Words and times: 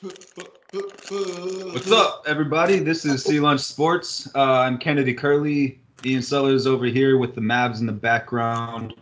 What's 0.00 1.90
up, 1.90 2.22
everybody? 2.24 2.78
This 2.78 3.04
is 3.04 3.24
Sea 3.24 3.40
Lunch 3.40 3.60
Sports. 3.60 4.28
Uh, 4.32 4.60
I'm 4.60 4.78
Kennedy 4.78 5.12
Curley. 5.12 5.80
Ian 6.04 6.22
Sellers 6.22 6.68
over 6.68 6.86
here 6.86 7.18
with 7.18 7.34
the 7.34 7.40
Mavs 7.40 7.80
in 7.80 7.86
the 7.86 7.92
background. 7.92 8.94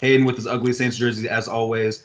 Hayden 0.00 0.26
with 0.26 0.34
his 0.34 0.48
ugly 0.48 0.72
Saints 0.72 0.96
jersey, 0.96 1.28
as 1.28 1.46
always. 1.46 2.04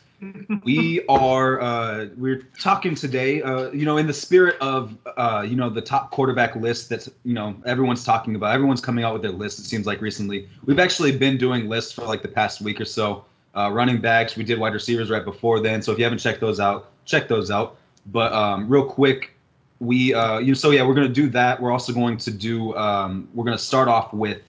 we 0.64 1.04
are 1.10 1.60
uh, 1.60 2.06
we're 2.18 2.44
talking 2.60 2.94
today, 2.94 3.42
uh, 3.42 3.72
you 3.72 3.84
know, 3.84 3.98
in 3.98 4.06
the 4.06 4.14
spirit 4.14 4.58
of 4.62 4.96
uh, 5.18 5.44
you 5.48 5.56
know 5.56 5.72
the 5.72 5.82
top 5.82 6.12
quarterback 6.12 6.56
list 6.56 6.88
that's 6.88 7.10
you 7.24 7.34
know 7.34 7.56
everyone's 7.66 8.04
talking 8.04 8.36
about. 8.36 8.54
Everyone's 8.54 8.82
coming 8.82 9.04
out 9.04 9.14
with 9.14 9.24
their 9.24 9.32
list. 9.32 9.58
It 9.58 9.64
seems 9.64 9.88
like 9.88 10.02
recently. 10.02 10.48
We've 10.66 10.80
actually 10.80 11.18
been 11.18 11.40
doing 11.40 11.68
lists 11.68 11.94
for 11.94 12.04
like 12.04 12.22
the 12.22 12.28
past 12.28 12.62
week 12.62 12.80
or 12.80 12.86
so. 12.86 13.26
Uh, 13.56 13.72
running 13.72 14.02
backs, 14.02 14.36
we 14.36 14.44
did 14.44 14.60
wide 14.60 14.74
receivers 14.74 15.10
right 15.10 15.26
before 15.26 15.62
then. 15.62 15.82
So 15.82 15.92
if 15.92 15.98
you 15.98 16.04
haven't 16.04 16.20
checked 16.20 16.42
those 16.42 16.60
out, 16.60 16.92
check 17.06 17.28
those 17.28 17.50
out. 17.50 17.78
But 18.08 18.34
um, 18.34 18.70
real 18.70 18.86
quick, 18.86 19.32
we 19.80 20.14
uh, 20.14 20.40
you 20.40 20.56
so 20.56 20.72
yeah, 20.72 20.86
we're 20.86 20.94
gonna 20.94 21.10
do 21.10 21.30
that. 21.30 21.62
We're 21.62 21.72
also 21.72 21.94
going 21.94 22.18
to 22.18 22.32
do 22.32 22.76
um, 22.76 23.28
we're 23.34 23.46
gonna 23.46 23.58
start 23.58 23.88
off 23.88 24.14
with 24.14 24.42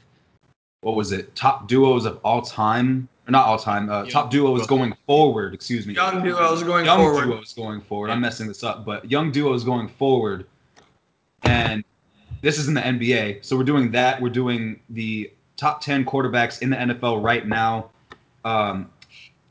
what 0.83 0.95
was 0.95 1.13
it? 1.13 1.35
Top 1.35 1.67
duos 1.67 2.05
of 2.05 2.21
all 2.23 2.43
time, 2.43 3.09
or 3.27 3.33
not 3.33 3.47
all 3.47 3.59
time. 3.59 3.91
Uh, 3.91 4.05
top 4.07 4.31
duos 4.31 4.67
going 4.67 4.95
forward. 5.07 5.55
Excuse 5.55 5.87
me. 5.87 5.95
Young 5.95 6.23
duos 6.23 6.63
going 6.63 6.85
young 6.85 6.99
forward. 6.99 7.25
duos 7.27 7.53
going 7.55 7.81
forward. 7.81 8.11
I'm 8.11 8.21
messing 8.21 8.47
this 8.47 8.63
up, 8.63 8.85
but 8.85 9.11
young 9.11 9.33
duos 9.33 9.65
going 9.65 9.89
forward, 9.89 10.47
and 11.43 11.83
this 12.43 12.59
is 12.59 12.69
in 12.69 12.75
the 12.75 12.81
NBA. 12.83 13.45
So 13.45 13.57
we're 13.57 13.65
doing 13.65 13.91
that. 13.93 14.21
We're 14.21 14.29
doing 14.29 14.79
the 14.91 15.33
top 15.57 15.81
ten 15.81 16.05
quarterbacks 16.05 16.63
in 16.63 16.71
the 16.71 16.77
NFL 16.77 17.23
right 17.23 17.47
now. 17.47 17.91
Um, 18.45 18.91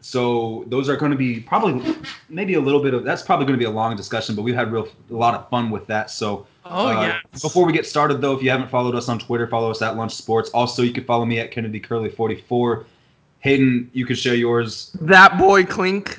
so 0.05 0.65
those 0.67 0.87
are 0.87 0.95
going 0.95 1.11
to 1.11 1.17
be 1.17 1.39
probably 1.39 1.95
maybe 2.29 2.53
a 2.53 2.59
little 2.59 2.79
bit 2.79 2.93
of 2.93 3.03
that's 3.03 3.23
probably 3.23 3.47
going 3.47 3.57
to 3.57 3.59
be 3.59 3.65
a 3.65 3.75
long 3.75 3.95
discussion, 3.95 4.35
but 4.35 4.43
we've 4.43 4.53
had 4.53 4.71
real 4.71 4.87
a 5.09 5.13
lot 5.15 5.33
of 5.33 5.49
fun 5.49 5.71
with 5.71 5.87
that. 5.87 6.11
So 6.11 6.45
Oh 6.63 6.87
uh, 6.87 7.01
yes. 7.33 7.41
Before 7.41 7.65
we 7.65 7.73
get 7.73 7.87
started, 7.87 8.21
though, 8.21 8.33
if 8.35 8.43
you 8.43 8.51
haven't 8.51 8.69
followed 8.69 8.93
us 8.95 9.09
on 9.09 9.17
Twitter, 9.17 9.47
follow 9.47 9.71
us 9.71 9.81
at 9.81 9.97
Lunch 9.97 10.13
Sports. 10.13 10.51
Also, 10.51 10.83
you 10.83 10.91
can 10.91 11.03
follow 11.05 11.25
me 11.25 11.39
at 11.39 11.49
Kennedy 11.51 11.79
Curly 11.79 12.09
44. 12.09 12.85
Hayden, 13.39 13.89
you 13.93 14.05
can 14.05 14.15
share 14.15 14.35
yours. 14.35 14.95
that 15.01 15.37
boy 15.39 15.63
Clink. 15.63 16.17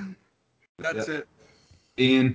That's 0.79 1.09
Yep. 1.09 1.19
it. 1.19 1.29
Ian, 1.99 2.35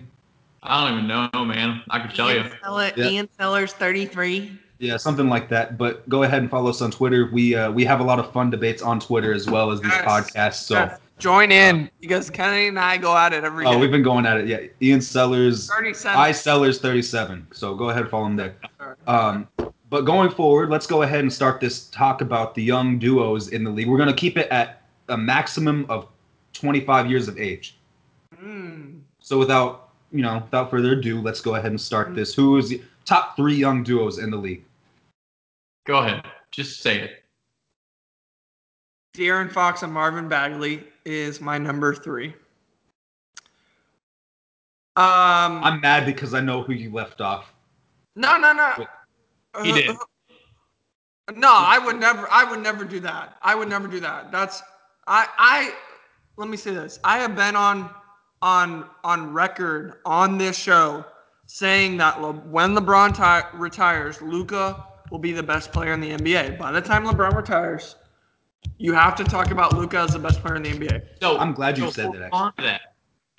I 0.63 0.83
don't 0.87 0.93
even 0.99 1.07
know, 1.07 1.45
man. 1.45 1.81
I 1.89 1.99
could 1.99 2.15
tell 2.15 2.31
you. 2.31 2.39
Ian, 2.39 2.51
Seller, 2.63 2.91
Yeah. 2.95 3.05
Ian 3.09 3.29
Sellers 3.37 3.73
33. 3.73 4.57
yeah, 4.79 4.97
something 4.97 5.29
like 5.29 5.47
that. 5.49 5.77
But 5.77 6.07
go 6.09 6.23
ahead 6.23 6.41
and 6.41 6.49
follow 6.49 6.69
us 6.69 6.81
on 6.81 6.91
Twitter. 6.91 7.29
We 7.31 7.55
uh, 7.55 7.71
we 7.71 7.83
have 7.85 7.99
a 7.99 8.03
lot 8.03 8.19
of 8.19 8.31
fun 8.33 8.49
debates 8.49 8.81
on 8.81 8.99
Twitter 9.01 9.33
as 9.33 9.49
well 9.49 9.71
as 9.71 9.79
these 9.81 9.91
Yes. 9.91 10.05
podcasts. 10.05 10.63
So 10.63 10.75
Yes. 10.75 10.99
Join 11.21 11.51
in 11.51 11.87
because 11.99 12.31
Kenny 12.31 12.67
and 12.67 12.79
I 12.79 12.97
go 12.97 13.15
at 13.15 13.31
it 13.31 13.43
every 13.43 13.63
day. 13.63 13.69
oh, 13.69 13.77
we've 13.77 13.91
been 13.91 14.01
going 14.01 14.25
at 14.25 14.37
it. 14.37 14.47
Yeah, 14.47 14.61
Ian 14.81 15.01
Sellers, 15.01 15.69
37. 15.69 16.19
I 16.19 16.31
Sellers 16.31 16.79
37. 16.79 17.45
So 17.53 17.75
go 17.75 17.91
ahead 17.91 18.09
follow 18.09 18.25
him 18.25 18.35
there. 18.35 18.55
Um, 19.05 19.47
but 19.91 20.01
going 20.01 20.31
forward, 20.31 20.71
let's 20.71 20.87
go 20.87 21.03
ahead 21.03 21.19
and 21.19 21.31
start 21.31 21.61
this 21.61 21.85
talk 21.89 22.21
about 22.21 22.55
the 22.55 22.63
young 22.63 22.97
duos 22.97 23.49
in 23.49 23.63
the 23.63 23.69
league. 23.69 23.87
We're 23.87 23.99
going 23.99 24.09
to 24.09 24.15
keep 24.15 24.35
it 24.35 24.49
at 24.49 24.81
a 25.09 25.17
maximum 25.17 25.85
of 25.89 26.07
25 26.53 27.07
years 27.07 27.27
of 27.27 27.37
age. 27.37 27.77
Mm. 28.43 29.01
So 29.19 29.37
without 29.37 29.89
you 30.11 30.23
know, 30.23 30.39
without 30.39 30.71
further 30.71 30.93
ado, 30.93 31.21
let's 31.21 31.39
go 31.39 31.53
ahead 31.53 31.69
and 31.69 31.79
start 31.79 32.15
this. 32.15 32.33
Who 32.33 32.57
is 32.57 32.69
the 32.69 32.81
top 33.05 33.35
three 33.35 33.55
young 33.55 33.83
duos 33.83 34.17
in 34.17 34.31
the 34.31 34.37
league? 34.37 34.63
Go 35.85 35.99
ahead. 35.99 36.25
Just 36.49 36.81
say 36.81 36.99
it. 36.99 37.23
De'Aaron 39.15 39.51
Fox 39.51 39.83
and 39.83 39.93
Marvin 39.93 40.27
Bagley 40.27 40.83
is 41.05 41.41
my 41.41 41.57
number 41.57 41.93
three. 41.93 42.33
Um, 44.97 45.63
I'm 45.63 45.79
mad 45.81 46.05
because 46.05 46.33
I 46.33 46.41
know 46.41 46.63
who 46.63 46.73
you 46.73 46.91
left 46.91 47.21
off. 47.21 47.53
no, 48.15 48.37
no, 48.37 48.51
no. 48.53 48.73
Wait. 48.77 48.87
He 49.63 49.71
did. 49.71 49.89
Uh, 49.89 49.95
No, 51.35 51.53
I 51.53 51.79
would 51.79 51.97
never. 51.99 52.27
I 52.29 52.43
would 52.43 52.61
never 52.61 52.83
do 52.83 52.99
that. 53.01 53.37
I 53.41 53.55
would 53.55 53.69
never 53.69 53.87
do 53.87 53.99
that. 54.01 54.31
That's 54.31 54.61
I. 55.07 55.27
I. 55.37 55.73
Let 56.37 56.49
me 56.49 56.57
say 56.57 56.71
this. 56.73 56.99
I 57.03 57.19
have 57.19 57.35
been 57.35 57.55
on 57.55 57.89
on 58.41 58.85
on 59.03 59.31
record 59.33 59.99
on 60.05 60.37
this 60.37 60.57
show 60.57 61.05
saying 61.45 61.97
that 61.97 62.21
Le, 62.21 62.33
when 62.33 62.75
LeBron 62.75 63.15
ti- 63.15 63.57
retires, 63.57 64.21
Luka 64.21 64.85
will 65.09 65.19
be 65.19 65.31
the 65.31 65.43
best 65.43 65.71
player 65.71 65.93
in 65.93 66.01
the 66.01 66.11
NBA. 66.11 66.57
By 66.57 66.71
the 66.71 66.81
time 66.81 67.05
LeBron 67.05 67.35
retires, 67.35 67.95
you 68.77 68.93
have 68.93 69.15
to 69.15 69.23
talk 69.23 69.51
about 69.51 69.77
Luka 69.77 69.99
as 69.99 70.13
the 70.13 70.19
best 70.19 70.41
player 70.41 70.55
in 70.55 70.63
the 70.63 70.71
NBA. 70.71 71.01
So 71.21 71.37
I'm 71.37 71.53
glad 71.53 71.77
you 71.77 71.85
so 71.85 71.91
said 71.91 72.05
hold 72.05 72.17
that, 72.17 72.33
on 72.33 72.53
that. 72.57 72.81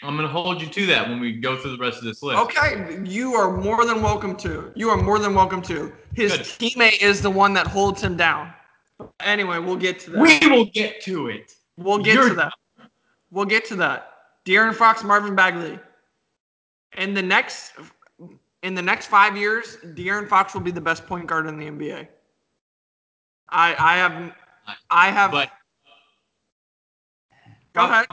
I'm 0.03 0.17
gonna 0.17 0.29
hold 0.29 0.61
you 0.61 0.69
to 0.69 0.87
that 0.87 1.09
when 1.09 1.21
we 1.21 1.33
go 1.33 1.57
through 1.57 1.77
the 1.77 1.83
rest 1.83 1.99
of 1.99 2.05
this 2.05 2.23
list. 2.23 2.39
Okay, 2.39 2.99
you 3.05 3.35
are 3.35 3.57
more 3.57 3.85
than 3.85 4.03
welcome 4.03 4.37
to. 4.37 4.73
You 4.75 4.91
are 4.91 4.97
more 4.97 5.19
than 5.19 5.35
welcome 5.35 5.63
to. 5.63 5.93
His 6.15 6.37
Good. 6.37 6.47
teammate 6.47 7.01
is 7.01 7.23
the 7.23 7.31
one 7.31 7.53
that 7.55 7.67
holds 7.67 8.03
him 8.03 8.17
down. 8.17 8.53
Anyway, 9.21 9.59
we'll 9.59 9.77
get 9.77 10.01
to 10.01 10.11
that. 10.11 10.21
We 10.21 10.39
will 10.49 10.65
get 10.67 11.01
to 11.03 11.29
it. 11.29 11.55
We'll 11.77 11.99
get 11.99 12.15
You're- 12.15 12.31
to 12.31 12.35
that. 12.37 12.53
We'll 13.31 13.47
get 13.47 13.65
to 13.67 13.77
that. 13.77 14.09
De'Aaron 14.45 14.75
Fox, 14.75 15.03
Marvin 15.05 15.35
Bagley. 15.35 15.79
In 16.99 17.15
the 17.15 17.23
next 17.23 17.73
in 18.63 18.75
the 18.75 18.83
next 18.83 19.07
five 19.07 19.37
years, 19.37 19.79
De'Aaron 19.85 20.29
Fox 20.29 20.53
will 20.55 20.61
be 20.61 20.71
the 20.71 20.81
best 20.81 21.07
point 21.07 21.27
guard 21.27 21.47
in 21.47 21.59
the 21.59 21.67
NBA. 21.67 22.09
I 23.49 23.75
I 23.79 23.97
have 23.97 24.35
I 24.91 25.11
have 25.11 25.33
But 25.33 25.51
go 27.75 27.85
ahead. 27.85 28.07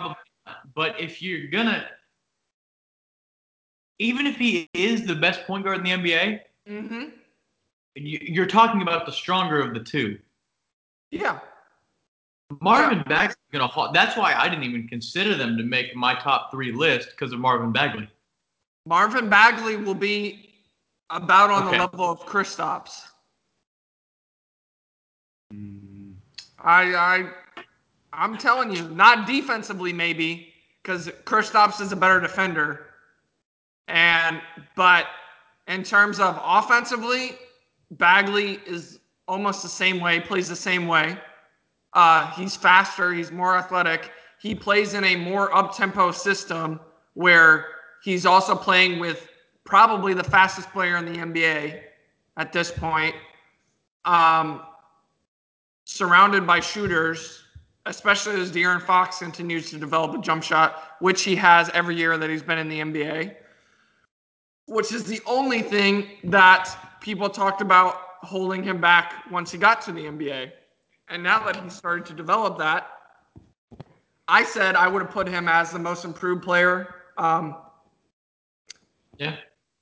But 0.74 1.00
if 1.00 1.22
you're 1.22 1.48
gonna, 1.50 1.88
even 4.00 4.26
if 4.26 4.38
he 4.38 4.70
is 4.74 5.06
the 5.06 5.16
best 5.16 5.46
point 5.46 5.64
guard 5.66 5.78
in 5.78 5.84
the 5.84 5.92
NBA, 5.92 6.42
Mm-hmm. 6.68 7.06
you- 7.96 8.20
you're 8.22 8.46
talking 8.46 8.82
about 8.84 9.06
the 9.06 9.12
stronger 9.12 9.60
of 9.60 9.74
the 9.74 9.80
two. 9.84 10.20
Yeah. 11.12 11.40
Marvin 12.62 13.04
Bagley's 13.08 13.36
gonna. 13.52 13.68
haul- 13.68 13.92
That's 13.92 14.16
why 14.18 14.34
I 14.34 14.48
didn't 14.50 14.64
even 14.66 14.88
consider 14.88 15.36
them 15.36 15.58
to 15.58 15.64
make 15.64 15.96
my 15.96 16.14
top 16.16 16.52
three 16.52 16.72
list 16.72 17.10
because 17.12 17.32
of 17.34 17.40
Marvin 17.40 17.72
Bagley. 17.72 18.08
Marvin 18.86 19.30
Bagley 19.30 19.76
will 19.78 19.94
be 19.96 20.54
about 21.10 21.50
on 21.52 21.68
Okay. 21.68 21.78
the 21.78 21.84
level 21.84 22.10
of 22.10 22.20
Kristaps. 22.26 23.09
I 26.64 26.96
I 26.96 27.30
I'm 28.14 28.38
telling 28.38 28.76
you, 28.76 28.90
not 28.90 29.28
defensively 29.28 29.94
maybe, 29.94 30.54
because 30.82 31.08
Kristaps 31.26 31.82
is 31.82 31.92
a 31.92 31.96
better 31.96 32.20
defender. 32.20 32.88
And 33.88 34.42
but 34.76 35.08
in 35.68 35.84
terms 35.84 36.20
of 36.20 36.40
offensively, 36.44 37.38
Bagley 37.92 38.60
is 38.66 39.00
almost 39.28 39.62
the 39.62 39.70
same 39.70 40.00
way, 40.00 40.20
plays 40.20 40.50
the 40.50 40.56
same 40.56 40.88
way. 40.88 41.18
Uh, 41.94 42.32
he's 42.32 42.56
faster, 42.56 43.14
he's 43.14 43.32
more 43.32 43.56
athletic. 43.56 44.12
He 44.40 44.56
plays 44.56 44.94
in 44.94 45.04
a 45.04 45.16
more 45.16 45.54
up-tempo 45.56 46.12
system 46.12 46.80
where 47.14 47.68
he's 48.04 48.26
also 48.26 48.56
playing 48.56 49.00
with 49.00 49.28
probably 49.66 50.14
the 50.14 50.24
fastest 50.24 50.72
player 50.72 50.98
in 50.98 51.06
the 51.06 51.20
NBA 51.20 51.82
at 52.38 52.54
this 52.54 52.72
point. 52.72 53.16
Um, 54.06 54.62
surrounded 55.90 56.46
by 56.46 56.60
shooters, 56.60 57.44
especially 57.88 58.40
as 58.40 58.52
De'Aaron 58.52 58.82
Fox 58.82 59.18
continues 59.18 59.72
to 59.72 59.80
develop 59.80 60.14
a 60.14 60.22
jump 60.22 60.44
shot, 60.44 60.96
which 61.00 61.24
he 61.24 61.36
has 61.36 61.70
every 61.70 61.96
year 61.96 62.16
that 62.16 62.30
he's 62.30 62.44
been 62.44 62.60
in 62.60 62.70
the 62.70 62.80
NBA. 62.80 63.36
Which 64.68 64.94
is 64.94 65.04
the 65.04 65.20
only 65.26 65.64
thing 65.64 66.08
that 66.26 66.70
people 67.02 67.28
talked 67.28 67.62
about 67.62 67.96
holding 68.22 68.64
him 68.64 68.80
back 68.80 69.24
once 69.32 69.52
he 69.52 69.58
got 69.58 69.82
to 69.82 69.92
the 69.92 70.02
NBA. 70.06 70.52
And 71.08 71.24
now 71.24 71.44
that 71.44 71.56
he's 71.56 71.74
started 71.74 72.06
to 72.06 72.14
develop 72.14 72.60
that, 72.60 72.88
I 74.28 74.44
said 74.44 74.76
I 74.76 74.88
would 74.88 75.02
have 75.02 75.12
put 75.12 75.28
him 75.28 75.48
as 75.48 75.72
the 75.72 75.80
most 75.80 76.06
improved 76.06 76.44
player. 76.44 76.94
Um, 77.18 77.56
Yeah, 79.18 79.38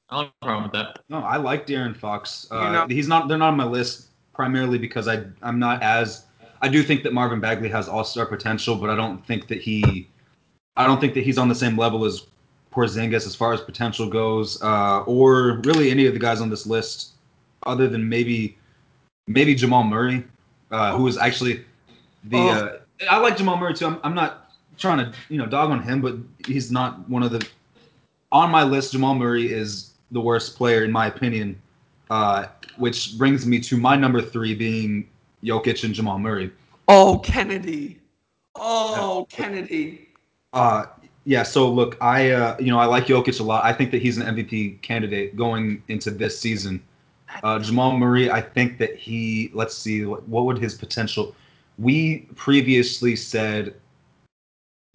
I 0.10 0.16
don't 0.16 0.26
have 0.28 0.34
a 0.42 0.46
problem 0.46 0.64
with 0.64 0.72
that. 0.72 1.00
No, 1.10 1.18
I 1.20 1.36
like 1.36 1.68
De'Aaron 1.68 1.96
Fox. 1.96 2.48
Uh, 2.50 2.62
You 2.62 2.72
know- 2.72 2.88
he's 2.88 3.10
not. 3.10 3.28
They're 3.28 3.38
not 3.38 3.50
on 3.50 3.58
my 3.58 3.66
list 3.66 4.08
primarily 4.38 4.78
because 4.78 5.10
I 5.10 5.24
I'm 5.42 5.60
not 5.60 5.84
as. 5.84 6.24
I 6.62 6.70
do 6.70 6.82
think 6.82 7.04
that 7.04 7.14
Marvin 7.14 7.40
Bagley 7.40 7.70
has 7.70 7.90
all 7.90 8.04
star 8.04 8.26
potential, 8.26 8.76
but 8.76 8.90
I 8.90 8.96
don't 8.96 9.26
think 9.26 9.48
that 9.50 9.60
he. 9.60 10.08
I 10.78 10.86
don't 10.86 11.02
think 11.02 11.16
that 11.16 11.24
he's 11.24 11.38
on 11.38 11.50
the 11.50 11.56
same 11.56 11.76
level 11.76 12.06
as 12.06 12.28
Porzingis 12.72 13.26
as 13.26 13.36
far 13.36 13.52
as 13.52 13.60
potential 13.60 14.08
goes, 14.08 14.62
uh, 14.62 15.02
or 15.02 15.60
really 15.66 15.90
any 15.90 16.06
of 16.06 16.14
the 16.14 16.20
guys 16.20 16.40
on 16.40 16.50
this 16.50 16.66
list, 16.66 17.14
other 17.66 17.90
than 17.90 18.08
maybe 18.08 18.56
maybe 19.28 19.56
Jamal 19.56 19.84
Murray, 19.84 20.24
uh, 20.72 20.96
who 20.96 21.08
is 21.08 21.18
actually 21.18 21.66
the. 22.24 22.38
Oh. 22.38 22.48
Uh, 22.48 22.78
I 23.10 23.18
like 23.18 23.38
Jamal 23.38 23.58
Murray 23.58 23.74
too. 23.74 23.88
I'm, 23.88 24.00
I'm 24.04 24.16
not 24.16 24.52
trying 24.78 25.00
to 25.00 25.12
you 25.30 25.40
know 25.40 25.48
dog 25.48 25.72
on 25.72 25.82
him, 25.82 26.00
but 26.00 26.16
he's 26.46 26.72
not 26.72 27.10
one 27.10 27.24
of 27.24 27.32
the. 27.32 27.46
On 28.32 28.52
my 28.52 28.64
list, 28.64 28.92
Jamal 28.92 29.16
Murray 29.16 29.52
is 29.52 29.94
the 30.12 30.22
worst 30.22 30.56
player 30.56 30.84
in 30.84 30.92
my 30.92 31.08
opinion, 31.08 31.60
uh, 32.10 32.48
which 32.78 33.18
brings 33.18 33.46
me 33.46 33.60
to 33.62 33.78
my 33.78 33.96
number 33.96 34.22
three 34.22 34.56
being 34.56 35.10
Jokic 35.44 35.84
and 35.84 35.94
Jamal 35.94 36.20
Murray. 36.20 36.52
oh, 36.88 37.20
Kennedy. 37.20 38.00
Oh, 38.56 39.28
Kennedy. 39.30 40.10
Uh, 40.54 40.86
Yeah, 41.26 41.44
so 41.44 41.70
look, 41.70 41.98
I 42.00 42.32
uh, 42.32 42.56
you 42.58 42.72
know 42.72 42.80
I 42.80 42.86
like 42.86 43.08
Jokic 43.08 43.42
a 43.42 43.44
lot. 43.44 43.66
I 43.66 43.74
think 43.74 43.92
that 43.92 44.02
he's 44.02 44.18
an 44.18 44.34
MVP 44.34 44.82
candidate 44.82 45.36
going 45.36 45.84
into 45.90 46.10
this 46.10 46.40
season. 46.40 46.82
Uh, 47.44 47.60
Jamal 47.60 47.98
Murray, 47.98 48.32
I 48.32 48.40
think 48.42 48.78
that 48.78 48.96
he. 48.96 49.52
Let's 49.54 49.78
see, 49.78 50.06
what, 50.06 50.26
what 50.30 50.46
would 50.46 50.58
his 50.58 50.74
potential? 50.76 51.36
We 51.78 52.30
previously 52.36 53.16
said 53.18 53.76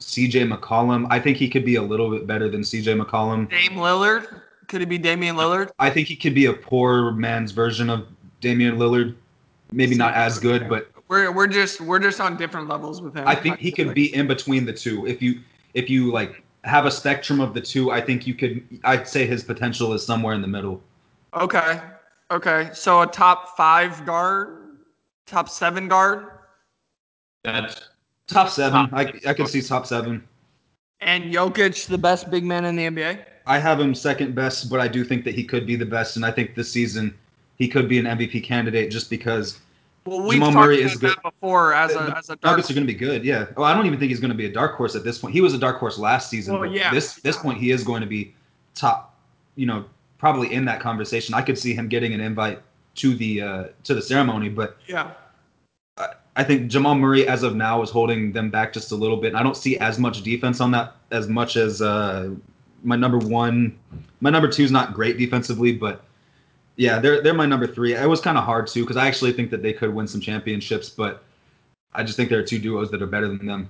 C.J. 0.01 0.49
McCollum. 0.49 1.07
I 1.11 1.21
think 1.21 1.37
he 1.37 1.49
could 1.49 1.65
be 1.65 1.77
a 1.77 1.83
little 1.83 2.11
bit 2.11 2.27
better 2.27 2.49
than 2.49 2.65
C.J. 2.65 2.95
McCollum. 2.95 3.51
Dame 3.51 3.73
Lillard. 3.73 4.41
Could 4.73 4.81
it 4.81 4.89
be 4.89 4.97
Damian 4.97 5.37
Lillard? 5.37 5.71
I 5.79 5.91
think 5.91 6.09
he 6.09 6.17
could 6.17 6.35
be 6.35 6.47
a 6.47 6.53
poor 6.55 7.13
man's 7.13 7.53
version 7.53 7.91
of 7.91 8.09
Damian 8.41 8.79
Lillard. 8.79 9.15
Maybe 9.71 9.95
not 9.95 10.15
as 10.15 10.39
good, 10.39 10.67
but 10.67 10.91
We're 11.09 11.31
we're 11.31 11.47
just 11.47 11.83
we're 11.83 11.99
just 11.99 12.23
on 12.23 12.39
different 12.39 12.69
levels 12.69 13.03
with 13.03 13.15
him. 13.15 13.29
I 13.29 13.35
think 13.35 13.59
he 13.59 13.71
could 13.71 13.93
be 13.93 14.15
in 14.15 14.27
between 14.27 14.65
the 14.65 14.73
two. 14.73 15.07
If 15.07 15.21
you 15.21 15.41
if 15.75 15.91
you 15.91 16.11
like 16.11 16.43
have 16.65 16.87
a 16.87 16.91
spectrum 16.91 17.39
of 17.39 17.53
the 17.53 17.61
two, 17.61 17.91
I 17.91 18.01
think 18.01 18.27
you 18.27 18.33
could. 18.33 18.67
I'd 18.85 19.07
say 19.07 19.27
his 19.27 19.45
potential 19.45 19.93
is 19.93 20.07
somewhere 20.07 20.35
in 20.35 20.41
the 20.41 20.49
middle. 20.49 20.81
Okay. 21.35 21.79
Okay. 22.31 22.71
So 22.73 23.03
a 23.03 23.07
top 23.07 23.55
five 23.59 24.07
guard, 24.07 24.79
top 25.27 25.51
seven 25.51 25.87
guard, 25.87 26.29
That's 27.45 27.79
Top 28.27 28.49
seven. 28.49 28.89
I 28.95 29.13
I 29.27 29.35
could 29.35 29.49
see 29.49 29.61
top 29.61 29.87
seven. 29.87 30.27
and 31.01 31.25
Jokic 31.25 31.89
the 31.89 31.99
best 31.99 32.31
big 32.31 32.43
man 32.43 32.65
in 32.65 32.75
the 32.75 32.87
NBA. 32.87 33.27
I 33.47 33.59
have 33.59 33.81
him 33.81 33.95
second 33.95 34.35
best, 34.35 34.71
but 34.71 34.81
I 34.81 34.89
do 34.89 35.05
think 35.05 35.25
that 35.25 35.35
he 35.35 35.45
could 35.45 35.67
be 35.67 35.77
the 35.77 35.87
best, 35.87 36.17
and 36.17 36.25
I 36.25 36.31
think 36.31 36.55
this 36.55 36.71
season 36.71 37.15
he 37.59 37.69
could 37.69 37.89
be 37.89 37.99
an 37.99 38.07
MVP 38.07 38.43
candidate 38.45 38.91
just 38.91 39.11
because 39.11 39.59
Well, 40.05 40.23
we've 40.23 40.41
Jamal 40.41 40.53
Murray 40.53 40.83
is 40.83 40.99
that 41.01 41.23
before 41.23 41.75
as 41.75 41.95
a 41.95 42.15
as 42.17 42.31
a 42.31 42.37
dark. 42.37 42.43
Nuggets 42.57 42.71
are 42.71 42.75
going 42.75 42.87
to 42.87 42.93
be 42.93 42.99
good. 42.99 43.25
Yeah. 43.25 43.47
Oh, 43.57 43.63
I 43.63 43.75
don't 43.75 43.87
even 43.87 43.99
think 43.99 44.11
he's 44.11 44.21
going 44.21 44.31
to 44.31 44.37
be 44.37 44.47
a 44.47 44.53
dark 44.53 44.77
horse 44.77 44.95
at 44.95 45.05
this 45.05 45.19
point. 45.19 45.35
He 45.35 45.41
was 45.41 45.55
a 45.55 45.59
dark 45.59 45.79
horse 45.79 45.99
last 45.99 46.29
season. 46.31 46.55
Well, 46.55 46.63
but 46.63 46.73
yeah. 46.73 46.93
This 46.93 47.17
this 47.17 47.37
point 47.37 47.59
he 47.59 47.71
is 47.71 47.85
going 47.85 48.01
to 48.01 48.07
be 48.07 48.35
top. 48.75 49.17
You 49.55 49.67
know, 49.67 49.85
probably 50.19 50.53
in 50.53 50.65
that 50.65 50.81
conversation. 50.81 51.35
I 51.35 51.43
could 51.43 51.59
see 51.59 51.75
him 51.75 51.89
getting 51.89 52.15
an 52.15 52.21
invite 52.21 52.61
to 52.97 53.15
the 53.15 53.43
uh, 53.43 53.65
to 53.85 53.95
the 53.95 54.03
ceremony, 54.03 54.49
but 54.49 54.77
Yeah. 54.87 55.13
I 56.35 56.45
think 56.45 56.71
Jamal 56.71 56.95
Murray, 56.95 57.29
as 57.29 57.43
of 57.43 57.55
now, 57.55 57.83
is 57.83 57.91
holding 57.91 58.33
them 58.33 58.49
back 58.49 58.73
just 58.73 58.91
a 58.91 58.95
little 58.95 59.19
bit. 59.19 59.29
And 59.29 59.37
I 59.37 59.43
don't 59.43 59.57
see 59.57 59.77
as 59.79 59.99
much 59.99 60.23
defense 60.23 60.63
on 60.63 60.71
that 60.71 60.97
as 61.11 61.29
much 61.29 61.57
as 61.57 61.83
uh, 61.83 62.31
my 62.83 62.97
number 62.97 63.19
one. 63.19 63.79
My 64.21 64.31
number 64.31 64.49
two 64.49 64.63
is 64.63 64.71
not 64.71 64.95
great 64.95 65.19
defensively, 65.19 65.73
but 65.73 66.05
yeah, 66.77 66.99
they're 66.99 67.23
they're 67.23 67.35
my 67.35 67.47
number 67.47 67.67
three. 67.67 67.95
It 67.95 68.09
was 68.09 68.21
kind 68.21 68.39
of 68.39 68.45
hard 68.45 68.67
too 68.67 68.83
because 68.83 68.97
I 68.97 69.07
actually 69.07 69.33
think 69.33 69.51
that 69.51 69.63
they 69.63 69.73
could 69.73 69.95
win 69.95 70.07
some 70.07 70.21
championships, 70.21 70.89
but 70.89 71.25
I 71.95 72.03
just 72.03 72.17
think 72.17 72.31
there 72.31 72.39
are 72.39 72.45
two 72.45 72.59
duos 72.59 72.91
that 72.91 73.03
are 73.03 73.07
better 73.07 73.29
than 73.29 73.47
them. 73.47 73.69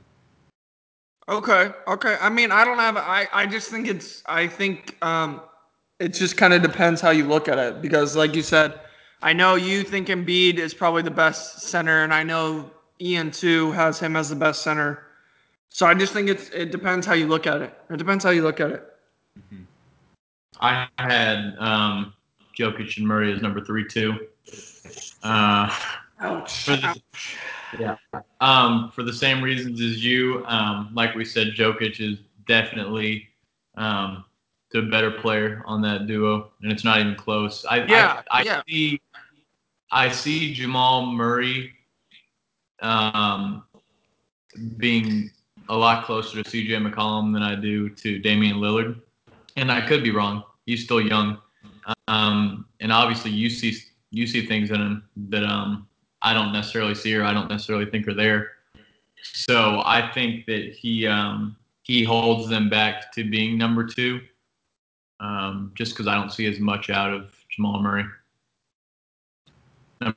Okay. 1.28 1.70
Okay. 1.86 2.16
I 2.20 2.28
mean, 2.28 2.50
I 2.50 2.64
don't 2.64 2.78
have. 2.78 2.96
I 2.96 3.28
I 3.32 3.46
just 3.46 3.70
think 3.70 3.88
it's. 3.88 4.22
I 4.26 4.46
think 4.46 4.96
um, 5.02 5.40
it 5.98 6.08
just 6.14 6.36
kind 6.36 6.52
of 6.52 6.62
depends 6.62 7.00
how 7.00 7.10
you 7.10 7.24
look 7.24 7.48
at 7.48 7.58
it 7.58 7.80
because, 7.80 8.16
like 8.16 8.34
you 8.34 8.42
said, 8.42 8.80
I 9.22 9.32
know 9.32 9.54
you 9.54 9.82
think 9.82 10.08
Embiid 10.08 10.58
is 10.58 10.74
probably 10.74 11.02
the 11.02 11.10
best 11.10 11.62
center, 11.62 12.02
and 12.02 12.12
I 12.12 12.22
know 12.22 12.70
Ian 13.00 13.30
too 13.30 13.72
has 13.72 13.98
him 14.00 14.16
as 14.16 14.28
the 14.28 14.36
best 14.36 14.62
center. 14.62 15.04
So 15.68 15.86
I 15.86 15.94
just 15.94 16.12
think 16.12 16.28
it's. 16.28 16.50
It 16.50 16.70
depends 16.70 17.06
how 17.06 17.14
you 17.14 17.26
look 17.26 17.46
at 17.46 17.62
it. 17.62 17.72
It 17.88 17.96
depends 17.98 18.24
how 18.24 18.30
you 18.30 18.42
look 18.42 18.60
at 18.60 18.70
it. 18.70 18.91
I 20.60 20.86
had 20.98 21.56
um, 21.58 22.14
Jokic 22.56 22.96
and 22.98 23.06
Murray 23.06 23.32
as 23.32 23.42
number 23.42 23.60
three 23.64 23.86
too. 23.86 24.28
Uh, 25.22 25.74
Ouch. 26.20 26.64
For 26.64 26.76
the- 26.76 27.02
yeah. 27.78 27.96
Um, 28.40 28.90
for 28.94 29.02
the 29.02 29.12
same 29.12 29.42
reasons 29.42 29.80
as 29.80 30.04
you, 30.04 30.44
um, 30.46 30.90
like 30.94 31.14
we 31.14 31.24
said, 31.24 31.54
Jokic 31.56 32.00
is 32.00 32.18
definitely 32.46 33.28
um, 33.76 34.24
the 34.72 34.82
better 34.82 35.10
player 35.10 35.62
on 35.64 35.80
that 35.82 36.06
duo, 36.06 36.50
and 36.62 36.70
it's 36.70 36.84
not 36.84 37.00
even 37.00 37.14
close. 37.14 37.64
I 37.64 37.84
Yeah, 37.86 38.22
I, 38.30 38.40
I 38.40 38.42
yeah. 38.44 38.62
see 38.68 39.00
I 39.90 40.10
see 40.10 40.52
Jamal 40.54 41.06
Murray 41.06 41.72
um, 42.80 43.62
being 44.76 45.30
a 45.68 45.76
lot 45.76 46.04
closer 46.04 46.42
to 46.42 46.48
CJ 46.50 46.70
McCollum 46.86 47.32
than 47.32 47.42
I 47.42 47.54
do 47.54 47.88
to 47.88 48.18
Damian 48.18 48.56
Lillard, 48.56 49.00
and 49.56 49.70
I 49.70 49.86
could 49.86 50.02
be 50.02 50.10
wrong. 50.10 50.44
He's 50.66 50.84
still 50.84 51.00
young, 51.00 51.38
um, 52.08 52.66
and 52.80 52.92
obviously 52.92 53.30
you 53.30 53.50
see 53.50 53.76
you 54.10 54.26
see 54.26 54.46
things 54.46 54.70
in 54.70 54.80
him 54.80 55.08
that 55.30 55.44
um, 55.44 55.88
I 56.22 56.34
don't 56.34 56.52
necessarily 56.52 56.94
see 56.94 57.14
or 57.16 57.24
I 57.24 57.32
don't 57.32 57.48
necessarily 57.48 57.86
think 57.86 58.06
are 58.08 58.14
there. 58.14 58.52
So 59.22 59.82
I 59.84 60.10
think 60.12 60.46
that 60.46 60.74
he 60.78 61.06
um, 61.06 61.56
he 61.82 62.04
holds 62.04 62.48
them 62.48 62.68
back 62.68 63.12
to 63.12 63.28
being 63.28 63.58
number 63.58 63.84
two, 63.84 64.20
um, 65.20 65.72
just 65.74 65.92
because 65.92 66.06
I 66.06 66.14
don't 66.14 66.30
see 66.30 66.46
as 66.46 66.60
much 66.60 66.90
out 66.90 67.12
of 67.12 67.34
Jamal 67.50 67.82
Murray. 67.82 68.04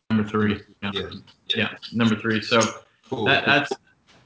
Number 0.09 0.27
three, 0.27 0.61
yeah, 0.81 0.91
Yeah. 0.93 1.09
yeah 1.55 1.69
number 1.93 2.15
three. 2.15 2.41
So 2.41 2.59
Cool. 3.09 3.25
that, 3.25 3.45
that's 3.45 3.71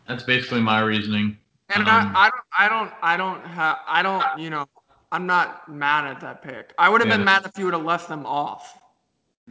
that's 0.07 0.23
basically 0.23 0.61
my 0.61 0.79
reasoning. 0.79 1.37
And 1.69 1.87
Um, 1.87 2.15
I, 2.15 2.27
I 2.27 2.29
don't, 2.29 2.43
I 2.57 2.69
don't, 2.69 2.93
I 3.03 3.17
don't 3.17 3.45
have, 3.45 3.77
I 3.87 4.01
don't, 4.01 4.39
you 4.39 4.49
know, 4.49 4.65
I'm 5.11 5.25
not 5.25 5.67
mad 5.69 6.05
at 6.05 6.19
that 6.21 6.41
pick. 6.43 6.73
I 6.77 6.87
would 6.89 7.01
have 7.01 7.09
been 7.09 7.23
mad 7.25 7.43
if 7.45 7.57
you 7.57 7.65
would 7.65 7.73
have 7.73 7.83
left 7.85 8.07
them 8.07 8.25
off 8.25 8.79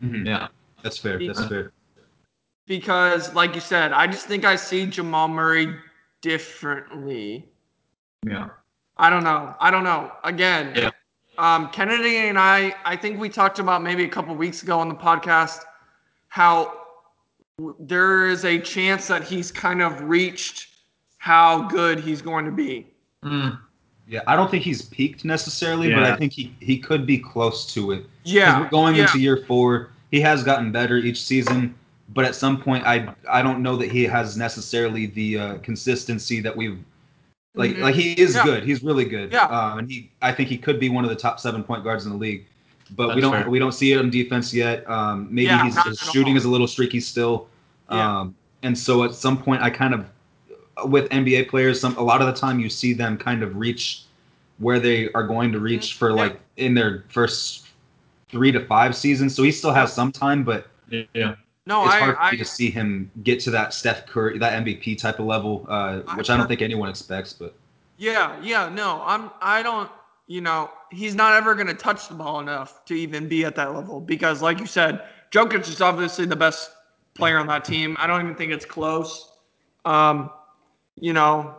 Mhm. 0.03 0.25
Yeah, 0.27 0.49
That's 0.83 0.97
fair. 0.99 1.19
That's 1.19 1.45
fair. 1.47 1.73
because, 2.67 3.35
like 3.35 3.55
you 3.57 3.61
said, 3.61 3.93
I 3.93 4.07
just 4.07 4.27
think 4.27 4.45
I 4.45 4.55
see 4.57 4.87
Jamal 4.87 5.27
Murray 5.29 5.75
differently. 6.21 7.49
yeah, 8.27 8.49
I 8.97 9.11
don't 9.11 9.25
know. 9.25 9.55
I 9.61 9.71
don't 9.71 9.85
know. 9.85 10.13
Again, 10.25 10.73
Yeah. 10.77 10.91
um, 11.39 11.69
Kennedy 11.71 12.17
and 12.29 12.39
I, 12.39 12.75
I 12.85 12.97
think 12.97 13.19
we 13.21 13.29
talked 13.29 13.59
about 13.59 13.83
maybe 13.83 14.05
a 14.05 14.09
couple 14.09 14.35
weeks 14.35 14.63
ago 14.63 14.79
on 14.79 14.89
the 14.89 14.95
podcast 14.95 15.65
how 16.29 16.73
w- 17.59 17.77
there 17.81 18.27
is 18.27 18.45
a 18.45 18.59
chance 18.61 19.07
that 19.09 19.23
he's 19.25 19.51
kind 19.51 19.81
of 19.83 20.01
reached 20.03 20.69
how 21.19 21.63
good 21.69 22.01
he's 22.01 22.23
going 22.23 22.45
to 22.45 22.51
be. 22.53 22.87
Mm, 23.25 23.59
Yeah, 24.09 24.21
I 24.27 24.37
don't 24.37 24.51
think 24.51 24.65
he's 24.65 24.83
peaked 24.83 25.25
necessarily, 25.25 25.93
but 25.93 26.03
I 26.03 26.17
think 26.17 26.33
he 26.33 26.55
he 26.61 26.79
could 26.79 27.07
be 27.07 27.19
close 27.19 27.67
to 27.75 27.93
it. 27.93 28.05
Yeah. 28.25 28.61
we're 28.61 28.69
going 28.71 28.95
yeah. 28.95 29.03
into 29.03 29.19
year 29.21 29.45
four. 29.47 29.91
He 30.11 30.21
has 30.23 30.43
gotten 30.43 30.73
better 30.73 30.97
each 30.97 31.23
season, 31.23 31.75
but 32.15 32.25
at 32.25 32.35
some 32.35 32.61
point, 32.61 32.87
I 32.87 33.13
I 33.29 33.43
don't 33.43 33.63
know 33.63 33.77
that 33.77 33.91
he 33.93 34.05
has 34.05 34.37
necessarily 34.37 35.07
the 35.07 35.39
uh, 35.39 35.59
consistency 35.59 36.41
that 36.41 36.57
we've 36.57 36.79
like. 37.55 37.73
Mhm. 37.73 37.81
Like 37.81 37.95
he 37.95 38.13
is 38.15 38.35
Yeah. 38.35 38.45
good. 38.45 38.65
He's 38.65 38.83
really 38.83 39.05
good. 39.05 39.31
Yeah. 39.31 39.45
Um, 39.45 39.81
and 39.81 39.91
he 39.91 40.11
I 40.23 40.33
think 40.33 40.49
he 40.49 40.57
could 40.57 40.81
be 40.81 40.89
one 40.89 41.05
of 41.05 41.11
the 41.11 41.17
top 41.17 41.39
seven 41.39 41.63
point 41.63 41.85
guards 41.85 42.07
in 42.07 42.13
the 42.13 42.19
league. 42.19 42.47
But 42.97 43.15
we 43.15 43.21
don't 43.21 43.33
fair. 43.33 43.51
we 43.51 43.59
don't 43.59 43.73
see 43.73 43.93
it 43.93 43.99
on 43.99 44.09
defense 44.09 44.55
yet. 44.55 44.89
Um, 44.89 45.29
maybe 45.31 45.47
Yeah, 45.49 45.71
his 45.85 45.99
shooting 45.99 46.37
is 46.37 46.47
a 46.47 46.49
little 46.49 46.67
streaky 46.67 47.01
still. 47.01 47.49
Yeah. 47.91 48.21
Um, 48.21 48.35
and 48.63 48.77
so 48.77 49.05
at 49.05 49.15
some 49.15 49.37
point, 49.37 49.63
I 49.63 49.69
kind 49.69 49.93
of 49.93 50.07
with 50.85 51.09
NBA 51.11 51.49
players, 51.49 51.81
some 51.81 51.97
a 51.97 52.03
lot 52.03 52.21
of 52.21 52.27
the 52.27 52.39
time 52.39 52.61
you 52.61 52.69
see 52.69 52.93
them 52.93 53.17
kind 53.17 53.43
of 53.43 53.57
reach 53.57 54.05
where 54.59 54.81
they 54.81 55.11
are 55.13 55.27
going 55.27 55.53
to 55.53 55.61
reach 55.61 55.95
for. 55.95 56.11
Yeah. 56.11 56.17
like 56.17 56.41
in 56.57 56.75
their 56.75 57.05
first 57.09 57.69
three 58.29 58.53
to 58.53 58.65
five 58.67 58.95
seasons. 58.95 59.35
So 59.35 59.43
he 59.43 59.53
still 59.53 59.73
has 59.73 59.93
some 59.93 60.13
time, 60.13 60.45
but 60.45 60.69
yeah, 60.91 61.35
No, 61.67 61.85
it's 61.85 61.95
I, 61.95 61.99
hard 62.01 62.17
for 62.17 62.23
I 62.23 62.37
to 62.37 62.45
see 62.45 62.71
him 62.71 63.11
get 63.23 63.41
to 63.41 63.51
that 63.53 63.73
Steph 63.73 64.07
Curry, 64.07 64.39
that 64.39 64.65
MVP 64.65 64.99
type 64.99 65.19
of 65.19 65.27
level, 65.27 65.67
uh, 65.69 66.01
which 66.17 66.31
I 66.31 66.37
don't 66.37 66.49
think 66.49 66.63
anyone 66.63 66.89
expects. 66.89 67.33
But 67.33 67.55
Yeah, 67.97 68.39
yeah, 68.43 68.69
no, 68.69 69.03
I'm 69.05 69.31
I 69.41 69.63
don't 69.63 69.91
you 70.27 70.43
know, 70.43 70.71
he's 70.91 71.15
not 71.15 71.33
ever 71.35 71.55
gonna 71.55 71.75
touch 71.75 72.09
the 72.09 72.15
ball 72.15 72.41
enough 72.41 72.85
to 72.85 72.95
even 72.95 73.29
be 73.29 73.45
at 73.47 73.55
that 73.57 73.75
level 73.75 74.01
because 74.01 74.43
like 74.43 74.61
you 74.61 74.67
said, 74.67 75.03
Jokic 75.31 75.69
is 75.69 75.81
obviously 75.81 76.27
the 76.27 76.37
best 76.37 76.71
player 77.15 77.39
on 77.39 77.47
that 77.47 77.65
team. 77.65 77.97
I 77.99 78.07
don't 78.07 78.21
even 78.23 78.35
think 78.35 78.53
it's 78.53 78.67
close. 78.67 79.33
Um, 79.85 80.31
you 81.01 81.13
know, 81.13 81.55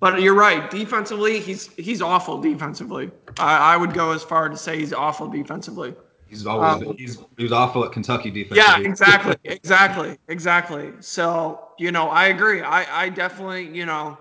but 0.00 0.20
you're 0.20 0.34
right. 0.34 0.70
Defensively, 0.70 1.40
he's 1.40 1.72
he's 1.74 2.02
awful 2.02 2.40
defensively. 2.40 3.10
I, 3.38 3.74
I 3.74 3.76
would 3.76 3.94
go 3.94 4.12
as 4.12 4.22
far 4.22 4.48
to 4.48 4.56
say 4.56 4.78
he's 4.78 4.92
awful 4.92 5.28
defensively. 5.28 5.94
he's 6.26 6.46
always 6.46 6.82
Um, 6.82 6.96
he's 6.96 7.18
he 7.36 7.44
was 7.44 7.52
awful 7.52 7.84
at 7.84 7.92
Kentucky 7.92 8.30
defense. 8.30 8.56
Yeah, 8.56 8.78
exactly, 8.78 9.36
exactly, 9.44 10.18
exactly. 10.28 10.92
So 11.00 11.68
you 11.78 11.92
know, 11.92 12.08
I 12.08 12.26
agree. 12.26 12.62
I 12.62 13.04
I 13.04 13.08
definitely 13.08 13.74
you 13.76 13.86
know, 13.86 14.18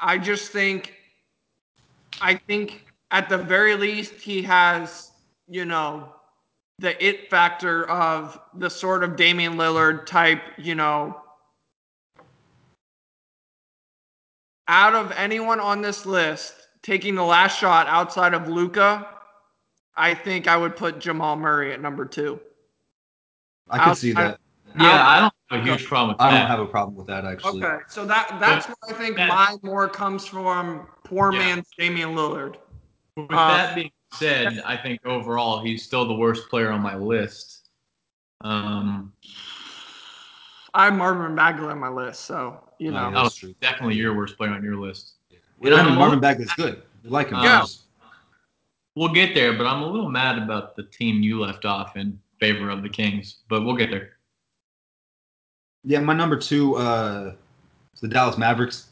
I 0.00 0.18
just 0.18 0.52
think, 0.52 0.94
I 2.20 2.34
think 2.34 2.86
at 3.10 3.28
the 3.28 3.38
very 3.38 3.76
least 3.76 4.14
he 4.14 4.42
has 4.42 5.10
you 5.48 5.64
know, 5.64 6.12
the 6.78 7.04
it 7.04 7.30
factor 7.30 7.88
of 7.88 8.38
the 8.54 8.68
sort 8.68 9.04
of 9.04 9.16
Damian 9.16 9.54
Lillard 9.54 10.06
type. 10.06 10.42
You 10.58 10.74
know, 10.74 11.22
out 14.68 14.94
of 14.94 15.12
anyone 15.12 15.60
on 15.60 15.80
this 15.80 16.06
list 16.06 16.54
taking 16.82 17.14
the 17.14 17.24
last 17.24 17.58
shot 17.58 17.86
outside 17.88 18.34
of 18.34 18.48
Luka. 18.48 19.08
I 19.96 20.14
think 20.14 20.46
I 20.46 20.56
would 20.56 20.76
put 20.76 20.98
Jamal 20.98 21.36
Murray 21.36 21.72
at 21.72 21.80
number 21.80 22.04
two. 22.04 22.40
I 23.70 23.84
could 23.84 23.96
see 23.96 24.10
outside- 24.12 24.32
that. 24.32 24.40
Yeah, 24.78 25.08
I 25.08 25.20
don't 25.20 25.32
have 25.50 25.60
a 25.60 25.64
huge 25.64 25.86
problem 25.86 26.10
with 26.10 26.20
I 26.20 26.30
don't 26.30 26.46
have 26.48 26.60
a 26.60 26.66
problem 26.66 26.96
with 26.96 27.06
that 27.06 27.24
actually. 27.24 27.64
Okay, 27.64 27.78
so 27.88 28.04
that 28.04 28.36
that's 28.38 28.66
where 28.68 28.76
I 28.90 28.92
think 28.92 29.16
that- 29.16 29.28
my 29.28 29.56
more 29.62 29.88
comes 29.88 30.26
from. 30.26 30.86
Poor 31.04 31.32
Yeah. 31.32 31.38
man's 31.38 31.68
Damian 31.78 32.14
Lillard. 32.14 32.56
With 33.16 33.32
Uh, 33.32 33.56
that 33.56 33.74
being 33.74 33.90
said, 34.12 34.62
I 34.66 34.76
think 34.76 35.00
overall 35.06 35.62
he's 35.64 35.82
still 35.82 36.06
the 36.06 36.14
worst 36.14 36.50
player 36.50 36.70
on 36.70 36.82
my 36.82 36.94
list. 36.94 37.70
Um, 38.42 39.14
I 40.76 40.84
have 40.86 40.94
Marvin 40.94 41.34
Bagley 41.34 41.68
on 41.68 41.78
my 41.78 41.88
list, 41.88 42.20
so 42.26 42.62
you 42.78 42.90
know. 42.90 43.08
yeah. 43.10 43.18
oh, 43.20 43.22
That's 43.24 43.36
true. 43.36 43.54
definitely 43.60 43.96
your 43.96 44.14
worst 44.14 44.36
player 44.36 44.50
on 44.50 44.62
your 44.62 44.76
list. 44.76 45.14
I 45.32 45.36
mean, 45.64 45.72
I'm 45.72 45.86
a 45.86 45.90
Marvin 45.90 46.00
little- 46.00 46.20
Bagley's 46.20 46.52
good. 46.52 46.82
We 47.02 47.10
like 47.10 47.28
him. 47.28 47.38
Yeah. 47.42 47.64
We'll 48.94 49.12
get 49.12 49.34
there, 49.34 49.52
but 49.54 49.66
I'm 49.66 49.82
a 49.82 49.86
little 49.86 50.08
mad 50.10 50.38
about 50.38 50.76
the 50.76 50.82
team 50.84 51.22
you 51.22 51.40
left 51.40 51.64
off 51.64 51.96
in 51.96 52.18
favor 52.40 52.70
of 52.70 52.82
the 52.82 52.88
Kings. 52.88 53.38
But 53.48 53.64
we'll 53.64 53.76
get 53.76 53.90
there. 53.90 54.16
Yeah, 55.84 56.00
my 56.00 56.14
number 56.14 56.36
two 56.36 56.76
uh, 56.76 57.32
is 57.94 58.00
the 58.00 58.08
Dallas 58.08 58.36
Mavericks. 58.38 58.88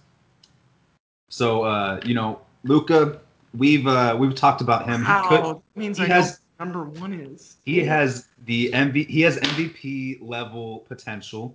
So 1.29 1.63
uh, 1.65 2.01
you 2.05 2.15
know, 2.15 2.41
Luka, 2.65 3.21
we've 3.55 3.87
uh, 3.87 4.17
we've 4.19 4.35
talked 4.35 4.61
about 4.61 4.87
him. 4.87 5.01
He 5.01 5.13
could 5.29 5.45
that 5.45 5.61
means 5.75 5.99
he 5.99 6.05
I 6.05 6.09
has- 6.09 6.41
know 6.59 6.65
number 6.67 6.85
one 6.85 7.13
is. 7.13 7.57
he 7.65 7.81
has 7.81 8.29
the 8.47 8.71
MV 8.73 9.07
he 9.09 9.21
has 9.23 9.39
MVP 9.39 10.19
level 10.27 10.81
potential. 10.89 11.55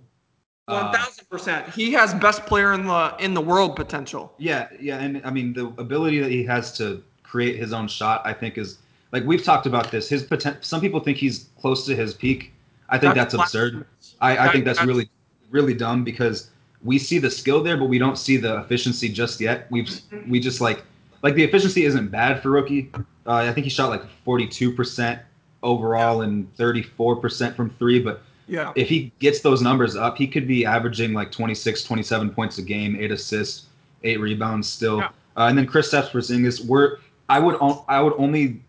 One 0.70 0.86
Uh, 0.86 0.92
thousand 0.92 1.28
percent. 1.28 1.68
He 1.74 1.92
has 1.92 2.14
best 2.14 2.46
player 2.46 2.72
in 2.72 2.86
the 2.86 3.14
in 3.18 3.34
the 3.34 3.40
world 3.40 3.76
potential. 3.76 4.32
Yeah, 4.38 4.68
yeah, 4.80 4.98
and 4.98 5.20
I 5.24 5.30
mean 5.30 5.52
the 5.52 5.66
ability 5.78 6.20
that 6.20 6.30
he 6.30 6.44
has 6.44 6.76
to 6.78 7.02
create 7.22 7.56
his 7.56 7.72
own 7.72 7.88
shot, 7.88 8.22
I 8.24 8.32
think 8.32 8.56
is 8.58 8.78
like 9.12 9.24
we've 9.24 9.42
talked 9.42 9.66
about 9.66 9.90
this. 9.90 10.08
His 10.08 10.22
potential. 10.22 10.60
Some 10.62 10.80
people 10.80 11.00
think 11.00 11.16
he's 11.18 11.48
close 11.60 11.84
to 11.86 11.96
his 11.96 12.14
peak. 12.14 12.52
I 12.88 12.98
think 12.98 13.14
that's, 13.14 13.34
absurd. 13.34 13.86
I, 14.20 14.48
I 14.48 14.52
think 14.52 14.64
that's 14.64 14.78
that's- 14.78 14.86
really 14.86 15.08
really 15.50 15.74
dumb 15.74 16.04
because 16.04 16.50
we 16.82 16.98
see 16.98 17.18
the 17.18 17.30
skill 17.30 17.62
there, 17.62 17.76
but 17.76 17.86
we 17.86 17.98
don't 17.98 18.16
see 18.16 18.36
the 18.36 18.58
efficiency 18.60 19.08
just 19.08 19.40
yet. 19.40 19.66
We've 19.70 19.88
we 20.28 20.40
just 20.40 20.60
like 20.60 20.82
like 21.22 21.34
the 21.34 21.44
efficiency 21.44 21.84
isn't 21.84 22.08
bad 22.08 22.42
for 22.42 22.50
rookie. 22.50 22.90
Uh, 23.26 23.34
I 23.34 23.52
think 23.52 23.64
he 23.64 23.70
shot 23.70 23.90
like 23.90 24.02
forty 24.24 24.46
two 24.46 24.72
percent 24.72 25.20
overall 25.62 26.22
and 26.22 26.52
thirty 26.56 26.82
four 26.82 27.16
percent 27.16 27.54
from 27.56 27.70
three, 27.70 27.98
but 28.00 28.22
Yeah. 28.50 28.72
if 28.74 28.88
he 28.88 29.12
gets 29.20 29.40
those 29.40 29.62
numbers 29.62 29.94
up, 29.94 30.16
he 30.16 30.26
could 30.26 30.48
be 30.48 30.66
averaging 30.66 31.12
like 31.12 31.30
26, 31.30 31.84
27 31.84 32.30
points 32.30 32.58
a 32.58 32.62
game, 32.62 32.96
eight 32.98 33.12
assists, 33.12 33.66
eight 34.02 34.18
rebounds 34.18 34.68
still. 34.68 34.98
Yeah. 34.98 35.08
Uh, 35.36 35.46
and 35.46 35.56
then 35.56 35.66
Kristaps 35.66 36.10
Porzingis, 36.10 36.64
we're 36.64 36.98
I 37.28 37.38
would 37.38 37.56
I 37.88 38.02
would 38.02 38.14
only 38.18 38.60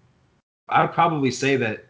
I 0.70 0.84
would 0.84 0.92
probably 0.92 1.32
say 1.32 1.56
that 1.58 1.86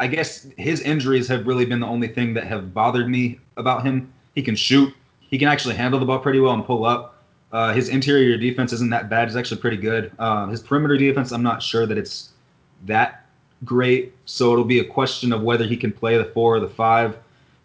I 0.00 0.06
guess 0.06 0.46
his 0.56 0.80
injuries 0.80 1.28
have 1.28 1.46
really 1.46 1.66
been 1.66 1.78
the 1.80 1.86
only 1.86 2.08
thing 2.08 2.34
that 2.34 2.44
have 2.44 2.72
bothered 2.72 3.08
me 3.08 3.38
about 3.58 3.84
him. 3.84 4.12
He 4.34 4.42
can 4.42 4.56
shoot, 4.56 4.92
he 5.20 5.38
can 5.38 5.48
actually 5.48 5.74
handle 5.74 6.00
the 6.00 6.06
ball 6.06 6.18
pretty 6.18 6.40
well 6.40 6.54
and 6.54 6.64
pull 6.64 6.84
up. 6.84 7.22
Uh, 7.52 7.74
his 7.74 7.90
interior 7.90 8.38
defense 8.38 8.72
isn't 8.72 8.90
that 8.90 9.10
bad; 9.10 9.28
it's 9.28 9.36
actually 9.36 9.60
pretty 9.60 9.76
good. 9.76 10.10
Uh, 10.18 10.46
his 10.46 10.62
perimeter 10.62 10.96
defense, 10.96 11.32
I'm 11.32 11.42
not 11.42 11.62
sure 11.62 11.84
that 11.86 11.98
it's 11.98 12.30
that 12.86 13.21
great. 13.64 14.14
So 14.24 14.52
it'll 14.52 14.64
be 14.64 14.80
a 14.80 14.84
question 14.84 15.32
of 15.32 15.42
whether 15.42 15.64
he 15.64 15.76
can 15.76 15.92
play 15.92 16.16
the 16.16 16.24
four 16.26 16.56
or 16.56 16.60
the 16.60 16.68
five. 16.68 17.16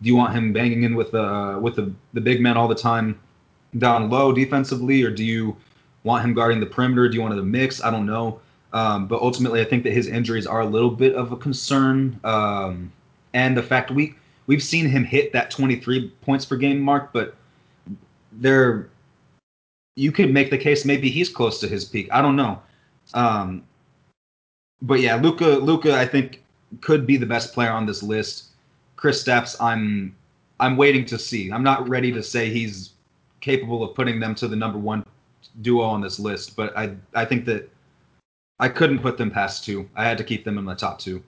Do 0.01 0.07
you 0.07 0.15
want 0.15 0.33
him 0.33 0.53
banging 0.53 0.83
in 0.83 0.95
with 0.95 1.11
the 1.11 1.23
uh, 1.23 1.59
with 1.59 1.75
the, 1.75 1.91
the 2.13 2.21
big 2.21 2.41
men 2.41 2.57
all 2.57 2.67
the 2.67 2.75
time 2.75 3.19
down 3.77 4.09
low 4.09 4.31
defensively, 4.31 5.03
or 5.03 5.11
do 5.11 5.23
you 5.23 5.55
want 6.03 6.23
him 6.23 6.33
guarding 6.33 6.59
the 6.59 6.65
perimeter? 6.65 7.09
Do 7.09 7.15
you 7.15 7.21
want 7.21 7.33
it 7.33 7.37
to 7.37 7.43
mix? 7.43 7.83
I 7.83 7.89
don't 7.89 8.05
know. 8.05 8.39
Um, 8.73 9.07
but 9.07 9.21
ultimately, 9.21 9.61
I 9.61 9.65
think 9.65 9.83
that 9.83 9.93
his 9.93 10.07
injuries 10.07 10.45
are 10.45 10.61
a 10.61 10.65
little 10.65 10.91
bit 10.91 11.15
of 11.15 11.31
a 11.31 11.37
concern, 11.37 12.19
um, 12.23 12.91
and 13.33 13.57
the 13.57 13.63
fact 13.63 13.91
we 13.91 14.15
we've 14.45 14.63
seen 14.63 14.87
him 14.87 15.03
hit 15.03 15.33
that 15.33 15.51
23 15.51 16.09
points 16.21 16.45
per 16.45 16.55
game 16.55 16.79
mark, 16.79 17.11
but 17.13 17.35
there 18.31 18.89
you 19.95 20.11
could 20.11 20.31
make 20.31 20.51
the 20.51 20.57
case 20.57 20.85
maybe 20.85 21.09
he's 21.09 21.29
close 21.29 21.59
to 21.59 21.67
his 21.67 21.83
peak. 21.83 22.07
I 22.11 22.21
don't 22.21 22.35
know. 22.35 22.61
Um, 23.13 23.63
but 24.81 24.99
yeah, 24.99 25.15
Luka 25.15 25.45
Luka 25.45 25.95
I 25.95 26.05
think 26.05 26.43
could 26.81 27.05
be 27.07 27.17
the 27.17 27.25
best 27.25 27.53
player 27.53 27.71
on 27.71 27.85
this 27.85 28.03
list. 28.03 28.45
Kristaps, 28.97 29.55
I'm 29.61 30.15
I'm 30.59 30.77
waiting 30.77 31.05
to 31.05 31.19
see. 31.19 31.51
I'm 31.51 31.63
not 31.63 31.87
ready 31.87 32.11
to 32.11 32.23
say 32.23 32.49
he's 32.49 32.91
capable 33.41 33.83
of 33.83 33.95
putting 33.95 34.19
them 34.19 34.35
to 34.35 34.47
the 34.47 34.55
number 34.55 34.77
one 34.77 35.05
duo 35.61 35.83
on 35.83 36.01
this 36.01 36.19
list, 36.19 36.55
but 36.55 36.75
I 36.77 36.95
I 37.15 37.25
think 37.25 37.45
that 37.45 37.69
I 38.59 38.69
couldn't 38.69 38.99
put 38.99 39.17
them 39.17 39.31
past 39.31 39.63
two. 39.63 39.87
I 39.95 40.03
had 40.03 40.17
to 40.17 40.23
keep 40.23 40.43
them 40.43 40.57
in 40.57 40.65
the 40.65 40.75
top 40.75 40.99
two. 40.99 41.23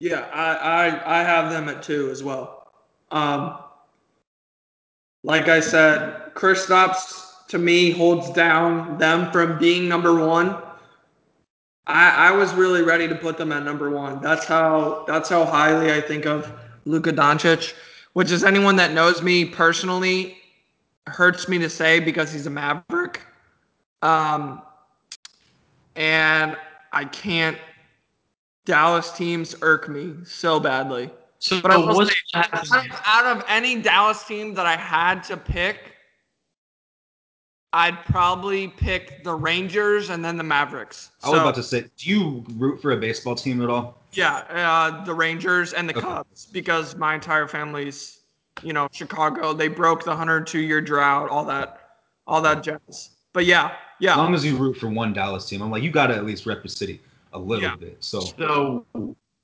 Yeah, 0.00 0.28
I, 0.32 0.52
I 0.54 1.20
I 1.20 1.22
have 1.22 1.50
them 1.50 1.68
at 1.68 1.82
two 1.82 2.10
as 2.10 2.22
well. 2.22 2.68
Um, 3.10 3.58
like 5.24 5.48
I 5.48 5.60
said, 5.60 6.34
Kristaps 6.34 7.46
to 7.48 7.58
me 7.58 7.90
holds 7.90 8.30
down 8.30 8.98
them 8.98 9.30
from 9.32 9.58
being 9.58 9.88
number 9.88 10.14
one. 10.14 10.62
I, 11.86 12.28
I 12.28 12.30
was 12.32 12.52
really 12.54 12.82
ready 12.82 13.06
to 13.08 13.14
put 13.14 13.38
them 13.38 13.52
at 13.52 13.62
number 13.62 13.90
one. 13.90 14.20
That's 14.20 14.44
how 14.44 15.04
that's 15.06 15.28
how 15.28 15.44
highly 15.44 15.92
I 15.92 16.00
think 16.00 16.26
of 16.26 16.52
Luka 16.84 17.12
Doncic, 17.12 17.74
which 18.14 18.30
is 18.30 18.42
anyone 18.44 18.76
that 18.76 18.92
knows 18.92 19.22
me 19.22 19.44
personally 19.44 20.38
hurts 21.06 21.48
me 21.48 21.58
to 21.58 21.70
say 21.70 22.00
because 22.00 22.32
he's 22.32 22.46
a 22.46 22.50
Maverick. 22.50 23.20
Um, 24.02 24.62
and 25.94 26.56
I 26.92 27.04
can't 27.04 27.56
Dallas 28.64 29.12
teams 29.12 29.54
irk 29.62 29.88
me 29.88 30.14
so 30.24 30.58
badly. 30.58 31.10
So 31.38 31.60
But 31.60 31.70
I 31.70 31.76
will 31.76 31.94
what's 31.94 32.10
say, 32.10 32.16
gonna 32.34 32.48
out 32.52 32.86
of, 32.86 33.02
out 33.06 33.36
of 33.36 33.44
any 33.48 33.80
Dallas 33.80 34.24
team 34.24 34.54
that 34.54 34.66
I 34.66 34.76
had 34.76 35.22
to 35.24 35.36
pick, 35.36 35.95
I'd 37.76 38.02
probably 38.06 38.68
pick 38.68 39.22
the 39.22 39.34
Rangers 39.34 40.08
and 40.08 40.24
then 40.24 40.38
the 40.38 40.42
Mavericks. 40.42 41.10
I 41.22 41.28
was 41.28 41.36
So, 41.36 41.42
about 41.42 41.54
to 41.56 41.62
say, 41.62 41.82
do 41.98 42.08
you 42.08 42.42
root 42.56 42.80
for 42.80 42.92
a 42.92 42.96
baseball 42.96 43.34
team 43.34 43.60
at 43.62 43.68
all? 43.68 43.98
yeah, 44.12 44.36
uh, 44.48 45.04
the 45.04 45.12
Rangers 45.12 45.74
and 45.74 45.86
the 45.86 45.94
Okay. 45.94 46.06
Cubs 46.06 46.46
because 46.46 46.96
my 46.96 47.14
entire 47.14 47.46
family's, 47.46 48.20
you 48.62 48.72
know, 48.72 48.88
Chicago. 48.92 49.52
They 49.52 49.68
broke 49.68 50.04
the 50.04 50.10
102 50.12 50.60
year 50.60 50.80
drought, 50.80 51.28
all 51.28 51.44
that, 51.44 51.98
all 52.26 52.40
that 52.40 52.62
jazz. 52.62 53.10
But 53.34 53.44
yeah, 53.44 53.72
yeah. 54.00 54.12
As 54.12 54.16
long 54.16 54.34
as 54.34 54.42
you 54.42 54.56
root 54.56 54.78
for 54.78 54.88
one 54.88 55.12
Dallas 55.12 55.46
team, 55.46 55.60
I'm 55.60 55.70
like, 55.70 55.82
you 55.82 55.90
got 55.90 56.06
to 56.06 56.14
at 56.14 56.24
least 56.24 56.46
rep 56.46 56.62
the 56.62 56.70
city 56.70 56.98
a 57.34 57.38
little 57.38 57.62
Yeah. 57.68 57.76
bit. 57.76 57.98
So 58.00 58.20
So 58.20 58.86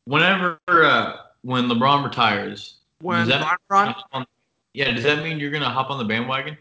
whenever 0.07 0.59
uh, 0.69 1.17
when 1.43 1.65
LeBron 1.69 2.03
retires, 2.03 2.77
when 3.03 3.19
does 3.19 3.29
that 3.29 3.59
Ron, 3.69 3.95
on- 4.13 4.27
yeah, 4.73 4.91
does 4.91 5.05
that 5.05 5.23
mean 5.23 5.39
you're 5.39 5.51
gonna 5.51 5.69
hop 5.69 5.91
on 5.91 5.99
the 5.99 6.05
bandwagon? 6.07 6.57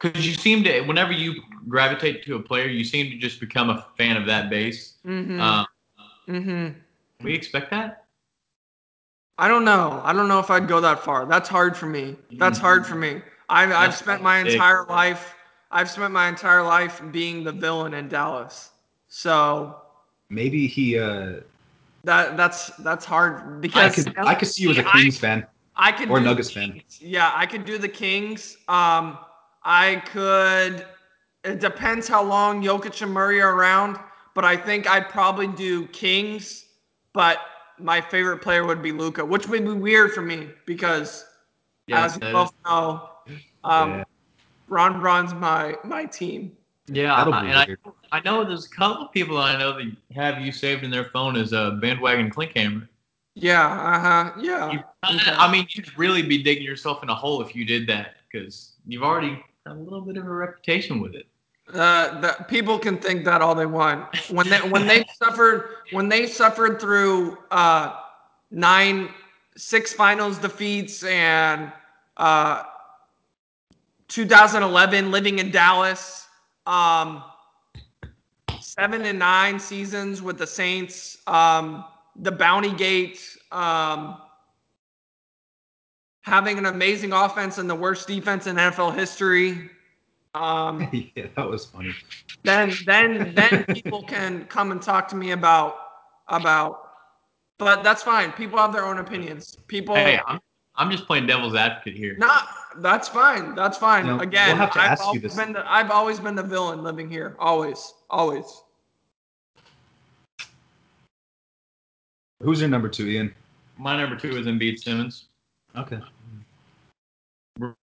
Because 0.00 0.26
you 0.26 0.34
seem 0.34 0.62
to, 0.64 0.80
whenever 0.82 1.12
you 1.12 1.34
gravitate 1.68 2.22
to 2.24 2.36
a 2.36 2.40
player, 2.40 2.66
you 2.66 2.84
seem 2.84 3.10
to 3.10 3.16
just 3.16 3.40
become 3.40 3.70
a 3.70 3.86
fan 3.96 4.16
of 4.16 4.26
that 4.26 4.50
base. 4.50 4.94
mm-hmm, 5.06 5.40
Um, 5.40 5.66
mm-hmm. 6.28 6.78
we 7.22 7.34
expect 7.34 7.70
that? 7.70 8.04
I 9.38 9.48
don't 9.48 9.64
know. 9.64 10.00
I 10.04 10.12
don't 10.12 10.28
know 10.28 10.38
if 10.38 10.50
I'd 10.50 10.68
go 10.68 10.80
that 10.80 11.00
far. 11.00 11.26
That's 11.26 11.48
hard 11.48 11.76
for 11.76 11.86
me. 11.86 12.16
That's 12.38 12.58
hard 12.58 12.86
for 12.86 12.94
me. 12.94 13.22
I've, 13.48 13.70
I've 13.72 13.94
spent 13.94 14.22
my 14.22 14.42
big. 14.42 14.54
entire 14.54 14.84
life. 14.86 15.34
I've 15.70 15.90
spent 15.90 16.12
my 16.12 16.28
entire 16.28 16.62
life 16.62 17.02
being 17.10 17.44
the 17.44 17.52
villain 17.52 17.94
in 17.94 18.08
Dallas. 18.08 18.70
So 19.08 19.76
maybe 20.28 20.66
he. 20.66 20.98
Uh, 20.98 21.40
that 22.04 22.36
that's 22.36 22.68
that's 22.76 23.04
hard 23.04 23.58
I 23.58 23.60
because 23.60 24.04
could 24.04 24.18
I 24.18 24.34
could 24.34 24.48
see 24.48 24.62
you 24.62 24.70
as 24.70 24.78
a 24.78 24.84
Kings 24.84 25.18
fan. 25.18 25.46
I 25.76 25.92
could 25.92 26.08
or 26.08 26.18
do 26.18 26.24
the 26.24 26.30
Nuggets 26.30 26.50
fan. 26.50 26.80
Yeah, 27.00 27.30
I 27.34 27.46
could 27.46 27.64
do 27.64 27.78
the 27.78 27.88
Kings. 27.88 28.56
Um, 28.68 29.18
I 29.68 29.96
could. 30.06 30.86
It 31.44 31.60
depends 31.60 32.06
how 32.08 32.22
long 32.22 32.62
Jokic 32.62 33.02
and 33.02 33.12
Murray 33.12 33.40
are 33.42 33.54
around, 33.54 33.98
but 34.34 34.44
I 34.44 34.56
think 34.56 34.88
I'd 34.88 35.08
probably 35.08 35.48
do 35.48 35.86
Kings. 35.88 36.66
But 37.12 37.38
my 37.78 38.00
favorite 38.00 38.38
player 38.42 38.64
would 38.64 38.80
be 38.80 38.92
Luka, 38.92 39.24
which 39.24 39.48
would 39.48 39.64
be 39.64 39.72
weird 39.72 40.12
for 40.12 40.22
me 40.22 40.48
because, 40.66 41.24
as 41.90 42.14
you 42.14 42.20
both 42.20 42.52
know, 42.64 43.10
um, 43.64 43.90
Yeah. 43.90 44.04
Ron 44.68 45.00
Braun's 45.00 45.34
my 45.34 45.76
my 45.84 46.04
team. 46.04 46.56
yeah, 46.86 47.16
That'll 47.16 47.34
I- 47.34 47.40
be 47.42 47.48
and 47.48 47.58
I, 47.58 47.66
weird. 47.66 47.80
I 48.12 48.20
know 48.20 48.44
there's 48.44 48.66
a 48.66 48.70
couple 48.70 49.04
of 49.06 49.12
people 49.12 49.36
I 49.38 49.58
know 49.58 49.72
that 49.72 49.90
have 50.14 50.40
you 50.40 50.52
saved 50.52 50.84
in 50.84 50.90
their 50.90 51.06
phone 51.06 51.34
as 51.36 51.52
a 51.52 51.78
bandwagon 51.82 52.30
clinkhammer. 52.30 52.86
Yeah. 53.34 53.66
Uh 53.66 53.98
huh. 54.00 54.32
Yeah. 54.40 54.70
You, 54.72 54.78
Okay. 55.08 55.30
I 55.36 55.50
mean, 55.50 55.66
you'd 55.70 55.96
really 55.98 56.22
be 56.22 56.42
digging 56.42 56.64
yourself 56.64 57.02
in 57.02 57.08
a 57.10 57.14
hole 57.14 57.40
if 57.42 57.54
you 57.54 57.64
did 57.64 57.86
that 57.88 58.16
because 58.30 58.72
you've 58.86 59.02
already 59.04 59.30
got 59.30 59.42
a 59.66 59.74
little 59.74 60.00
bit 60.00 60.16
of 60.16 60.26
a 60.26 60.30
reputation 60.30 61.00
with 61.00 61.14
it. 61.14 61.26
Uh, 61.74 62.20
the, 62.20 62.44
people 62.48 62.78
can 62.78 62.96
think 62.96 63.24
that 63.24 63.42
all 63.42 63.54
they 63.54 63.66
want. 63.66 64.06
When 64.30 64.48
they 64.48 64.58
when 64.58 64.86
they 64.86 65.04
suffered 65.18 65.70
when 65.90 66.08
they 66.08 66.26
suffered 66.26 66.80
through 66.80 67.38
uh, 67.50 67.94
nine 68.50 69.08
six 69.56 69.92
finals 69.92 70.38
defeats 70.38 71.02
and 71.02 71.72
uh, 72.18 72.62
2011 74.08 75.10
living 75.10 75.38
in 75.40 75.50
Dallas, 75.50 76.28
um, 76.66 77.24
seven 78.60 79.04
and 79.04 79.18
nine 79.18 79.58
seasons 79.58 80.22
with 80.22 80.38
the 80.38 80.46
Saints, 80.46 81.18
um, 81.26 81.84
the 82.14 82.30
Bounty 82.30 82.72
Gate, 82.72 83.20
um, 83.50 84.18
having 86.26 86.58
an 86.58 86.66
amazing 86.66 87.12
offense 87.12 87.58
and 87.58 87.70
the 87.70 87.74
worst 87.74 88.08
defense 88.08 88.48
in 88.48 88.56
NFL 88.56 88.94
history. 88.94 89.70
Um, 90.34 90.88
yeah, 91.14 91.26
that 91.36 91.48
was 91.48 91.64
funny. 91.64 91.94
then 92.42 92.72
then 92.84 93.32
then 93.34 93.64
people 93.66 94.02
can 94.02 94.44
come 94.46 94.72
and 94.72 94.82
talk 94.82 95.08
to 95.08 95.16
me 95.16 95.30
about 95.30 95.76
about 96.28 96.82
but 97.58 97.82
that's 97.82 98.02
fine. 98.02 98.32
People 98.32 98.58
have 98.58 98.72
their 98.72 98.84
own 98.84 98.98
opinions. 98.98 99.56
People 99.66 99.94
Hey, 99.94 100.20
I'm, 100.26 100.40
I'm 100.74 100.90
just 100.90 101.06
playing 101.06 101.26
devil's 101.26 101.54
advocate 101.54 101.96
here. 101.96 102.16
not 102.18 102.48
that's 102.78 103.08
fine. 103.08 103.54
That's 103.54 103.78
fine. 103.78 104.04
You 104.04 104.16
know, 104.16 104.20
Again, 104.20 104.48
we'll 104.48 104.56
have 104.56 104.72
to 104.72 104.80
I've 104.80 104.90
ask 104.90 105.00
you 105.02 105.06
always 105.06 105.22
this. 105.22 105.34
been 105.36 105.52
the, 105.54 105.72
I've 105.72 105.90
always 105.90 106.20
been 106.20 106.34
the 106.34 106.42
villain 106.42 106.82
living 106.82 107.08
here. 107.08 107.34
Always. 107.38 107.94
Always. 108.10 108.62
Who's 112.42 112.60
your 112.60 112.68
number 112.68 112.90
two, 112.90 113.06
Ian? 113.06 113.34
My 113.78 113.96
number 113.96 114.16
two 114.16 114.36
is 114.36 114.46
Embiid 114.46 114.78
Simmons. 114.78 115.28
Okay. 115.74 115.98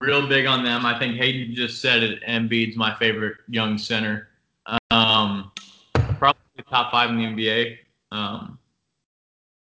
Real 0.00 0.26
big 0.26 0.46
on 0.46 0.64
them. 0.64 0.84
I 0.84 0.98
think 0.98 1.16
Hayden 1.16 1.54
just 1.54 1.80
said 1.80 2.02
it. 2.02 2.22
Embiid's 2.24 2.76
my 2.76 2.94
favorite 2.96 3.38
young 3.48 3.78
center. 3.78 4.28
Um, 4.90 5.50
probably 6.18 6.40
top 6.68 6.90
five 6.90 7.10
in 7.10 7.16
the 7.16 7.24
NBA. 7.24 7.78
Um, 8.10 8.58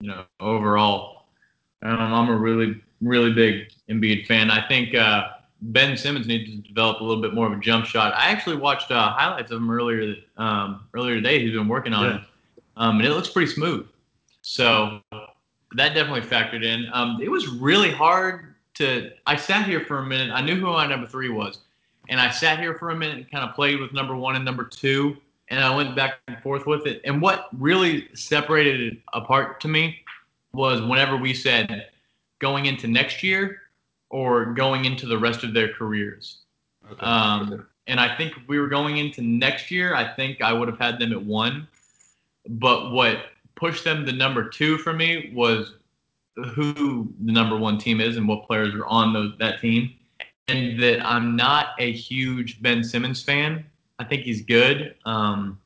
you 0.00 0.08
know, 0.08 0.24
overall, 0.38 1.26
um, 1.82 1.98
I'm 1.98 2.28
a 2.28 2.36
really, 2.36 2.80
really 3.00 3.32
big 3.32 3.72
Embiid 3.88 4.26
fan. 4.26 4.50
I 4.50 4.66
think 4.68 4.94
uh, 4.94 5.28
Ben 5.62 5.96
Simmons 5.96 6.26
needs 6.28 6.50
to 6.50 6.56
develop 6.68 7.00
a 7.00 7.04
little 7.04 7.22
bit 7.22 7.34
more 7.34 7.46
of 7.46 7.52
a 7.52 7.60
jump 7.60 7.86
shot. 7.86 8.14
I 8.14 8.30
actually 8.30 8.56
watched 8.56 8.90
uh, 8.92 9.10
highlights 9.12 9.50
of 9.50 9.58
him 9.58 9.70
earlier, 9.70 10.14
um, 10.36 10.84
earlier 10.94 11.16
today. 11.16 11.40
He's 11.40 11.52
been 11.52 11.68
working 11.68 11.92
on 11.92 12.04
Yeah. 12.04 12.16
it, 12.16 12.22
um, 12.76 12.98
and 12.98 13.08
it 13.08 13.10
looks 13.10 13.28
pretty 13.30 13.50
smooth. 13.50 13.88
So 14.42 15.00
that 15.72 15.94
definitely 15.94 16.20
factored 16.20 16.64
in. 16.64 16.86
Um, 16.92 17.18
it 17.20 17.28
was 17.30 17.48
really 17.48 17.90
hard 17.90 18.54
to. 18.76 19.10
I 19.26 19.36
sat 19.36 19.66
here 19.66 19.80
for 19.80 19.98
a 19.98 20.06
minute. 20.06 20.32
I 20.32 20.40
knew 20.40 20.56
who 20.56 20.66
my 20.66 20.86
number 20.86 21.06
three 21.06 21.28
was, 21.28 21.58
and 22.08 22.20
I 22.20 22.30
sat 22.30 22.58
here 22.58 22.74
for 22.74 22.90
a 22.90 22.96
minute 22.96 23.16
and 23.16 23.30
kind 23.30 23.48
of 23.48 23.54
played 23.54 23.80
with 23.80 23.92
number 23.92 24.16
one 24.16 24.36
and 24.36 24.44
number 24.44 24.64
two, 24.64 25.16
and 25.48 25.60
I 25.60 25.74
went 25.74 25.96
back 25.96 26.18
and 26.28 26.38
forth 26.42 26.66
with 26.66 26.86
it. 26.86 27.00
And 27.04 27.20
what 27.20 27.48
really 27.58 28.08
separated 28.14 28.92
it 28.92 28.98
apart 29.12 29.60
to 29.60 29.68
me 29.68 29.98
was 30.52 30.80
whenever 30.80 31.16
we 31.16 31.34
said 31.34 31.88
going 32.38 32.66
into 32.66 32.86
next 32.86 33.22
year 33.22 33.62
or 34.10 34.46
going 34.46 34.84
into 34.84 35.06
the 35.06 35.18
rest 35.18 35.44
of 35.44 35.54
their 35.54 35.72
careers. 35.72 36.38
Okay. 36.90 37.04
Um, 37.04 37.66
and 37.86 38.00
I 38.00 38.16
think 38.16 38.36
if 38.36 38.48
we 38.48 38.58
were 38.58 38.68
going 38.68 38.96
into 38.96 39.22
next 39.22 39.70
year, 39.70 39.94
I 39.94 40.14
think 40.14 40.42
I 40.42 40.52
would 40.52 40.68
have 40.68 40.78
had 40.78 40.98
them 40.98 41.12
at 41.12 41.22
one. 41.22 41.68
But 42.48 42.92
what 42.92 43.26
pushed 43.54 43.84
them 43.84 44.04
to 44.06 44.12
number 44.12 44.48
two 44.48 44.78
for 44.78 44.92
me 44.92 45.32
was 45.34 45.74
who 46.36 47.12
the 47.24 47.32
number 47.32 47.56
one 47.56 47.78
team 47.78 48.00
is 48.00 48.16
and 48.16 48.28
what 48.28 48.46
players 48.46 48.74
are 48.74 48.86
on 48.86 49.12
those, 49.12 49.32
that 49.38 49.60
team. 49.60 49.94
And 50.48 50.80
that 50.82 51.04
I'm 51.04 51.34
not 51.34 51.68
a 51.78 51.92
huge 51.92 52.62
Ben 52.62 52.84
Simmons 52.84 53.22
fan. 53.22 53.64
I 53.98 54.04
think 54.04 54.22
he's 54.22 54.42
good, 54.42 54.94
um, 55.04 55.58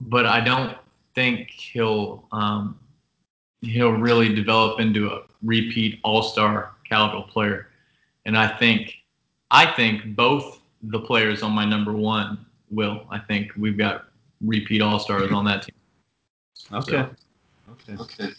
but 0.00 0.26
I 0.26 0.40
don't 0.40 0.76
think 1.14 1.50
he'll 1.50 2.28
um, 2.30 2.78
he'll 3.62 3.92
really 3.92 4.34
develop 4.34 4.78
into 4.78 5.08
a 5.08 5.22
repeat 5.42 5.98
All 6.04 6.22
Star 6.22 6.72
caliber 6.88 7.26
player. 7.26 7.68
And 8.24 8.36
I 8.36 8.46
think 8.46 8.94
I 9.50 9.66
think 9.66 10.14
both 10.14 10.60
the 10.82 11.00
players 11.00 11.42
on 11.42 11.52
my 11.52 11.64
number 11.64 11.92
one 11.92 12.44
will. 12.70 13.06
I 13.10 13.18
think 13.18 13.50
we've 13.56 13.78
got 13.78 14.06
repeat 14.40 14.80
All 14.80 14.98
Stars 14.98 15.32
on 15.32 15.44
that 15.46 15.62
team. 15.62 15.74
Okay. 16.72 17.06
Okay. 17.70 17.96
Okay. 17.98 18.32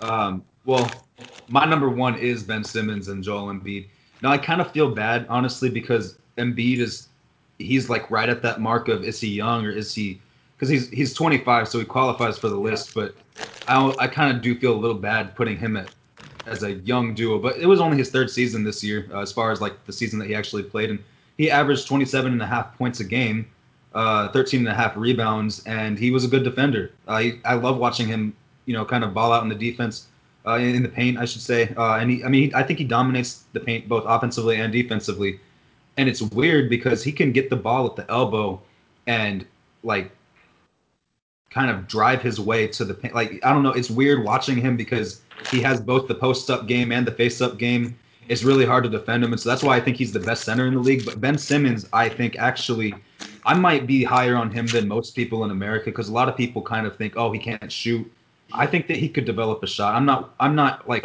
Um, 0.00 0.44
well, 0.64 1.06
my 1.48 1.64
number 1.64 1.88
one 1.88 2.16
is 2.18 2.42
Ben 2.42 2.64
Simmons 2.64 3.08
and 3.08 3.22
Joel 3.22 3.48
Embiid. 3.52 3.86
Now 4.22 4.30
I 4.30 4.38
kind 4.38 4.60
of 4.60 4.70
feel 4.72 4.90
bad, 4.94 5.26
honestly, 5.28 5.70
because 5.70 6.18
Embiid 6.38 6.78
is 6.78 7.08
he's 7.58 7.90
like 7.90 8.10
right 8.10 8.28
at 8.28 8.42
that 8.42 8.60
mark 8.60 8.88
of 8.88 9.04
is 9.04 9.20
he 9.20 9.28
young 9.28 9.66
or 9.66 9.70
is 9.70 9.94
he 9.94 10.20
because 10.56 10.68
he's 10.68 10.88
he's 10.90 11.14
25, 11.14 11.68
so 11.68 11.78
he 11.78 11.84
qualifies 11.84 12.38
for 12.38 12.48
the 12.48 12.56
list. 12.56 12.94
But 12.94 13.16
I 13.66 13.94
I 13.98 14.06
kind 14.06 14.34
of 14.36 14.42
do 14.42 14.54
feel 14.58 14.74
a 14.74 14.78
little 14.80 14.96
bad 14.98 15.34
putting 15.36 15.58
him 15.58 15.76
at 15.76 15.90
as 16.46 16.62
a 16.62 16.72
young 16.72 17.14
duo. 17.14 17.38
But 17.38 17.58
it 17.58 17.66
was 17.66 17.80
only 17.80 17.98
his 17.98 18.10
third 18.10 18.30
season 18.30 18.64
this 18.64 18.82
year, 18.82 19.08
uh, 19.12 19.20
as 19.20 19.32
far 19.32 19.50
as 19.52 19.60
like 19.60 19.84
the 19.86 19.92
season 19.92 20.18
that 20.20 20.28
he 20.28 20.34
actually 20.34 20.62
played, 20.62 20.90
and 20.90 20.98
he 21.36 21.50
averaged 21.50 21.86
27 21.86 22.32
and 22.32 22.42
a 22.42 22.46
half 22.46 22.76
points 22.78 23.00
a 23.00 23.04
game 23.04 23.46
uh, 23.94 24.28
13 24.28 24.60
and 24.60 24.68
a 24.68 24.74
half 24.74 24.96
rebounds, 24.96 25.62
and 25.66 25.98
he 25.98 26.10
was 26.10 26.24
a 26.24 26.28
good 26.28 26.44
defender. 26.44 26.92
I 27.08 27.40
I 27.44 27.54
love 27.54 27.76
watching 27.78 28.06
him, 28.06 28.34
you 28.70 28.76
know, 28.76 28.84
kind 28.84 29.02
of 29.02 29.12
ball 29.12 29.32
out 29.32 29.42
in 29.42 29.48
the 29.48 29.54
defense, 29.56 30.06
uh, 30.46 30.54
in, 30.54 30.80
the 30.80 30.88
paint, 30.88 31.18
I 31.18 31.24
should 31.24 31.42
say. 31.42 31.74
Uh, 31.76 31.96
and 31.96 32.08
he, 32.08 32.22
I 32.22 32.28
mean, 32.28 32.54
I 32.54 32.62
think 32.62 32.78
he 32.78 32.84
dominates 32.84 33.42
the 33.52 33.58
paint 33.58 33.88
both 33.88 34.04
offensively 34.06 34.60
and 34.60 34.72
defensively. 34.72 35.40
And 35.96 36.08
it's 36.08 36.22
weird 36.22 36.70
because 36.70 37.02
he 37.02 37.10
can 37.10 37.32
get 37.32 37.50
the 37.50 37.56
ball 37.56 37.84
at 37.86 37.96
the 37.96 38.08
elbow 38.08 38.62
and 39.08 39.44
like 39.82 40.12
kind 41.50 41.68
of 41.68 41.88
drive 41.88 42.22
his 42.22 42.38
way 42.38 42.68
to 42.68 42.84
the 42.84 42.94
paint. 42.94 43.12
Like 43.12 43.44
I 43.44 43.52
don't 43.52 43.64
know, 43.64 43.72
it's 43.72 43.90
weird 43.90 44.22
watching 44.22 44.56
him 44.56 44.76
because 44.76 45.20
he 45.50 45.60
has 45.62 45.80
both 45.80 46.06
the 46.06 46.14
post 46.14 46.48
up 46.48 46.68
game 46.68 46.92
and 46.92 47.04
the 47.04 47.10
face 47.10 47.40
up 47.40 47.58
game. 47.58 47.98
It's 48.28 48.44
really 48.44 48.64
hard 48.64 48.84
to 48.84 48.90
defend 48.90 49.24
him, 49.24 49.32
and 49.32 49.40
so 49.40 49.48
that's 49.48 49.64
why 49.64 49.76
I 49.76 49.80
think 49.80 49.96
he's 49.96 50.12
the 50.12 50.20
best 50.20 50.44
center 50.44 50.68
in 50.68 50.74
the 50.74 50.80
league. 50.80 51.04
But 51.04 51.20
Ben 51.20 51.36
Simmons, 51.36 51.88
I 51.92 52.08
think 52.08 52.38
actually 52.38 52.94
I 53.44 53.54
might 53.54 53.88
be 53.88 54.04
higher 54.04 54.36
on 54.36 54.52
him 54.52 54.68
than 54.68 54.86
most 54.86 55.16
people 55.16 55.44
in 55.44 55.50
America 55.50 55.86
because 55.86 56.08
a 56.08 56.12
lot 56.12 56.28
of 56.28 56.36
people 56.36 56.62
kind 56.62 56.86
of 56.86 56.96
think, 56.96 57.14
oh, 57.16 57.32
he 57.32 57.40
can't 57.40 57.72
shoot. 57.72 58.08
I 58.52 58.66
think 58.66 58.86
that 58.88 58.96
he 58.96 59.08
could 59.08 59.24
develop 59.24 59.62
a 59.62 59.66
shot. 59.66 59.94
I'm 59.94 60.04
not. 60.04 60.34
I'm 60.40 60.54
not 60.54 60.88
like. 60.88 61.04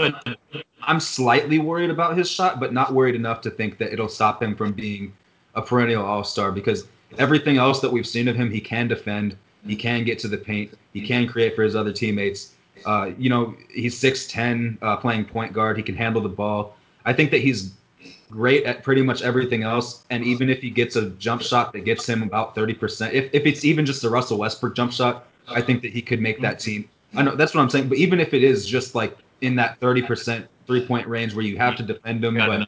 I'm 0.81 0.99
slightly 0.99 1.58
worried 1.58 1.89
about 1.89 2.17
his 2.17 2.29
shot, 2.29 2.60
but 2.60 2.73
not 2.73 2.93
worried 2.93 3.15
enough 3.15 3.41
to 3.41 3.49
think 3.49 3.77
that 3.79 3.91
it'll 3.91 4.10
stop 4.10 4.41
him 4.41 4.55
from 4.55 4.73
being 4.73 5.13
a 5.55 5.62
perennial 5.62 6.05
All 6.05 6.23
Star 6.23 6.51
because 6.51 6.86
everything 7.17 7.58
else 7.58 7.79
that 7.81 7.91
we've 7.91 8.08
seen 8.08 8.27
of 8.27 8.36
him, 8.36 8.51
he 8.51 8.62
can 8.62 8.88
defend, 8.88 9.36
he 9.65 9.75
can 9.75 10.03
get 10.03 10.19
to 10.19 10.27
the 10.27 10.38
paint, 10.38 10.77
he 10.93 11.01
can 11.05 11.27
create 11.27 11.55
for 11.55 11.63
his 11.63 11.75
other 11.75 11.91
teammates. 11.91 12.53
Uh, 12.86 13.12
you 13.17 13.29
know, 13.29 13.55
he's 13.73 13.99
6'10, 13.99 14.77
uh, 14.81 14.97
playing 14.97 15.25
point 15.25 15.53
guard. 15.53 15.77
He 15.77 15.84
can 15.84 15.95
handle 15.95 16.21
the 16.21 16.29
ball. 16.29 16.75
I 17.05 17.13
think 17.13 17.31
that 17.31 17.41
he's 17.41 17.71
great 18.29 18.65
at 18.65 18.84
pretty 18.84 19.01
much 19.01 19.21
everything 19.21 19.63
else. 19.63 20.03
And 20.10 20.23
even 20.23 20.49
if 20.49 20.62
he 20.62 20.69
gets 20.69 20.95
a 20.95 21.10
jump 21.12 21.41
shot 21.41 21.73
that 21.73 21.86
gets 21.86 22.08
him 22.08 22.21
about 22.21 22.55
30%, 22.55 23.13
if, 23.13 23.34
if 23.34 23.45
it's 23.45 23.63
even 23.63 23.86
just 23.86 24.03
a 24.03 24.10
Russell 24.10 24.38
Westbrook 24.38 24.75
jump 24.75 24.91
shot, 24.91 25.25
I 25.47 25.62
think 25.62 25.81
that 25.84 25.93
he 25.93 26.01
could 26.01 26.19
make 26.19 26.41
that 26.41 26.60
team. 26.60 26.89
I 27.15 27.23
know 27.23 27.36
that's 27.36 27.54
what 27.54 27.62
I'm 27.62 27.69
saying. 27.69 27.89
But 27.89 27.97
even 27.97 28.19
if 28.19 28.34
it 28.34 28.43
is 28.43 28.65
just 28.65 28.95
like 28.95 29.17
in 29.41 29.56
that 29.56 29.80
30% 29.80 30.47
three 30.67 30.86
point 30.86 31.08
range 31.08 31.36
where 31.36 31.45
you 31.45 31.58
have 31.58 31.75
to 31.78 31.84
defend 31.84 32.23
him, 32.23 32.36
but 32.36 32.67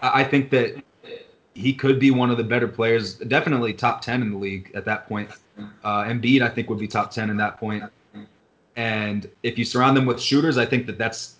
I 0.00 0.24
think 0.24 0.50
that 0.50 0.82
he 1.54 1.72
could 1.72 1.98
be 1.98 2.10
one 2.10 2.30
of 2.30 2.36
the 2.36 2.44
better 2.44 2.68
players, 2.68 3.14
definitely 3.14 3.72
top 3.72 4.00
10 4.02 4.22
in 4.22 4.30
the 4.32 4.38
league 4.38 4.72
at 4.74 4.84
that 4.84 5.08
point. 5.08 5.30
Uh, 5.84 6.04
Embiid, 6.04 6.42
I 6.42 6.48
think, 6.48 6.68
would 6.68 6.80
be 6.80 6.88
top 6.88 7.10
10 7.10 7.30
in 7.30 7.36
that 7.36 7.58
point. 7.58 7.84
And 8.76 9.30
if 9.44 9.56
you 9.56 9.64
surround 9.64 9.96
them 9.96 10.04
with 10.04 10.20
shooters, 10.20 10.58
I 10.58 10.66
think 10.66 10.86
that 10.86 10.98
that's 10.98 11.36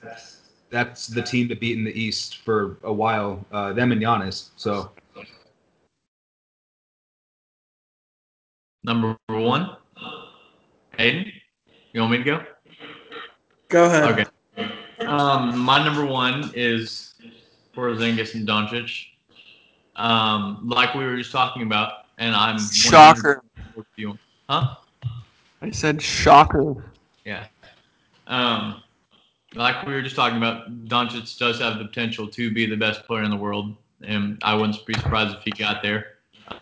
that's 0.70 1.06
the 1.06 1.22
team 1.22 1.48
to 1.48 1.54
beat 1.54 1.76
in 1.76 1.84
the 1.84 1.92
East 1.92 2.38
for 2.38 2.78
a 2.84 2.92
while. 2.92 3.44
Uh, 3.52 3.72
them 3.72 3.92
and 3.92 4.00
Giannis. 4.00 4.50
So 4.56 4.90
Number 8.84 9.16
one, 9.28 9.76
Aiden. 10.98 11.32
You 11.94 12.00
want 12.00 12.10
me 12.10 12.18
to 12.18 12.24
go? 12.24 12.44
Go 13.68 13.84
ahead. 13.84 14.28
Okay. 14.58 14.72
Um, 15.06 15.56
my 15.56 15.82
number 15.82 16.04
one 16.04 16.50
is 16.52 17.14
Porzingis 17.72 18.34
and 18.34 18.46
Doncic. 18.46 19.06
Um, 19.94 20.68
like 20.68 20.92
we 20.96 21.04
were 21.04 21.16
just 21.16 21.30
talking 21.30 21.62
about, 21.62 22.06
and 22.18 22.34
I'm 22.34 22.58
Shocker. 22.58 23.44
you. 23.94 24.18
Huh? 24.50 24.74
I 25.62 25.70
said 25.70 26.02
shocker. 26.02 26.84
Yeah. 27.24 27.46
Um, 28.26 28.82
like 29.54 29.86
we 29.86 29.92
were 29.94 30.02
just 30.02 30.16
talking 30.16 30.36
about, 30.36 30.86
Doncic 30.86 31.38
does 31.38 31.60
have 31.60 31.78
the 31.78 31.84
potential 31.84 32.26
to 32.26 32.52
be 32.52 32.66
the 32.66 32.76
best 32.76 33.04
player 33.06 33.22
in 33.22 33.30
the 33.30 33.36
world, 33.36 33.76
and 34.02 34.36
I 34.42 34.56
wouldn't 34.56 34.84
be 34.84 34.94
surprised 34.94 35.36
if 35.36 35.44
he 35.44 35.52
got 35.52 35.80
there. 35.80 36.16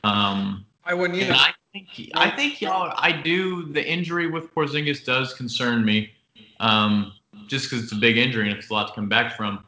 Um, 0.04 0.66
I 0.84 0.92
wouldn't 0.92 1.18
and 1.18 1.30
either. 1.30 1.38
I 1.38 1.52
think 1.72 2.10
I 2.14 2.30
think 2.30 2.60
y'all 2.60 2.92
I 2.96 3.12
do 3.12 3.64
the 3.72 3.84
injury 3.84 4.28
with 4.28 4.54
Porzingis 4.54 5.04
does 5.04 5.34
concern 5.34 5.84
me, 5.84 6.12
um, 6.60 7.12
just 7.46 7.70
because 7.70 7.84
it's 7.84 7.92
a 7.92 7.96
big 7.96 8.18
injury 8.18 8.48
and 8.48 8.58
it's 8.58 8.70
a 8.70 8.72
lot 8.72 8.88
to 8.88 8.94
come 8.94 9.08
back 9.08 9.36
from. 9.36 9.64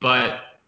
But 0.00 0.58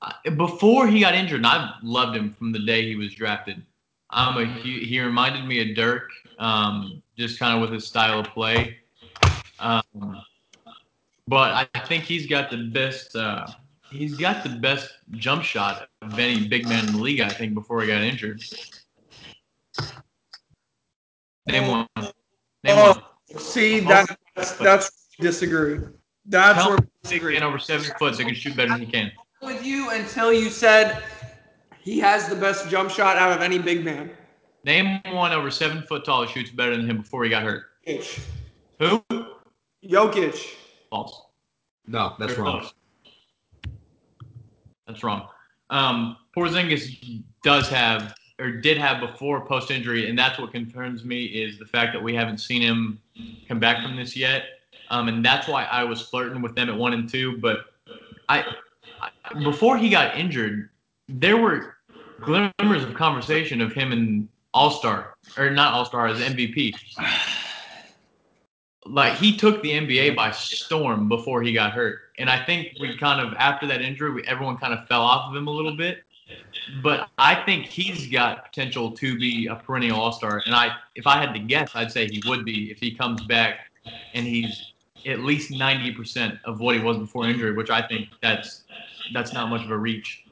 uh, 0.00 0.30
before 0.36 0.86
he 0.86 1.00
got 1.00 1.14
injured, 1.14 1.38
and 1.38 1.46
I 1.46 1.74
loved 1.82 2.16
him 2.16 2.34
from 2.34 2.52
the 2.52 2.58
day 2.58 2.86
he 2.86 2.96
was 2.96 3.14
drafted. 3.14 3.62
I'm 4.10 4.36
a 4.36 4.46
he, 4.60 4.80
he 4.84 5.00
reminded 5.00 5.46
me 5.46 5.70
of 5.70 5.76
Dirk, 5.76 6.10
um, 6.38 7.02
just 7.16 7.38
kind 7.38 7.54
of 7.54 7.60
with 7.60 7.72
his 7.72 7.86
style 7.86 8.20
of 8.20 8.26
play. 8.28 8.78
Um, 9.58 10.22
but 11.28 11.68
I 11.74 11.80
think 11.86 12.04
he's 12.04 12.26
got 12.26 12.50
the 12.50 12.68
best. 12.72 13.14
Uh, 13.14 13.46
he's 13.90 14.16
got 14.16 14.42
the 14.42 14.50
best 14.50 14.90
jump 15.12 15.44
shot 15.44 15.88
of 16.00 16.18
any 16.18 16.46
big 16.48 16.68
man 16.68 16.86
in 16.86 16.92
the 16.92 16.98
league. 16.98 17.20
I 17.20 17.28
think 17.28 17.54
before 17.54 17.80
he 17.82 17.86
got 17.86 18.02
injured. 18.02 18.42
Name 21.46 21.68
one. 21.68 21.86
Name 21.96 22.08
Oh, 22.68 22.92
one. 23.30 23.38
see, 23.40 23.80
that, 23.80 24.16
that's, 24.36 24.52
that's 24.58 24.90
disagree. 25.18 25.80
That's 26.26 26.58
Tell 26.58 26.70
where 26.70 26.78
me 26.78 26.84
we 26.84 27.08
disagree. 27.08 27.34
man 27.34 27.42
over 27.42 27.58
seven 27.58 27.90
foot 27.98 28.16
that 28.16 28.24
can 28.24 28.34
shoot 28.34 28.56
better 28.56 28.70
than 28.70 28.80
he 28.80 28.86
can. 28.86 29.10
with 29.42 29.64
you 29.64 29.90
until 29.90 30.32
you 30.32 30.50
said 30.50 31.02
he 31.80 31.98
has 31.98 32.28
the 32.28 32.36
best 32.36 32.68
jump 32.68 32.90
shot 32.90 33.16
out 33.16 33.32
of 33.32 33.42
any 33.42 33.58
big 33.58 33.84
man. 33.84 34.10
Name 34.64 35.00
one 35.12 35.32
over 35.32 35.50
seven 35.50 35.82
foot 35.82 36.04
tall 36.04 36.24
who 36.24 36.32
shoots 36.32 36.50
better 36.50 36.76
than 36.76 36.88
him 36.88 36.98
before 36.98 37.24
he 37.24 37.30
got 37.30 37.42
hurt. 37.42 37.64
Jokic. 37.88 38.20
Who? 38.78 39.04
Jokic. 39.84 40.54
False. 40.90 41.22
No, 41.88 42.14
that's 42.20 42.34
Very 42.34 42.44
wrong. 42.44 42.60
close. 42.60 42.74
That's 44.86 45.02
wrong. 45.02 45.26
Um, 45.70 46.16
Porzingis 46.36 47.22
does 47.42 47.68
have 47.68 48.14
or 48.42 48.50
did 48.50 48.76
have 48.76 49.00
before 49.00 49.46
post 49.46 49.70
injury, 49.70 50.08
and 50.08 50.18
that's 50.18 50.36
what 50.36 50.50
concerns 50.50 51.04
me 51.04 51.26
is 51.26 51.60
the 51.60 51.64
fact 51.64 51.92
that 51.92 52.02
we 52.02 52.12
haven't 52.12 52.38
seen 52.38 52.60
him 52.60 53.00
come 53.46 53.60
back 53.60 53.82
from 53.82 53.96
this 53.96 54.16
yet. 54.16 54.42
Um, 54.90 55.06
and 55.06 55.24
that's 55.24 55.46
why 55.46 55.64
I 55.64 55.84
was 55.84 56.02
flirting 56.02 56.42
with 56.42 56.56
them 56.56 56.68
at 56.68 56.76
one 56.76 56.92
and 56.92 57.08
two. 57.08 57.38
But 57.38 57.66
I, 58.28 58.44
I 59.00 59.42
before 59.44 59.78
he 59.78 59.88
got 59.88 60.18
injured, 60.18 60.70
there 61.08 61.36
were 61.36 61.76
glimmers 62.20 62.82
of 62.82 62.94
conversation 62.94 63.60
of 63.60 63.72
him 63.72 63.92
and 63.92 64.28
All 64.52 64.70
Star 64.70 65.14
or 65.38 65.50
not 65.50 65.72
All 65.72 65.84
Star 65.84 66.08
as 66.08 66.18
MVP. 66.18 66.74
Like 68.84 69.14
he 69.14 69.36
took 69.36 69.62
the 69.62 69.70
NBA 69.70 70.16
by 70.16 70.32
storm 70.32 71.08
before 71.08 71.42
he 71.42 71.52
got 71.52 71.72
hurt, 71.72 72.00
and 72.18 72.28
I 72.28 72.44
think 72.44 72.72
we 72.80 72.98
kind 72.98 73.24
of 73.24 73.34
after 73.34 73.68
that 73.68 73.80
injury, 73.80 74.10
we, 74.10 74.24
everyone 74.24 74.56
kind 74.56 74.74
of 74.74 74.88
fell 74.88 75.02
off 75.02 75.30
of 75.30 75.36
him 75.36 75.46
a 75.46 75.52
little 75.52 75.76
bit. 75.76 76.02
But 76.82 77.08
I 77.18 77.34
think 77.44 77.66
he's 77.66 78.06
got 78.06 78.44
potential 78.44 78.92
to 78.92 79.18
be 79.18 79.46
a 79.46 79.56
perennial 79.56 79.98
All 79.98 80.12
Star, 80.12 80.42
and 80.46 80.54
I, 80.54 80.76
if 80.94 81.06
I 81.06 81.18
had 81.18 81.32
to 81.32 81.40
guess, 81.40 81.72
I'd 81.74 81.90
say 81.90 82.06
he 82.06 82.22
would 82.26 82.44
be 82.44 82.70
if 82.70 82.78
he 82.78 82.94
comes 82.94 83.22
back 83.24 83.70
and 84.14 84.26
he's 84.26 84.72
at 85.06 85.20
least 85.20 85.50
ninety 85.50 85.92
percent 85.92 86.38
of 86.44 86.60
what 86.60 86.76
he 86.76 86.80
was 86.80 86.98
before 86.98 87.26
injury, 87.26 87.52
which 87.52 87.70
I 87.70 87.82
think 87.82 88.08
that's 88.22 88.62
that's 89.12 89.32
not 89.32 89.48
much 89.48 89.64
of 89.64 89.70
a 89.70 89.76
reach. 89.76 90.24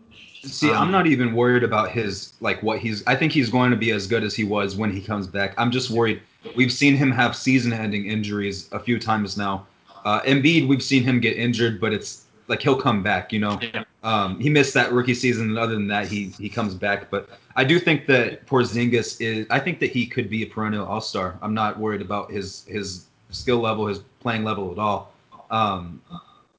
See, 0.43 0.71
Um, 0.71 0.77
I'm 0.77 0.91
not 0.91 1.07
even 1.07 1.35
worried 1.35 1.65
about 1.65 1.91
his 1.91 2.33
like 2.41 2.63
what 2.63 2.79
he's. 2.79 3.07
I 3.07 3.17
think 3.17 3.33
he's 3.33 3.51
going 3.51 3.71
to 3.73 3.77
be 3.77 3.91
as 3.91 4.07
good 4.07 4.23
as 4.23 4.35
he 4.35 4.45
was 4.45 4.77
when 4.77 4.91
he 4.93 5.01
comes 5.01 5.27
back. 5.27 5.55
I'm 5.59 5.71
just 5.71 5.91
worried. 5.91 6.23
We've 6.57 6.73
seen 6.73 6.97
him 6.97 7.11
have 7.11 7.37
season-ending 7.37 8.07
injuries 8.07 8.69
a 8.73 8.81
few 8.81 8.99
times 8.99 9.37
now. 9.37 9.67
Uh, 10.07 10.23
Embiid, 10.23 10.67
we've 10.67 10.83
seen 10.83 11.03
him 11.03 11.21
get 11.21 11.37
injured, 11.37 11.79
but 11.79 11.93
it's 11.93 12.25
like 12.51 12.61
he'll 12.61 12.77
come 12.77 13.03
back. 13.03 13.33
You 13.33 13.39
know, 13.39 13.59
Yeah. 13.63 13.85
um, 14.03 14.39
he 14.39 14.51
missed 14.51 14.75
that 14.75 14.93
rookie 14.93 15.15
season, 15.15 15.49
and 15.49 15.59
other 15.59 15.75
than 15.75 15.87
that, 15.89 16.09
he 16.09 16.27
he 16.39 16.51
comes 16.51 16.75
back. 16.75 17.11
But 17.11 17.31
I 17.57 17.65
do 17.65 17.79
think 17.79 18.07
that 18.07 18.47
Porzingis 18.47 19.17
is. 19.21 19.47
I 19.49 19.59
think 19.61 19.79
that 19.81 19.91
he 19.91 20.05
could 20.07 20.29
be 20.29 20.43
a 20.43 20.47
perennial 20.47 20.85
All 20.85 21.01
Star. 21.01 21.39
I'm 21.41 21.55
not 21.55 21.79
worried 21.79 22.03
about 22.03 22.31
his 22.31 22.65
his 22.67 23.07
skill 23.31 23.61
level, 23.61 23.87
his 23.87 24.01
playing 24.19 24.45
level 24.45 24.71
at 24.73 24.79
all. 24.79 25.13
Um, 25.51 26.03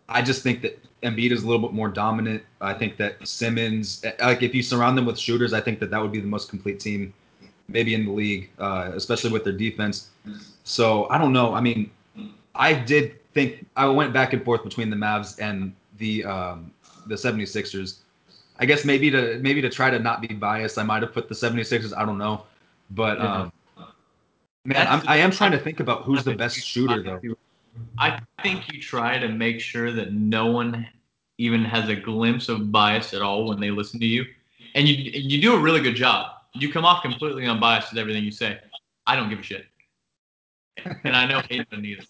I 0.10 0.21
just 0.21 0.41
think 0.41 0.62
that 0.63 0.80
Embiid 1.04 1.32
is 1.32 1.43
a 1.43 1.47
little 1.47 1.62
bit 1.62 1.73
more 1.73 1.89
dominant. 1.89 2.41
I 2.62 2.73
think 2.73 2.97
that 2.97 3.27
Simmons, 3.27 4.04
like 4.19 4.41
if 4.41 4.56
you 4.56 4.63
surround 4.63 4.97
them 4.97 5.06
with 5.06 5.19
shooters, 5.19 5.51
I 5.54 5.60
think 5.62 5.80
that 5.80 5.89
that 5.91 6.01
would 6.01 6.12
be 6.12 6.19
the 6.21 6.27
most 6.27 6.49
complete 6.49 6.80
team, 6.80 7.13
maybe 7.67 7.93
in 7.93 8.06
the 8.06 8.12
league, 8.12 8.49
uh, 8.60 8.91
especially 8.95 9.32
with 9.32 9.43
their 9.43 9.54
defense. 9.54 10.10
So 10.63 11.08
I 11.10 11.17
don't 11.17 11.34
know. 11.34 11.54
I 11.54 11.62
mean, 11.62 11.89
I 12.56 12.73
did 12.73 13.15
think 13.34 13.65
I 13.75 13.88
went 13.88 14.13
back 14.13 14.34
and 14.34 14.43
forth 14.43 14.63
between 14.63 14.89
the 14.89 14.95
Mavs 14.95 15.39
and 15.39 15.73
the 16.01 16.25
um, 16.25 16.73
the 17.07 17.15
76ers. 17.15 17.99
I 18.59 18.65
guess 18.65 18.83
maybe 18.83 19.09
to 19.11 19.39
maybe 19.41 19.61
to 19.61 19.69
try 19.69 19.89
to 19.89 19.99
not 19.99 20.21
be 20.21 20.27
biased, 20.27 20.77
I 20.77 20.83
might 20.83 21.01
have 21.01 21.13
put 21.13 21.29
the 21.29 21.35
76ers. 21.35 21.95
I 21.95 22.05
don't 22.05 22.17
know, 22.17 22.43
but 22.89 23.21
um, 23.21 23.53
man, 24.65 24.87
I'm, 24.87 25.01
I 25.07 25.17
am 25.17 25.31
trying 25.31 25.51
to 25.51 25.59
think 25.59 25.79
about 25.79 26.03
who's 26.03 26.23
the 26.23 26.35
best 26.35 26.57
shooter 26.57 27.01
though. 27.01 27.21
I 27.97 28.19
think 28.43 28.71
you 28.71 28.81
try 28.81 29.17
to 29.17 29.29
make 29.29 29.61
sure 29.61 29.93
that 29.93 30.11
no 30.11 30.47
one 30.51 30.85
even 31.37 31.63
has 31.63 31.87
a 31.87 31.95
glimpse 31.95 32.49
of 32.49 32.71
bias 32.71 33.13
at 33.13 33.21
all 33.21 33.47
when 33.47 33.59
they 33.59 33.71
listen 33.71 33.99
to 34.01 34.05
you, 34.05 34.25
and 34.75 34.87
you 34.87 34.95
you 34.95 35.41
do 35.41 35.55
a 35.55 35.59
really 35.59 35.81
good 35.81 35.95
job. 35.95 36.31
You 36.53 36.71
come 36.71 36.83
off 36.83 37.01
completely 37.01 37.45
unbiased 37.45 37.91
with 37.91 37.99
everything 37.99 38.23
you 38.23 38.31
say. 38.31 38.59
I 39.07 39.15
don't 39.15 39.29
give 39.29 39.39
a 39.39 39.43
shit, 39.43 39.65
and 41.03 41.15
I 41.15 41.25
know 41.25 41.41
Hayden 41.49 41.65
doesn't 41.69 41.85
either. 41.85 42.03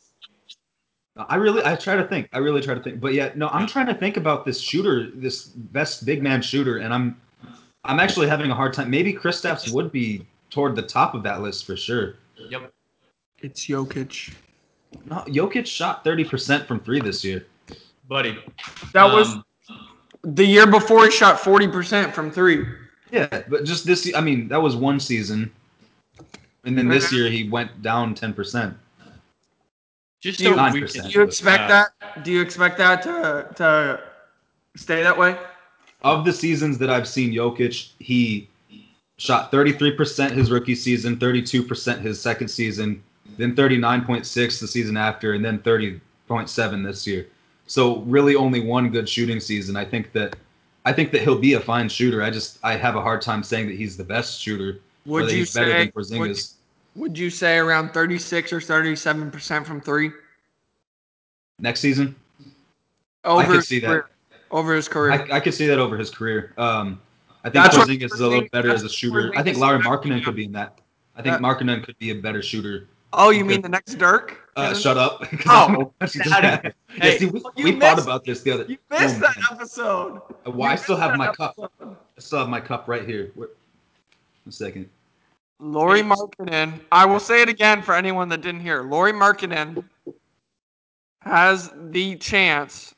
I 1.18 1.36
really, 1.36 1.62
I 1.66 1.76
try 1.76 1.96
to 1.96 2.08
think. 2.08 2.30
I 2.32 2.38
really 2.38 2.62
try 2.62 2.74
to 2.74 2.82
think. 2.82 3.02
But 3.02 3.14
yeah, 3.14 3.32
no, 3.36 3.50
I'm 3.50 3.68
trying 3.68 3.88
to 3.88 3.94
think 3.94 4.18
about 4.18 4.46
this 4.46 4.60
shooter, 4.60 5.12
this 5.14 5.46
best 5.46 6.06
big 6.06 6.24
man 6.24 6.42
shooter, 6.42 6.78
and 6.78 6.94
I'm, 6.94 7.20
I'm 7.84 8.00
actually 8.00 8.28
having 8.28 8.50
a 8.50 8.56
hard 8.56 8.74
time. 8.74 8.90
Maybe 8.90 9.14
Kristaps 9.14 9.74
would 9.74 9.92
be 9.92 10.26
toward 10.50 10.76
the 10.76 10.82
top 10.82 11.14
of 11.14 11.24
that 11.24 11.42
list 11.42 11.66
for 11.66 11.76
sure. 11.76 12.16
Yep. 12.50 12.72
It's 13.40 13.66
Jokic. 13.66 14.34
No, 15.06 15.18
Jokic 15.28 15.66
shot 15.66 16.06
30% 16.06 16.66
from 16.66 16.80
three 16.80 17.02
this 17.02 17.24
year. 17.24 17.46
buddy. 18.08 18.38
That 18.94 19.12
was 19.12 19.34
um, 19.34 19.44
the 20.24 20.46
year 20.46 20.68
before 20.68 21.06
he 21.06 21.12
shot 21.12 21.40
40% 21.40 22.14
from 22.14 22.32
three. 22.32 22.66
Yeah, 23.12 23.44
but 23.50 23.66
just 23.66 23.86
this, 23.86 24.10
I 24.16 24.22
mean, 24.22 24.48
that 24.50 24.62
was 24.62 24.76
one 24.76 25.00
season, 25.00 25.52
and 26.64 26.78
then 26.78 26.88
this 26.88 27.12
year 27.12 27.30
he 27.30 27.50
went 27.50 27.82
down 27.82 28.16
10%. 28.16 28.76
Just 30.22 30.40
Do 30.40 30.46
you- 30.46 30.56
so 30.56 30.72
we 30.72 30.82
can- 30.88 31.04
Do 31.04 31.10
you 31.10 31.22
expect 31.24 31.64
uh, 31.64 31.68
that? 31.68 32.24
Do 32.24 32.32
you 32.32 32.42
expect 32.42 32.78
that 32.78 33.02
to 33.04 33.48
to 33.58 34.00
stay 34.76 35.04
that 35.04 35.18
way? 35.18 35.38
Of 36.04 36.26
the 36.26 36.34
seasons 36.34 36.78
that 36.80 36.90
I've 36.90 37.08
seen 37.08 37.32
Jokic, 37.32 37.90
he 38.00 38.48
shot 39.18 39.52
33% 39.52 40.32
his 40.32 40.50
rookie 40.50 40.74
season, 40.74 41.18
32% 41.18 42.00
his 42.02 42.20
second 42.20 42.48
season, 42.48 43.04
then 43.38 43.56
39.6 43.56 44.60
the 44.60 44.68
season 44.68 44.98
after, 44.98 45.34
and 45.34 45.46
then 45.46 45.60
30.7 45.60 46.84
this 46.84 47.06
year. 47.06 47.28
So 47.68 47.98
really 48.00 48.36
only 48.36 48.62
one 48.62 48.90
good 48.90 49.08
shooting 49.08 49.40
season. 49.40 49.76
I 49.76 49.86
think 49.86 50.12
that 50.14 50.36
I 50.86 50.92
think 50.94 51.12
that 51.12 51.22
he'll 51.22 51.38
be 51.38 51.54
a 51.54 51.60
fine 51.60 51.88
shooter. 51.88 52.24
I 52.24 52.32
just 52.32 52.58
I 52.64 52.76
have 52.76 52.96
a 52.96 53.02
hard 53.02 53.22
time 53.22 53.44
saying 53.44 53.68
that 53.68 53.76
he's 53.78 53.96
the 53.96 54.04
best 54.04 54.42
shooter. 54.42 54.80
or 55.06 55.12
Would 55.12 55.26
that 55.28 55.34
you 55.34 55.38
he's 55.40 55.54
better 55.54 55.70
say 55.72 55.78
than 55.78 55.92
Porzingis. 55.92 56.20
would, 56.20 56.40
would 56.96 57.18
you 57.18 57.30
say 57.30 57.58
around 57.58 57.94
36 57.94 58.52
or 58.54 58.60
37% 58.60 59.66
from 59.66 59.82
three 59.82 60.12
Next 61.60 61.80
season, 61.80 62.16
over 63.24 63.46
could 63.46 63.56
his 63.58 63.68
see 63.68 63.80
that. 63.82 63.88
career? 63.88 64.10
Over 64.50 64.74
his 64.76 64.88
career. 64.88 65.12
I, 65.12 65.38
I 65.38 65.40
could 65.40 65.54
see 65.54 65.68
that 65.68 65.78
over 65.78 65.96
his 65.96 66.10
career. 66.10 66.54
Um, 66.58 67.00
I 67.44 67.50
think 67.50 67.64
That's 67.66 67.78
Porzingis 67.78 68.14
is 68.14 68.20
a 68.20 68.28
little 68.28 68.48
better 68.52 68.72
as 68.72 68.84
a 68.84 68.90
shooter. 68.90 69.32
I 69.38 69.44
think 69.44 69.58
Lauri 69.58 69.80
Markkanen 69.80 70.24
could 70.24 70.36
be 70.36 70.46
in 70.46 70.52
that. 70.54 70.80
I 71.16 71.22
think 71.22 71.36
Uh, 71.36 71.40
Markkinen 71.40 71.84
could 71.84 71.98
be 72.00 72.10
a 72.10 72.16
better 72.16 72.42
shooter. 72.42 72.88
oh, 73.14 73.30
you 73.30 73.46
mean 73.46 73.62
the 73.62 73.70
next 73.70 73.96
Dirk? 74.00 74.50
Uh, 74.56 74.74
shut 74.74 74.98
up. 74.98 75.24
Oh, 75.48 75.94
here. 76.02 76.74
yeah, 76.98 77.18
see, 77.18 77.28
we, 77.28 77.42
we 77.64 77.80
thought 77.80 78.00
about 78.00 78.26
this 78.26 78.42
the 78.42 78.52
other. 78.52 78.64
You 78.66 78.78
missed 78.90 79.18
oh, 79.18 79.20
that 79.20 79.36
man. 79.38 79.46
episode. 79.52 80.22
Uh, 80.48 80.52
Well, 80.52 80.68
You 80.68 80.74
I 80.74 80.76
still 80.76 80.98
have 80.98 81.12
that 81.12 81.18
my 81.18 81.32
cup. 81.34 81.56
I 81.82 82.20
still 82.20 82.40
have 82.40 82.50
my 82.50 82.60
cup 82.60 82.88
right 82.88 83.06
here. 83.06 83.32
Wait, 83.36 83.50
a 84.48 84.52
second. 84.52 84.90
Lauri 85.62 86.02
Markkanen. 86.02 86.80
I 86.92 87.06
will 87.06 87.20
say 87.20 87.42
it 87.42 87.48
again 87.50 87.82
for 87.82 87.94
anyone 87.94 88.28
that 88.30 88.42
didn't 88.42 88.62
hear. 88.62 88.82
Lauri 88.82 89.14
Markkanen 89.14 89.84
has 91.22 91.72
the 91.92 92.16
chance 92.18 92.96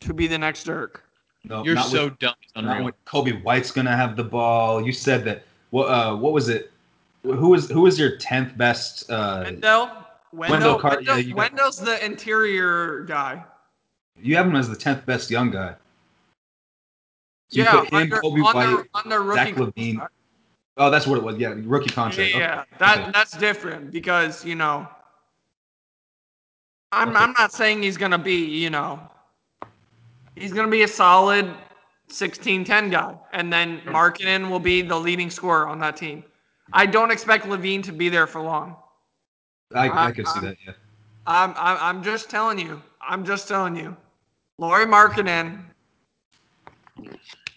to 0.00 0.14
be 0.14 0.26
the 0.28 0.38
next 0.38 0.64
Dirk. 0.64 1.02
No, 1.42 1.64
You're 1.64 1.76
so 1.76 2.04
with, 2.04 2.18
dumb. 2.20 2.34
Not 2.56 2.84
with 2.84 2.94
Coby 3.04 3.42
White's 3.42 3.70
gonna 3.70 3.94
have 3.94 4.16
the 4.16 4.24
ball. 4.24 4.80
You 4.80 4.92
said 4.92 5.24
that. 5.24 5.42
What? 5.70 5.86
Uh, 5.86 6.16
what 6.16 6.32
was 6.32 6.48
it? 6.48 6.70
Who 7.24 7.48
was 7.48 7.68
who 7.68 7.82
was 7.82 7.98
your 7.98 8.16
tenth 8.16 8.56
best? 8.56 9.10
Uh, 9.10 9.42
Wendell. 9.44 9.90
Wendell. 10.32 10.50
Wendell 10.58 10.78
Car- 10.78 10.96
Wendell- 10.96 11.18
yeah, 11.18 11.22
you 11.22 11.34
got- 11.34 11.36
Wendell's 11.38 11.78
the 11.78 12.02
interior 12.04 13.04
guy. 13.04 13.44
you 14.16 14.36
have 14.36 14.46
him 14.46 14.56
as 14.56 14.68
the 14.68 14.76
tenth 14.76 15.04
best 15.04 15.30
young 15.30 15.50
guy. 15.50 15.74
So 17.48 17.58
you 17.58 17.64
yeah, 17.64 17.72
put 17.72 17.88
him, 17.88 17.94
under, 17.94 18.20
Kobe 18.20 18.40
under, 18.40 18.76
White, 18.76 18.86
under 18.94 19.22
rookie 19.22 19.44
Zach 19.44 19.54
LaVine. 19.54 19.98
contract. 19.98 20.13
Oh, 20.76 20.90
that's 20.90 21.06
what 21.06 21.18
it 21.18 21.24
was. 21.24 21.36
Yeah, 21.36 21.54
rookie 21.64 21.86
Yeah, 21.90 21.94
contract. 21.94 22.30
Okay. 22.30 22.38
yeah, 22.38 22.64
that 22.78 22.98
Okay. 22.98 23.10
that's 23.12 23.36
different 23.36 23.90
because 23.92 24.44
you 24.44 24.54
know. 24.54 24.88
I'm 26.92 27.08
Okay. 27.10 27.18
I'm 27.18 27.32
not 27.32 27.52
saying 27.52 27.82
he's 27.82 27.96
gonna 27.96 28.18
be 28.18 28.44
you 28.44 28.70
know. 28.70 29.00
He's 30.36 30.52
gonna 30.52 30.68
be 30.70 30.82
a 30.82 30.88
solid 30.88 31.52
16-10 32.08 32.90
guy, 32.90 33.16
and 33.32 33.52
then 33.52 33.80
Markkanen 33.82 34.50
will 34.50 34.58
be 34.60 34.82
the 34.82 34.98
leading 34.98 35.30
scorer 35.30 35.66
on 35.68 35.78
that 35.80 35.96
team. 35.96 36.24
I 36.72 36.86
don't 36.86 37.10
expect 37.10 37.46
LaVine 37.46 37.82
to 37.84 37.92
be 37.92 38.08
there 38.08 38.26
for 38.26 38.40
long. 38.40 38.76
I, 39.74 39.88
I 39.88 40.06
I- 40.06 40.12
could 40.12 40.26
see 40.26 40.32
I'm- 40.40 40.44
that. 40.44 40.56
Yeah. 40.66 40.72
I'm 41.26 41.50
I'm, 41.56 41.78
I'm 41.80 42.02
just 42.02 42.28
telling 42.28 42.58
you. 42.58 42.82
I'm 43.00 43.24
just 43.24 43.48
telling 43.48 43.76
you. 43.76 43.96
Lauri 44.58 44.86
Markkanen, 44.86 45.64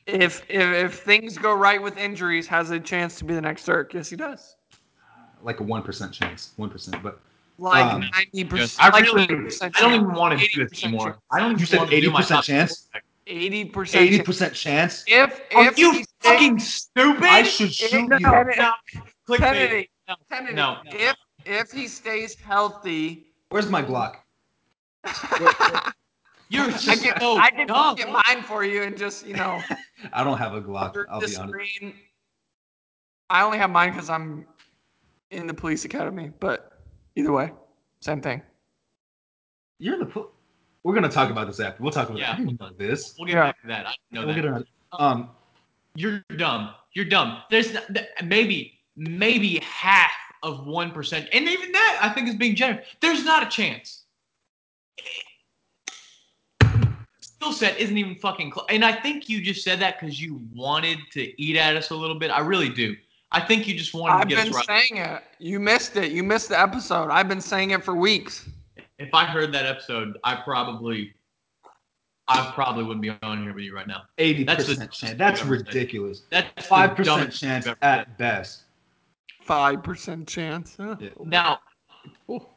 if, 0.07 0.41
if 0.49 0.73
if 0.73 0.99
things 0.99 1.37
go 1.37 1.53
right 1.53 1.81
with 1.81 1.97
injuries, 1.97 2.47
has 2.47 2.71
a 2.71 2.79
chance 2.79 3.17
to 3.19 3.25
be 3.25 3.33
the 3.35 3.41
next 3.41 3.65
Dirk. 3.65 3.93
Yes, 3.93 4.09
he 4.09 4.15
does. 4.15 4.55
Like 5.43 5.59
a 5.59 5.63
one 5.63 5.83
percent 5.83 6.13
chance. 6.13 6.53
One 6.55 6.69
percent. 6.69 7.01
But 7.03 7.19
Like 7.59 7.85
Um, 7.93 8.01
ninety 8.01 8.29
Yes, 8.33 8.47
percent. 8.49 8.83
I 8.83 8.89
like 8.89 9.03
really, 9.05 9.27
80% 9.27 9.71
I 9.75 9.79
don't 9.81 9.93
even 9.93 10.13
want 10.13 10.39
to 10.39 10.47
do 10.47 10.61
80% 10.65 10.69
this 10.69 10.83
anymore. 10.83 11.17
I 11.31 11.39
don't 11.39 11.51
even 11.51 11.59
You 11.59 11.65
said 11.65 11.77
want 11.79 11.89
to 11.91 12.01
do 12.01 12.11
my 12.11 12.21
80% 12.21 12.43
chance? 12.43 12.89
Eighty 13.29 13.65
percent. 13.65 14.03
eighty 14.05 14.21
percent 14.23 14.53
chance. 14.53 15.03
If 15.07 15.41
Are 15.53 15.65
if 15.67 15.77
you 15.77 15.91
he 15.91 16.03
stays- 16.03 16.07
fucking 16.21 16.59
stupid? 16.59 17.23
I 17.23 17.43
should 17.43 17.73
shoot 17.73 18.07
no, 18.07 18.15
you. 18.17 18.23
no, 18.25 18.43
No, 18.57 18.71
clickbait. 19.27 19.39
Kennedy, 19.39 19.89
No, 20.07 20.15
Kennedy, 20.31 20.53
no. 20.55 20.77
if 20.85 21.15
if 21.45 21.71
he 21.71 21.87
stays 21.89 22.35
healthy, 22.35 23.27
Where's 23.49 23.69
my 23.69 23.83
Glock? 23.83 24.15
You're 26.49 26.65
I 26.65 26.71
just 26.71 27.03
can, 27.03 27.19
so 27.19 27.37
I 27.37 27.49
can 27.51 27.67
dumb. 27.67 27.95
get 27.95 28.09
mine 28.11 28.41
for 28.43 28.63
you 28.63 28.83
and 28.83 28.97
just 28.97 29.25
you 29.25 29.33
know 29.35 29.61
I 30.13 30.23
don't 30.23 30.37
have 30.37 30.53
a 30.53 30.61
Glock. 30.61 30.95
I'll 31.09 31.19
be 31.19 31.25
honest. 31.35 31.35
screen. 31.35 31.93
I 33.29 33.43
only 33.43 33.57
have 33.57 33.69
mine 33.69 33.91
because 33.91 34.09
I'm 34.09 34.45
in 35.31 35.47
the 35.47 35.53
police 35.53 35.83
academy, 35.83 36.31
but 36.39 36.79
either 37.17 37.31
way, 37.33 37.51
same 37.99 38.21
thing. 38.21 38.41
You're 39.79 39.95
in 39.95 39.99
the. 39.99 40.05
Po- 40.05 40.31
We're 40.83 40.93
gonna 40.95 41.09
talk 41.09 41.29
about 41.29 41.47
this 41.47 41.59
after. 41.59 41.83
We'll 41.83 41.91
talk 41.91 42.07
about 42.09 42.19
Yeah. 42.19 42.37
this. 42.77 43.15
We'll 43.19 43.27
get 43.27 43.33
Yeah. 43.35 43.43
back 43.43 43.61
to 43.61 43.67
that. 43.67 43.85
I 43.87 43.93
know 44.11 44.19
We'll 44.25 44.27
that. 44.27 44.35
get 44.41 44.45
around. 44.45 44.65
Um, 44.93 45.29
You're 45.95 46.23
dumb. 46.37 46.73
You're 46.93 47.05
dumb. 47.05 47.41
There's 47.51 47.73
not, 47.73 47.83
maybe 48.23 48.79
maybe 48.95 49.59
half 49.59 50.11
of 50.43 50.65
one 50.65 50.91
percent, 50.91 51.27
and 51.33 51.47
even 51.47 51.71
that 51.73 51.99
I 52.01 52.09
think 52.09 52.29
is 52.29 52.35
being 52.35 52.55
generous. 52.55 52.87
There's 53.01 53.25
not 53.25 53.43
a 53.43 53.49
chance. 53.49 54.05
Skill 57.39 57.53
set 57.53 57.77
isn't 57.77 57.97
even 57.97 58.15
fucking 58.15 58.49
close. 58.51 58.65
And 58.69 58.83
I 58.83 58.91
think 58.91 59.29
you 59.29 59.41
just 59.41 59.63
said 59.63 59.79
that 59.79 59.99
because 59.99 60.19
you 60.21 60.41
wanted 60.53 60.97
to 61.11 61.41
eat 61.41 61.55
at 61.55 61.75
us 61.75 61.91
a 61.91 61.95
little 61.95 62.17
bit. 62.17 62.31
I 62.31 62.39
really 62.39 62.69
do. 62.69 62.95
I 63.31 63.41
think 63.41 63.67
you 63.67 63.77
just 63.77 63.93
wanted 63.93 64.13
I've 64.13 64.21
to 64.23 64.35
get 64.35 64.47
us 64.47 64.53
right. 64.53 64.61
I've 64.61 64.67
been 64.67 64.97
saying 64.97 65.05
it. 65.05 65.23
You 65.39 65.59
missed 65.59 65.97
it. 65.97 66.11
You 66.11 66.23
missed 66.23 66.49
the 66.49 66.59
episode. 66.59 67.09
I've 67.09 67.27
been 67.27 67.41
saying 67.41 67.71
it 67.71 67.83
for 67.83 67.95
weeks. 67.95 68.49
If 68.97 69.13
I 69.13 69.25
heard 69.25 69.53
that 69.53 69.65
episode, 69.65 70.17
I 70.23 70.35
probably, 70.35 71.13
I 72.27 72.51
probably 72.55 72.83
wouldn't 72.83 73.01
be 73.03 73.11
on 73.21 73.43
here 73.43 73.53
with 73.53 73.63
you 73.63 73.75
right 73.75 73.87
now. 73.87 74.03
eighty 74.17 74.43
That's 74.43 74.65
percent 74.65 74.91
chance. 74.91 75.17
That's 75.17 75.41
I've 75.41 75.47
ever 75.47 75.57
said. 75.57 75.67
ridiculous. 75.67 76.23
That's 76.31 76.65
Five 76.65 76.95
percent 76.95 77.31
chance 77.31 77.65
you've 77.65 77.73
ever 77.73 77.77
said. 77.83 77.99
at 77.99 78.17
best. 78.17 78.63
Five 79.41 79.83
percent 79.83 80.27
chance. 80.27 80.75
Huh? 80.79 80.95
Yeah. 80.99 81.09
Now, 81.23 81.59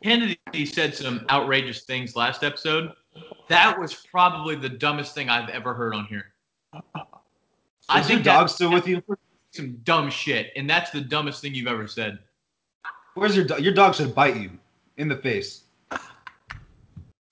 Kennedy 0.03 0.39
said 0.65 0.95
some 0.95 1.27
outrageous 1.31 1.83
things 1.83 2.17
last 2.17 2.43
episode. 2.43 2.93
That 3.49 3.79
was 3.79 3.95
probably 3.95 4.55
the 4.57 4.69
dumbest 4.69 5.15
thing 5.15 5.29
I've 5.29 5.49
ever 5.49 5.75
heard 5.75 5.95
on 5.95 6.05
here. 6.07 6.27
I 7.89 8.01
Is 8.01 8.07
think 8.07 8.25
your 8.25 8.35
dog 8.35 8.43
that's 8.43 8.55
still 8.55 8.73
with 8.73 8.87
you? 8.87 9.03
some 9.53 9.73
dumb 9.83 10.11
shit, 10.11 10.53
and 10.55 10.71
that's 10.71 10.91
the 10.91 11.01
dumbest 11.01 11.43
thing 11.43 11.55
you've 11.55 11.67
ever 11.67 11.89
said. 11.89 12.19
Where's 13.15 13.35
your 13.35 13.45
dog? 13.45 13.61
Your 13.61 13.75
dog 13.75 13.97
should 13.97 14.15
bite 14.15 14.37
you 14.37 14.51
in 14.97 15.09
the 15.09 15.17
face. 15.17 15.63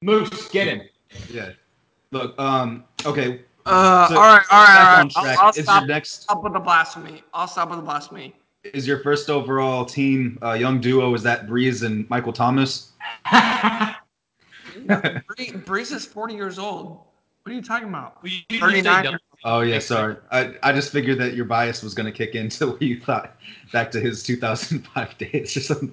Moose, 0.03 0.49
get 0.49 0.67
him. 0.67 0.83
Yeah. 1.31 1.51
Look. 2.11 2.39
Um. 2.39 2.85
Okay. 3.07 3.43
Uh, 3.67 4.09
So, 4.09 4.17
all 4.17 4.23
right, 4.23 4.45
all 4.51 4.65
right, 4.65 4.67
Back 4.67 4.89
all 4.89 5.01
on 5.01 5.27
right. 5.27 5.39
I'll. 5.39 5.45
I'll 5.45 5.51
is 5.51 5.63
stop, 5.65 5.81
your 5.83 5.89
next? 5.89 6.23
stop 6.23 6.43
with 6.43 6.53
the 6.55 6.59
blasphemy. 6.61 7.23
I'll 7.35 7.47
stop 7.47 7.69
with 7.71 7.79
the 7.79 7.85
blasphemy. 7.85 8.35
Is 8.65 8.87
your 8.87 8.99
first 9.01 9.31
overall 9.31 9.85
team 9.85 10.39
uh, 10.43 10.55
young 10.55 10.81
duo? 10.81 11.15
Is 11.15 11.23
that 11.23 11.47
Brees 11.47 11.85
and 11.85 12.09
Michael 12.11 12.33
Thomas? 12.33 12.91
Bree, 15.27 15.53
Brees 15.53 15.93
is 15.93 16.07
40 16.07 16.35
years 16.35 16.59
old. 16.59 17.01
What 17.43 17.53
are 17.53 17.55
you 17.55 17.63
talking 17.63 17.89
about? 17.89 18.23
Well, 18.23 18.33
you 18.33 18.41
usually 18.49 18.83
say 18.83 18.91
39. 18.91 19.19
Oh 19.45 19.61
yeah, 19.61 19.79
sorry. 19.79 20.17
I, 20.31 20.55
I 20.63 20.73
just 20.73 20.91
figured 20.91 21.19
that 21.19 21.35
your 21.35 21.45
bias 21.45 21.83
was 21.83 21.95
gonna 21.95 22.13
kick 22.13 22.35
in 22.35 22.49
to 22.51 22.67
where 22.73 22.83
you 22.83 23.01
thought 23.01 23.37
back 23.73 23.91
to 23.93 24.01
his 24.01 24.23
2005 24.23 25.19
days 25.19 25.57
or 25.57 25.61
something. 25.61 25.93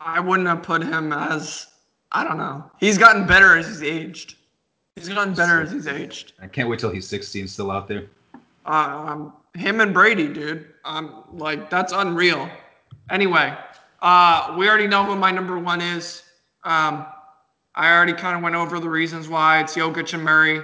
I 0.00 0.20
wouldn't 0.20 0.48
have 0.48 0.62
put 0.62 0.82
him 0.82 1.12
as. 1.12 1.66
I 2.12 2.22
don't 2.22 2.38
know. 2.38 2.70
He's 2.78 2.96
gotten 2.96 3.26
better 3.26 3.56
as 3.56 3.66
he's 3.66 3.82
aged. 3.82 4.36
He's 4.94 5.08
gotten 5.08 5.34
better 5.34 5.60
as 5.60 5.72
he's 5.72 5.88
aged. 5.88 6.32
I 6.40 6.46
can't 6.46 6.68
wait 6.68 6.78
till 6.78 6.90
he's 6.90 7.06
16, 7.06 7.48
still 7.48 7.70
out 7.70 7.88
there. 7.88 8.06
Um, 8.64 9.34
him 9.54 9.80
and 9.80 9.92
Brady, 9.92 10.28
dude. 10.28 10.66
Um, 10.84 11.24
like 11.32 11.68
that's 11.68 11.92
unreal. 11.92 12.48
Anyway, 13.10 13.56
uh, 14.00 14.54
we 14.56 14.68
already 14.68 14.86
know 14.86 15.04
who 15.04 15.16
my 15.16 15.30
number 15.30 15.58
one 15.58 15.80
is. 15.80 16.22
Um, 16.64 17.06
I 17.76 17.92
already 17.92 18.14
kind 18.14 18.36
of 18.36 18.42
went 18.42 18.54
over 18.54 18.80
the 18.80 18.88
reasons 18.88 19.28
why 19.28 19.60
it's 19.60 19.76
Jokic 19.76 20.14
and 20.14 20.24
Murray. 20.24 20.62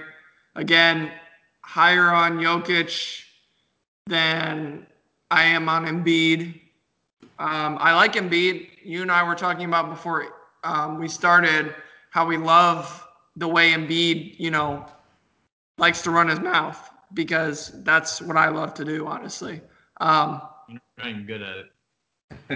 Again, 0.55 1.13
higher 1.61 2.11
on 2.11 2.39
Jokic 2.39 3.23
than 4.07 4.87
I 5.31 5.45
am 5.45 5.69
on 5.69 5.87
Embiid. 5.87 6.61
Um, 7.39 7.77
I 7.81 7.95
like 7.95 8.15
Embiid. 8.15 8.69
You 8.83 9.03
and 9.03 9.13
I 9.13 9.23
were 9.23 9.35
talking 9.35 9.67
about 9.67 9.91
before 9.91 10.27
um, 10.65 10.99
we 10.99 11.09
started 11.09 11.75
how 12.11 12.27
we 12.27 12.37
love 12.37 13.07
the 13.37 13.49
way 13.49 13.73
Embiid, 13.73 14.39
you 14.39 14.51
know, 14.51 14.85
likes 15.79 16.03
to 16.03 16.11
run 16.11 16.29
his 16.29 16.41
mouth 16.41 16.91
because 17.15 17.73
that's 17.83 18.23
what 18.23 18.37
I 18.37 18.49
love 18.49 18.75
to 18.75 18.85
do, 18.85 19.07
honestly. 19.07 19.61
Um, 20.01 20.43
You're 20.69 20.81
not 20.99 21.27
good 21.27 21.43
at 21.43 21.57
it. 21.59 21.67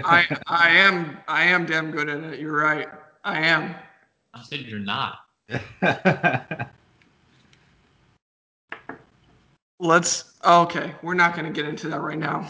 I 0.03 0.25
I 0.47 0.69
am 0.69 1.17
I 1.27 1.43
am 1.43 1.65
damn 1.65 1.91
good 1.91 2.09
at 2.09 2.23
it. 2.23 2.39
You're 2.39 2.57
right. 2.57 2.87
I 3.23 3.39
am. 3.39 3.75
I 4.37 4.43
said 4.43 4.59
you're 4.61 4.79
not. 4.79 5.19
Let's. 9.79 10.33
Okay, 10.43 10.93
we're 11.01 11.13
not 11.13 11.35
gonna 11.35 11.51
get 11.51 11.65
into 11.67 11.87
that 11.89 12.01
right 12.01 12.17
now. 12.17 12.47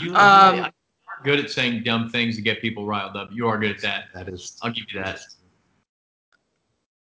You 0.00 0.10
Um, 0.14 0.60
are 0.60 0.72
good 1.24 1.40
at 1.40 1.50
saying 1.50 1.82
dumb 1.82 2.08
things 2.10 2.36
to 2.36 2.42
get 2.42 2.60
people 2.60 2.86
riled 2.86 3.16
up. 3.16 3.30
You 3.32 3.48
are 3.48 3.58
good 3.58 3.72
at 3.72 3.82
that. 3.82 4.04
that 4.14 4.28
is 4.28 4.58
I'll 4.62 4.70
give 4.72 4.84
you 4.92 5.02
that. 5.02 5.20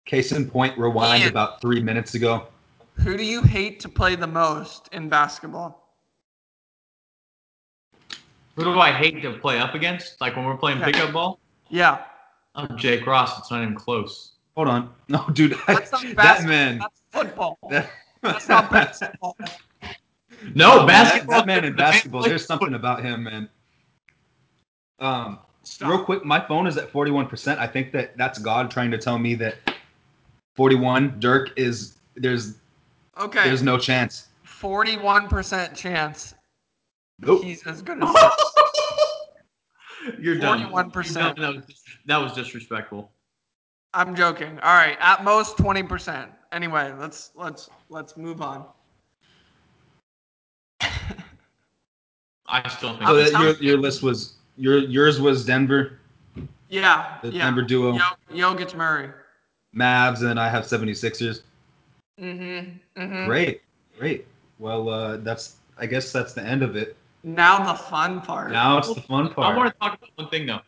case 0.05 0.33
in 0.33 0.51
point. 0.51 0.77
Rewind 0.77 1.23
And- 1.23 1.31
about 1.31 1.61
three 1.61 1.81
minutes 1.81 2.15
ago. 2.15 2.49
Who 2.99 3.17
do 3.17 3.25
you 3.25 3.41
hate 3.43 3.81
to 3.81 3.89
play 3.89 4.15
the 4.17 4.27
most 4.27 4.89
in 4.93 5.09
basketball? 5.09 5.95
Who 8.57 8.65
do 8.65 8.79
I 8.79 8.93
hate 8.93 9.23
to 9.23 9.33
play 9.39 9.59
up 9.59 9.75
against? 9.75 10.21
Like 10.21 10.37
when 10.37 10.45
we're 10.45 10.57
playing 10.59 10.81
Yeah. 10.81 10.85
pickup 10.87 11.13
ball? 11.13 11.39
Yeah, 11.71 12.05
Oh, 12.55 12.67
Jake 12.77 13.07
Ross. 13.07 13.39
It's 13.39 13.51
not 13.51 13.63
even 13.63 13.75
close. 13.75 14.33
Hold 14.57 14.69
on, 14.69 14.91
no, 15.09 15.25
dude. 15.33 15.57
that's 15.67 15.91
not 15.93 16.03
that 16.03 16.17
basketball. 16.17 16.49
man. 16.51 16.79
That's 16.79 17.03
football. 17.11 17.59
That, 17.71 17.91
That's 18.21 18.49
not 18.49 18.71
basketball. 18.71 19.37
No, 20.55 20.79
that- 20.81 20.87
basketball. 20.89 21.39
That, 21.39 21.47
man 21.47 21.65
in 21.65 21.77
basketball. 21.77 22.23
There's 22.23 22.45
something 22.45 22.75
about 22.75 23.05
him, 23.05 23.23
man. 23.25 23.49
Um, 24.99 25.39
Stop. 25.63 25.89
real 25.91 26.05
quick, 26.05 26.25
my 26.25 26.41
phone 26.41 26.67
is 26.67 26.77
at 26.77 26.93
41%. 26.93 27.59
I 27.59 27.67
think 27.67 27.93
that 27.93 28.17
that's 28.17 28.39
God 28.41 28.71
trying 28.71 28.91
to 28.91 28.99
tell 28.99 29.19
me 29.19 29.35
that 29.37 29.55
41 30.57 31.19
Dirk 31.21 31.51
is 31.57 31.97
there's 32.17 32.57
Okay. 33.21 33.45
there's 33.45 33.63
no 33.63 33.79
chance. 33.79 34.29
Forty-one 34.45 35.29
percent 35.29 35.75
chance 35.75 36.35
Nope. 37.21 37.43
he's 37.45 37.67
as 37.67 37.83
good 37.83 38.03
as. 38.03 38.15
Dirk. 40.05 40.19
You're 40.21 40.39
done. 40.39 40.71
41%. 40.71 40.95
You're 40.95 41.35
done. 41.35 41.35
That 41.37 41.55
was, 41.55 41.83
that 42.07 42.17
was 42.17 42.33
disrespectful. 42.33 43.11
I'm 43.95 44.15
joking. 44.15 44.59
All 44.61 44.75
right, 44.75 44.97
at 45.01 45.23
most 45.23 45.59
twenty 45.59 45.83
percent. 45.83 46.31
Anyway, 46.51 46.93
let's 46.99 47.31
let's 47.35 47.69
let's 47.91 48.17
move 48.17 48.41
on. 48.41 48.65
I 52.47 52.67
still 52.69 52.97
think. 52.97 53.07
So 53.07 53.17
that 53.17 53.33
your 53.33 53.53
your 53.57 53.77
list 53.77 54.03
was 54.03 54.37
your 54.57 54.79
yours 54.79 55.21
was 55.21 55.45
Denver, 55.45 55.99
Yeah, 56.69 57.19
the 57.23 57.31
yeah. 57.33 57.45
Denver 57.45 57.63
duo, 57.63 57.93
Yo, 57.93 58.55
Jokic 58.55 58.75
Murray. 58.75 59.11
Mavs, 59.75 60.23
and 60.23 60.39
I 60.39 60.51
have 60.51 60.65
76ers. 60.65 61.43
Mm-hmm. 62.21 63.01
mm-hmm. 63.01 63.27
Great, 63.27 63.63
great. 63.99 64.27
Well, 64.59 64.89
uh, 64.89 65.17
that's 65.19 65.57
I 65.79 65.87
guess 65.87 66.13
that's 66.13 66.35
the 66.35 66.43
end 66.43 66.63
of 66.63 66.77
it. 66.77 66.97
Now 67.25 67.73
the 67.73 67.79
fun 67.79 68.21
part. 68.21 68.51
Now 68.53 68.79
it's 68.79 68.93
the 68.93 69.01
fun 69.03 69.33
part. 69.33 69.55
I 69.55 69.57
want 69.57 69.73
to 69.73 69.79
talk 69.79 69.99
about 69.99 70.11
one 70.17 70.29
thing 70.29 70.47
though. 70.47 70.61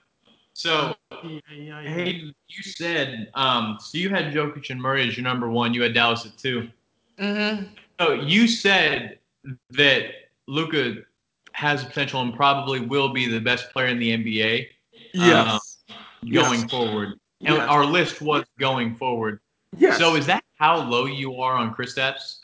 So, 0.53 0.95
Yeah, 1.25 1.41
yeah, 1.53 1.81
yeah. 1.81 1.91
Hayden, 1.91 2.35
you 2.49 2.63
said 2.63 3.29
um, 3.35 3.77
so 3.81 3.99
you 3.99 4.09
had 4.09 4.33
Jokic 4.33 4.71
and 4.71 4.81
Murray 4.81 5.09
as 5.09 5.17
your 5.17 5.25
number 5.25 5.51
one. 5.51 5.75
You 5.75 5.83
had 5.83 5.95
Dallas 5.95 6.25
at 6.27 6.39
two. 6.39 6.69
Mm-hmm. 7.19 7.65
So 8.01 8.13
you 8.13 8.47
said 8.47 9.19
that 9.71 10.05
Luka 10.47 10.97
has 11.53 11.83
the 11.83 11.89
potential 11.89 12.21
and 12.23 12.35
probably 12.35 12.81
will 12.81 13.13
be 13.13 13.27
the 13.29 13.41
best 13.41 13.71
player 13.73 13.87
in 13.89 13.99
the 13.99 14.11
NBA 14.17 14.69
Yes. 15.13 15.79
going 16.33 16.61
Yes. 16.63 16.71
forward. 16.71 17.09
And 17.41 17.57
Yes. 17.57 17.69
our 17.69 17.85
list 17.85 18.21
was 18.23 18.45
going 18.59 18.97
forward. 18.97 19.41
yes. 19.77 19.99
So 19.99 20.15
is 20.17 20.27
that 20.27 20.43
how 20.57 20.77
low 20.89 21.07
you 21.07 21.41
are 21.41 21.55
on 21.55 21.75
Kristaps? 21.75 22.39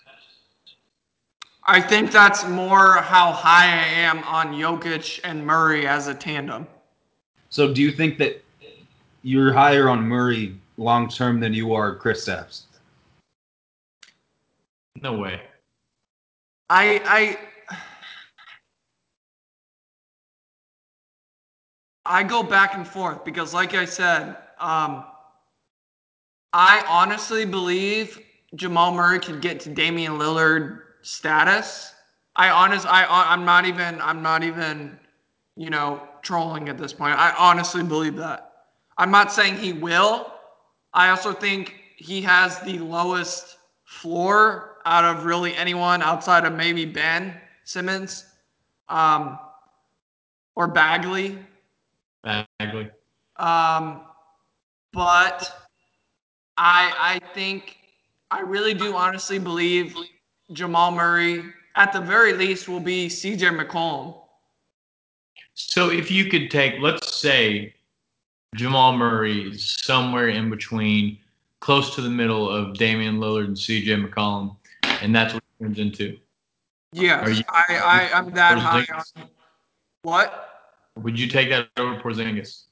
I 1.65 1.81
think 1.81 2.11
that's 2.11 2.47
more 2.47 2.95
how 2.95 3.33
high 3.33 3.67
I 3.67 3.87
am 4.01 4.25
on 4.25 4.55
Jokic 4.55 5.21
and 5.25 5.47
Murray 5.47 5.87
as 5.87 6.07
a 6.07 6.15
tandem. 6.15 6.67
So, 7.51 7.73
do 7.73 7.83
you 7.83 7.93
think 7.93 8.19
that 8.19 8.43
you're 9.23 9.53
higher 9.53 9.89
on 9.89 10.03
Murray 10.03 10.57
long 10.77 11.09
term 11.09 11.41
than 11.41 11.53
you 11.53 11.75
are 11.75 11.97
Kristaps? 11.97 12.63
No 15.03 15.19
way. 15.19 15.41
I 16.71 17.01
I 17.05 17.39
I 22.07 22.23
go 22.23 22.43
back 22.43 22.75
and 22.75 22.87
forth 22.87 23.25
because 23.25 23.53
like 23.53 23.75
I 23.75 23.85
said, 23.85 24.37
um 24.59 25.05
I 26.53 26.85
honestly 26.89 27.45
believe 27.45 28.21
Jamal 28.55 28.93
Murray 28.93 29.21
could 29.21 29.41
get 29.41 29.61
to 29.61 29.71
Damian 29.71 30.15
Lillard 30.15 30.81
status. 31.03 31.95
I 32.37 32.51
honest 32.51 32.87
I 32.87 33.07
I'm 33.09 33.45
not 33.45 33.65
even 33.67 34.01
I'm 34.01 34.23
not 34.23 34.43
even 34.43 34.99
you 35.57 35.71
know 35.71 36.03
trolling 36.23 36.69
at 36.69 36.79
this 36.79 36.93
point. 36.93 37.19
I 37.19 37.35
honestly 37.39 37.83
believe 37.83 38.17
that. 38.17 38.53
I'm 38.99 39.11
not 39.11 39.33
saying 39.33 39.57
he 39.57 39.73
will, 39.73 40.31
I 40.93 41.11
also 41.11 41.33
think 41.33 41.75
he 41.97 42.21
has 42.23 42.59
the 42.61 42.79
lowest 42.79 43.59
floor 43.85 44.79
out 44.85 45.05
of 45.05 45.25
really 45.25 45.55
anyone 45.57 46.03
outside 46.03 46.45
of 46.45 46.55
maybe 46.55 46.85
Ben 46.85 47.35
Simmons 47.65 48.27
um, 48.89 49.39
or 50.55 50.69
Bagley. 50.69 51.39
Bagley. 52.23 52.91
Um, 53.37 54.03
but 54.93 55.51
I 56.57 56.93
I 56.99 57.21
think 57.35 57.77
I 58.31 58.41
really 58.41 58.75
do 58.75 58.95
honestly 58.97 59.39
believe 59.39 59.97
Jamal 60.53 60.91
Murray 60.91 61.45
at 61.77 61.93
the 61.93 62.01
very 62.01 62.33
least 62.33 62.69
will 62.69 62.81
be 62.81 63.09
CJ 63.09 63.57
McCollum. 63.59 64.17
So 65.55 65.91
if 65.91 66.11
you 66.11 66.27
could 66.27 66.51
take, 66.51 66.81
let's 66.81 67.17
say, 67.17 67.75
Jamal 68.57 68.97
Murray 68.97 69.51
is 69.51 69.79
somewhere 69.83 70.29
in 70.29 70.51
between, 70.51 71.19
close 71.61 71.95
to 71.95 72.01
the 72.01 72.11
middle 72.11 72.49
of 72.51 72.77
Damian 72.77 73.19
Lillard 73.19 73.45
and 73.47 73.57
CJ 73.57 74.09
McCollum, 74.09 74.57
and 75.03 75.15
that's 75.15 75.35
what 75.35 75.43
it 75.61 75.65
turns 75.65 75.79
into. 75.79 76.19
Yes, 76.93 77.27
Are 77.27 77.31
you- 77.31 77.45
I, 77.49 78.09
I 78.13 78.19
I'm 78.19 78.31
that 78.33 78.59
high 78.59 78.87
on 78.93 79.29
what? 80.03 80.49
Would 80.97 81.19
you 81.19 81.29
take 81.29 81.51
that 81.51 81.69
over 81.77 82.01
Porzingis? 82.01 82.65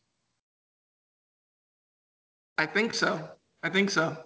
I 2.56 2.66
think 2.66 2.94
so. 2.94 3.30
I 3.62 3.68
think 3.68 3.90
so. 3.90 4.16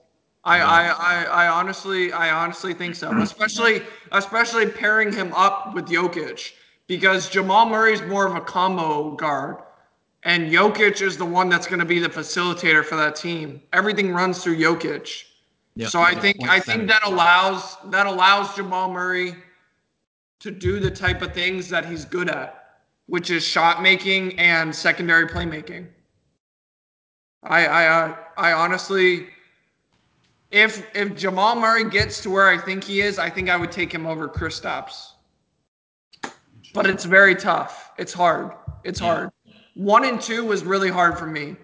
I, 0.44 0.58
I, 0.60 0.86
I, 0.88 1.24
I 1.24 1.48
honestly 1.48 2.12
I 2.12 2.30
honestly 2.30 2.74
think 2.74 2.94
so. 2.96 3.16
Especially 3.20 3.82
especially 4.10 4.66
pairing 4.66 5.12
him 5.12 5.32
up 5.34 5.74
with 5.74 5.86
Jokic 5.86 6.52
because 6.88 7.28
Jamal 7.28 7.66
Murray's 7.66 8.02
more 8.02 8.26
of 8.26 8.34
a 8.34 8.40
combo 8.40 9.12
guard. 9.12 9.58
And 10.24 10.52
Jokic 10.52 11.02
is 11.02 11.16
the 11.16 11.24
one 11.24 11.48
that's 11.48 11.66
going 11.66 11.80
to 11.80 11.84
be 11.84 11.98
the 11.98 12.08
facilitator 12.08 12.84
for 12.84 12.94
that 12.96 13.16
team. 13.16 13.60
Everything 13.72 14.12
runs 14.12 14.42
through 14.42 14.56
Jokic. 14.56 15.24
Yeah. 15.74 15.88
So 15.88 16.00
I 16.00 16.14
think 16.14 16.48
I 16.48 16.60
think 16.60 16.88
that 16.88 17.02
allows 17.04 17.76
that 17.86 18.06
allows 18.06 18.54
Jamal 18.54 18.90
Murray 18.90 19.34
to 20.40 20.50
do 20.50 20.80
the 20.80 20.90
type 20.90 21.22
of 21.22 21.32
things 21.32 21.68
that 21.68 21.86
he's 21.86 22.04
good 22.04 22.28
at, 22.28 22.80
which 23.06 23.30
is 23.30 23.44
shot 23.44 23.82
making 23.82 24.38
and 24.38 24.74
secondary 24.74 25.26
playmaking. 25.26 25.86
I 27.44 27.66
I 27.66 27.86
uh, 27.86 28.16
I 28.36 28.52
honestly 28.52 29.28
if 30.52 30.86
if 30.94 31.16
Jamal 31.16 31.56
Murray 31.56 31.88
gets 31.88 32.20
to 32.22 32.30
where 32.30 32.48
I 32.48 32.58
think 32.58 32.84
he 32.84 33.00
is, 33.00 33.18
I 33.18 33.28
think 33.28 33.48
I 33.48 33.56
would 33.56 33.72
take 33.72 33.92
him 33.92 34.06
over 34.06 34.28
Kristaps. 34.28 35.12
But 36.74 36.86
it's 36.86 37.04
very 37.04 37.34
tough. 37.34 37.90
It's 37.98 38.12
hard. 38.12 38.52
It's 38.84 39.00
Yeah. 39.00 39.06
hard. 39.06 39.30
One 39.74 40.04
and 40.04 40.20
two 40.20 40.44
was 40.44 40.64
really 40.64 40.90
hard 40.90 41.18
for 41.18 41.26
me. 41.26 41.56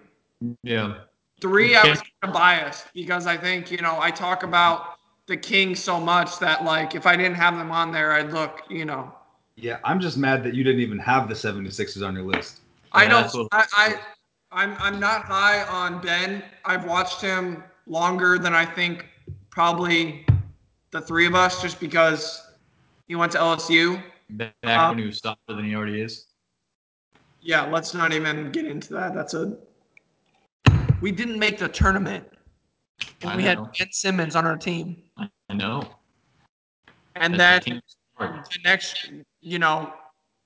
Yeah. 0.63 0.95
Three, 1.41 1.75
I 1.75 1.87
was 1.87 1.99
kind 1.99 2.11
of 2.23 2.33
biased 2.33 2.93
because 2.93 3.25
I 3.25 3.37
think, 3.37 3.71
you 3.71 3.77
know, 3.77 3.97
I 3.99 4.11
talk 4.11 4.43
about 4.43 4.97
the 5.27 5.37
Kings 5.37 5.79
so 5.79 5.99
much 5.99 6.37
that, 6.39 6.63
like, 6.65 6.95
if 6.95 7.05
I 7.05 7.15
didn't 7.15 7.35
have 7.35 7.55
them 7.57 7.71
on 7.71 7.91
there, 7.91 8.11
I'd 8.11 8.33
look, 8.33 8.63
you 8.69 8.83
know. 8.85 9.13
Yeah, 9.55 9.77
I'm 9.83 9.99
just 9.99 10.17
mad 10.17 10.43
that 10.43 10.53
you 10.53 10.63
didn't 10.63 10.81
even 10.81 10.99
have 10.99 11.29
the 11.29 11.35
76ers 11.35 12.05
on 12.05 12.15
your 12.15 12.23
list. 12.25 12.61
I 12.91 13.07
know. 13.07 13.21
that's 13.21 13.73
I, 13.73 13.95
I, 13.95 13.99
I'm, 14.51 14.75
I'm 14.79 14.99
not 14.99 15.23
high 15.23 15.63
on 15.63 16.01
Ben. 16.01 16.43
I've 16.65 16.85
watched 16.85 17.21
him 17.21 17.63
longer 17.89 18.37
than 18.37 18.53
I 18.53 18.65
think 18.65 19.05
probably 19.49 20.25
the 20.91 21.01
three 21.01 21.25
of 21.25 21.35
us, 21.35 21.61
just 21.61 21.79
because 21.79 22.47
he 23.07 23.15
went 23.15 23.31
to 23.33 23.39
LSU. 23.39 24.01
Back 24.29 24.53
Uh, 24.63 24.89
when 24.89 24.99
he 24.99 25.05
was 25.05 25.19
softer 25.19 25.55
than 25.55 25.65
he 25.65 25.75
already 25.75 26.01
is. 26.01 26.27
Yeah, 27.41 27.63
let's 27.65 27.93
not 27.93 28.13
even 28.13 28.51
get 28.51 28.65
into 28.65 28.93
that. 28.93 29.13
That's 29.13 29.33
a. 29.33 29.57
We 31.01 31.11
didn't 31.11 31.39
make 31.39 31.57
the 31.57 31.67
tournament, 31.67 32.27
and 33.21 33.31
I 33.31 33.35
we 33.35 33.43
had. 33.43 33.57
Ben 33.77 33.91
Simmons 33.91 34.35
on 34.35 34.45
our 34.45 34.57
team, 34.57 35.01
I 35.17 35.53
know. 35.53 35.83
and 37.15 37.39
That's 37.39 37.65
then 37.65 37.81
the 38.19 38.25
the 38.25 38.59
next, 38.63 39.09
you 39.41 39.57
know, 39.57 39.93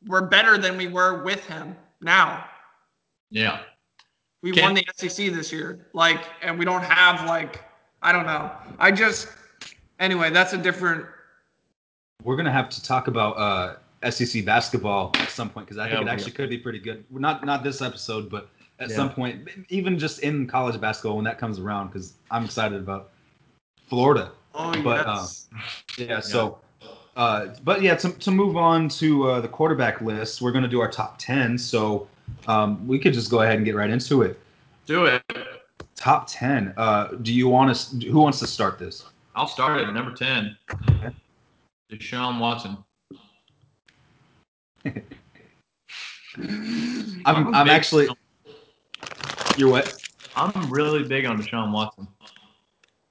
we're 0.05 0.27
better 0.27 0.57
than 0.57 0.77
we 0.77 0.87
were 0.87 1.23
with 1.23 1.45
him 1.45 1.75
now. 2.01 2.45
Yeah. 3.31 3.61
We 4.43 4.51
Can- 4.51 4.63
won 4.63 4.73
the 4.75 4.85
SEC 4.95 5.29
this 5.33 5.51
year. 5.51 5.87
Like, 5.93 6.21
and 6.41 6.59
we 6.59 6.65
don't 6.65 6.83
have 6.83 7.27
like, 7.27 7.63
I 8.01 8.11
don't 8.11 8.25
know. 8.25 8.51
I 8.77 8.91
just, 8.91 9.29
anyway, 9.99 10.29
that's 10.29 10.51
a 10.53 10.57
different. 10.57 11.05
We're 12.23 12.35
gonna 12.35 12.51
have 12.51 12.69
to 12.69 12.83
talk 12.83 13.07
about 13.07 13.37
uh, 13.37 14.11
SEC 14.11 14.43
basketball 14.45 15.15
at 15.21 15.31
some 15.31 15.49
point 15.49 15.65
because 15.65 15.77
I 15.77 15.87
Yeah, 15.87 15.95
think 15.95 16.07
it 16.07 16.11
actually 16.11 16.31
are. 16.33 16.35
could 16.35 16.49
be 16.49 16.57
pretty 16.57 16.79
good. 16.79 17.05
Not 17.09 17.45
not 17.45 17.63
this 17.63 17.81
episode, 17.81 18.29
but 18.29 18.49
at 18.79 18.89
Yeah. 18.89 18.95
some 18.97 19.09
point, 19.13 19.47
even 19.69 19.97
just 19.97 20.19
in 20.19 20.45
college 20.45 20.79
basketball 20.79 21.15
when 21.15 21.25
that 21.25 21.39
comes 21.39 21.57
around, 21.59 21.87
because 21.87 22.13
I'm 22.29 22.43
excited 22.43 22.79
about 22.79 23.11
Florida. 23.87 24.31
Oh 24.55 24.81
But, 24.83 25.07
yes. 25.07 25.47
Yeah. 25.97 26.19
So, 26.19 26.59
uh, 27.15 27.47
but 27.63 27.81
yeah, 27.81 27.95
to, 27.95 28.11
to 28.11 28.31
move 28.31 28.57
on 28.57 28.89
to 28.89 29.29
uh, 29.29 29.41
the 29.41 29.47
quarterback 29.47 30.01
list, 30.01 30.41
we're 30.41 30.51
gonna 30.51 30.67
do 30.67 30.81
our 30.81 30.91
top 30.91 31.15
ten. 31.17 31.57
So 31.57 32.07
um, 32.47 32.85
we 32.87 32.99
could 32.99 33.13
just 33.13 33.29
go 33.31 33.41
ahead 33.41 33.55
and 33.55 33.65
get 33.65 33.75
right 33.75 33.89
into 33.89 34.21
it. 34.21 34.39
Do 34.85 35.05
it. 35.05 35.23
Top 35.95 36.25
ten. 36.27 36.73
Uh, 36.77 37.07
do 37.21 37.33
you 37.33 37.47
want 37.47 37.75
to? 37.75 38.09
Who 38.09 38.19
wants 38.19 38.39
to 38.39 38.47
start 38.47 38.77
this? 38.79 39.05
I'll 39.35 39.47
start 39.47 39.81
at 39.81 39.93
number 39.93 40.13
10. 40.13 40.55
Deshaun 41.91 42.39
Watson. 42.39 42.77
I'm 47.25 47.53
I'm 47.55 47.65
big- 47.65 47.73
actually. 47.73 48.09
You're 49.57 49.69
what? 49.69 49.95
I'm 50.35 50.71
really 50.71 51.03
big 51.03 51.25
on 51.25 51.41
Deshaun 51.41 51.71
Watson. 51.71 52.07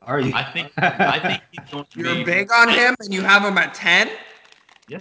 Are 0.03 0.21
you? 0.21 0.33
I 0.35 0.43
think 0.53 0.73
I 0.77 1.19
think 1.21 1.43
he's 1.53 1.71
going 1.71 1.85
to 1.85 1.99
You're 1.99 2.15
be 2.17 2.25
big 2.25 2.53
on 2.53 2.69
him, 2.69 2.95
and 3.01 3.15
you 3.15 3.23
have 3.23 3.43
him 3.43 3.57
at 3.59 3.75
ten. 3.75 4.11
Yeah. 4.89 4.99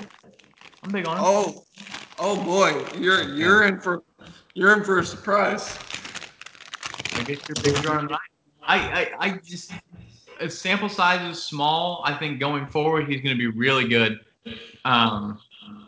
I'm 0.84 0.92
big 0.92 1.06
on 1.08 1.18
him. 1.18 1.24
Oh, 1.26 1.64
oh 2.20 2.44
boy, 2.44 2.86
you're 3.00 3.24
you're 3.36 3.64
in 3.64 3.80
for 3.80 4.04
you're 4.54 4.76
in 4.78 4.84
for 4.84 5.00
a 5.00 5.06
surprise. 5.06 5.78
I 7.14 7.24
guess 7.24 7.40
you're 7.48 7.62
bigger 7.62 7.92
on 7.92 8.06
mine. 8.06 8.20
I, 8.64 8.78
I, 8.78 9.12
I 9.20 9.30
just 9.44 9.74
if 10.40 10.52
sample 10.52 10.90
size 10.90 11.22
is 11.30 11.42
small, 11.42 12.02
I 12.06 12.14
think 12.14 12.40
going 12.40 12.68
forward 12.68 13.08
he's 13.08 13.22
going 13.22 13.36
to 13.36 13.40
be 13.40 13.48
really 13.48 13.88
good. 13.88 14.20
Um, 14.86 15.40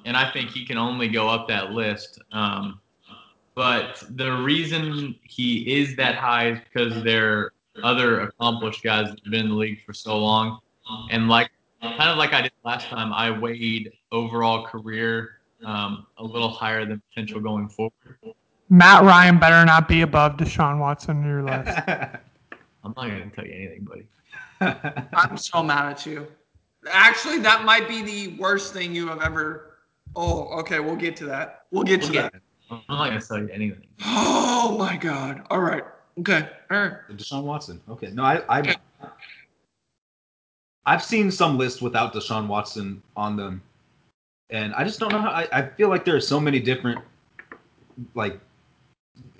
and 0.06 0.15
I 0.15 0.32
think 0.32 0.52
he 0.52 0.65
can 0.65 0.78
only 0.78 1.08
go 1.08 1.28
up 1.28 1.47
that 1.47 1.71
list. 1.71 2.21
Um, 2.32 2.80
but 3.56 4.04
the 4.12 4.32
reason 4.32 5.15
he 5.23 5.82
is 5.82 5.95
that 5.97 6.15
high 6.15 6.52
is 6.52 6.60
because 6.60 7.04
there 7.04 7.34
are 7.34 7.54
other 7.84 8.21
accomplished 8.21 8.84
guys 8.84 9.10
that 9.10 9.19
have 9.23 9.32
been 9.32 9.45
in 9.45 9.49
the 9.49 9.56
league 9.56 9.84
for 9.86 9.93
so 9.93 10.17
long. 10.17 10.60
And 11.10 11.28
like 11.28 11.49
kind 11.82 12.10
of 12.10 12.17
like 12.17 12.34
I 12.34 12.41
did 12.41 12.52
last 12.63 12.88
time, 12.88 13.13
I 13.13 13.30
weighed 13.32 13.91
overall 14.12 14.65
career 14.65 15.39
um, 15.65 16.06
a 16.17 16.23
little 16.23 16.49
higher 16.49 16.86
than 16.86 17.02
potential 17.10 17.39
going 17.39 17.69
forward. 17.69 17.93
Matt 18.69 19.04
Ryan 19.04 19.38
better 19.39 19.63
not 19.65 19.88
be 19.88 20.02
above 20.02 20.38
Deshaun 20.38 20.80
Watson 20.80 21.21
in 21.21 21.28
your 21.28 21.43
list. 21.45 21.78
I'm 22.84 22.93
not 22.95 23.08
going 23.08 23.30
to 23.30 23.36
tell 23.36 23.45
you 23.45 23.54
anything, 23.54 23.84
buddy. 23.86 24.08
I'm 25.13 25.38
so 25.38 25.62
mad 25.63 25.91
at 25.91 26.06
you. 26.06 26.28
Actually, 26.91 27.39
that 27.39 27.63
might 27.65 27.88
be 27.88 28.02
the 28.02 28.36
worst 28.39 28.73
thing 28.73 28.93
you 28.93 29.08
have 29.08 29.21
ever. 29.21 29.76
Oh, 30.15 30.47
okay, 30.60 30.80
we'll 30.80 30.95
get 30.95 31.15
to 31.17 31.26
that. 31.26 31.65
We'll 31.71 31.84
get 31.84 32.02
to 32.04 32.12
We'll 32.12 32.21
that. 32.23 32.34
get- 32.34 32.41
I'm 32.71 32.82
not 32.89 33.10
going 33.10 33.19
to 33.21 33.28
tell 33.28 33.38
you 33.39 33.49
anything. 33.49 33.86
Oh 34.04 34.76
my 34.80 34.97
god. 34.97 35.45
All 35.52 35.60
right. 35.60 35.84
Okay. 36.19 36.47
All 36.71 36.78
right. 36.82 36.93
Deshaun 37.12 37.43
Watson. 37.43 37.80
Okay. 37.89 38.10
No, 38.12 38.23
I, 38.23 38.41
I 38.49 38.76
I've 40.86 41.04
seen 41.04 41.30
some 41.30 41.58
lists 41.58 41.82
without 41.82 42.13
Deshaun 42.13 42.47
Watson 42.47 43.04
on 43.15 43.36
them, 43.36 43.62
and 44.49 44.73
I 44.73 44.84
just 44.86 44.99
don't 44.99 45.12
know 45.12 45.19
how. 45.21 45.30
I, 45.30 45.47
I 45.52 45.67
feel 45.69 45.89
like 45.89 46.04
there 46.04 46.15
are 46.15 46.19
so 46.21 46.39
many 46.39 46.60
different, 46.60 46.99
like, 48.15 48.39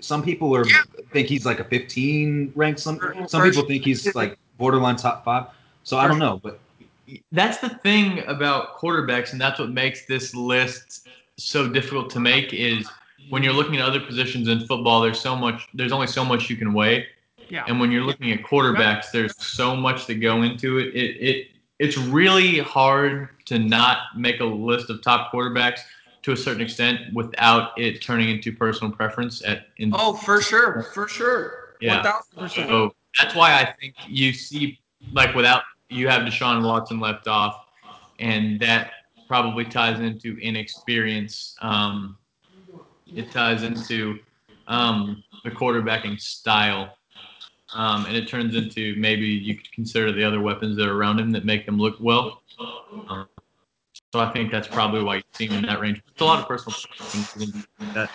some 0.04 0.22
people 0.22 0.54
are 0.54 0.66
Yeah. 0.66 0.82
think 1.12 1.28
he's 1.28 1.46
like 1.46 1.60
a 1.60 1.64
15 1.64 2.52
ranked. 2.54 2.80
Some 2.80 2.98
For- 2.98 3.14
some 3.28 3.42
people 3.42 3.64
think 3.64 3.84
he's 3.84 4.14
like 4.14 4.38
borderline 4.58 4.96
top 4.96 5.24
five. 5.24 5.46
So 5.82 5.98
I 5.98 6.06
don't 6.08 6.18
know, 6.18 6.40
but 6.42 6.60
That's 7.32 7.58
the 7.58 7.68
thing 7.68 8.24
about 8.26 8.78
quarterbacks, 8.78 9.32
and 9.32 9.40
that's 9.40 9.58
what 9.60 9.70
makes 9.70 10.06
this 10.06 10.34
list 10.34 11.06
so 11.36 11.68
difficult 11.68 12.08
to 12.10 12.20
make. 12.20 12.54
Is 12.54 12.88
when 13.28 13.42
you're 13.42 13.52
looking 13.52 13.76
at 13.76 13.82
other 13.82 14.00
positions 14.00 14.48
in 14.48 14.66
football, 14.66 15.02
there's 15.02 15.20
so 15.20 15.36
much. 15.36 15.68
There's 15.74 15.92
only 15.92 16.06
so 16.06 16.24
much 16.24 16.48
you 16.48 16.56
can 16.56 16.72
weigh, 16.72 17.06
Yeah. 17.50 17.64
and 17.68 17.78
when 17.78 17.90
you're 17.92 18.04
looking 18.04 18.32
at 18.32 18.42
quarterbacks, 18.42 19.10
there's 19.12 19.34
so 19.36 19.76
much 19.76 20.06
that 20.06 20.14
go 20.14 20.42
into 20.42 20.78
it. 20.78 20.94
It 20.94 21.16
it 21.30 21.46
it's 21.78 21.98
really 21.98 22.60
hard 22.60 23.28
to 23.46 23.58
not 23.58 23.98
make 24.16 24.40
a 24.40 24.44
list 24.46 24.88
of 24.88 25.02
top 25.02 25.30
quarterbacks 25.30 25.80
to 26.24 26.32
a 26.32 26.36
certain 26.36 26.62
extent 26.62 27.00
without 27.12 27.78
it 27.78 28.00
turning 28.02 28.30
into 28.30 28.50
personal 28.52 28.90
preference. 28.90 29.44
At 29.44 29.66
in, 29.76 29.92
Oh, 29.94 30.14
for 30.14 30.40
sure. 30.40 30.82
For 30.94 31.06
sure. 31.06 31.76
Yeah. 31.80 32.02
1000%. 32.38 32.50
So 32.66 32.94
that's 33.18 33.34
why 33.34 33.52
I 33.60 33.74
think 33.78 33.94
you 34.08 34.32
see, 34.32 34.80
like, 35.12 35.34
without 35.34 35.62
you 35.90 36.08
have 36.08 36.22
Deshaun 36.22 36.64
Watson 36.64 36.98
left 36.98 37.28
off, 37.28 37.66
and 38.18 38.58
that 38.60 38.90
probably 39.28 39.64
ties 39.66 40.00
into 40.00 40.38
inexperience. 40.38 41.56
Um, 41.60 42.16
it 43.14 43.30
ties 43.30 43.62
into 43.62 44.18
um, 44.66 45.22
the 45.44 45.50
quarterbacking 45.50 46.18
style. 46.20 46.96
um, 47.74 48.06
and 48.06 48.16
it 48.16 48.28
turns 48.28 48.54
into 48.54 48.94
maybe 48.98 49.26
you 49.26 49.56
could 49.56 49.70
consider 49.72 50.10
the 50.12 50.24
other 50.24 50.40
weapons 50.40 50.76
that 50.78 50.88
are 50.88 50.96
around 50.96 51.18
him 51.20 51.32
that 51.32 51.44
make 51.44 51.64
him 51.68 51.76
look 51.76 51.96
well. 52.00 52.40
Um, 53.08 53.26
so 54.14 54.20
I 54.20 54.30
think 54.30 54.52
that's 54.52 54.68
probably 54.68 55.02
why 55.02 55.16
you 55.16 55.22
see 55.32 55.48
him 55.48 55.56
in 55.56 55.66
that 55.66 55.80
range. 55.80 56.00
It's 56.12 56.20
a 56.20 56.24
lot 56.24 56.38
of 56.38 56.46
personal. 56.46 56.78
That 57.94 58.08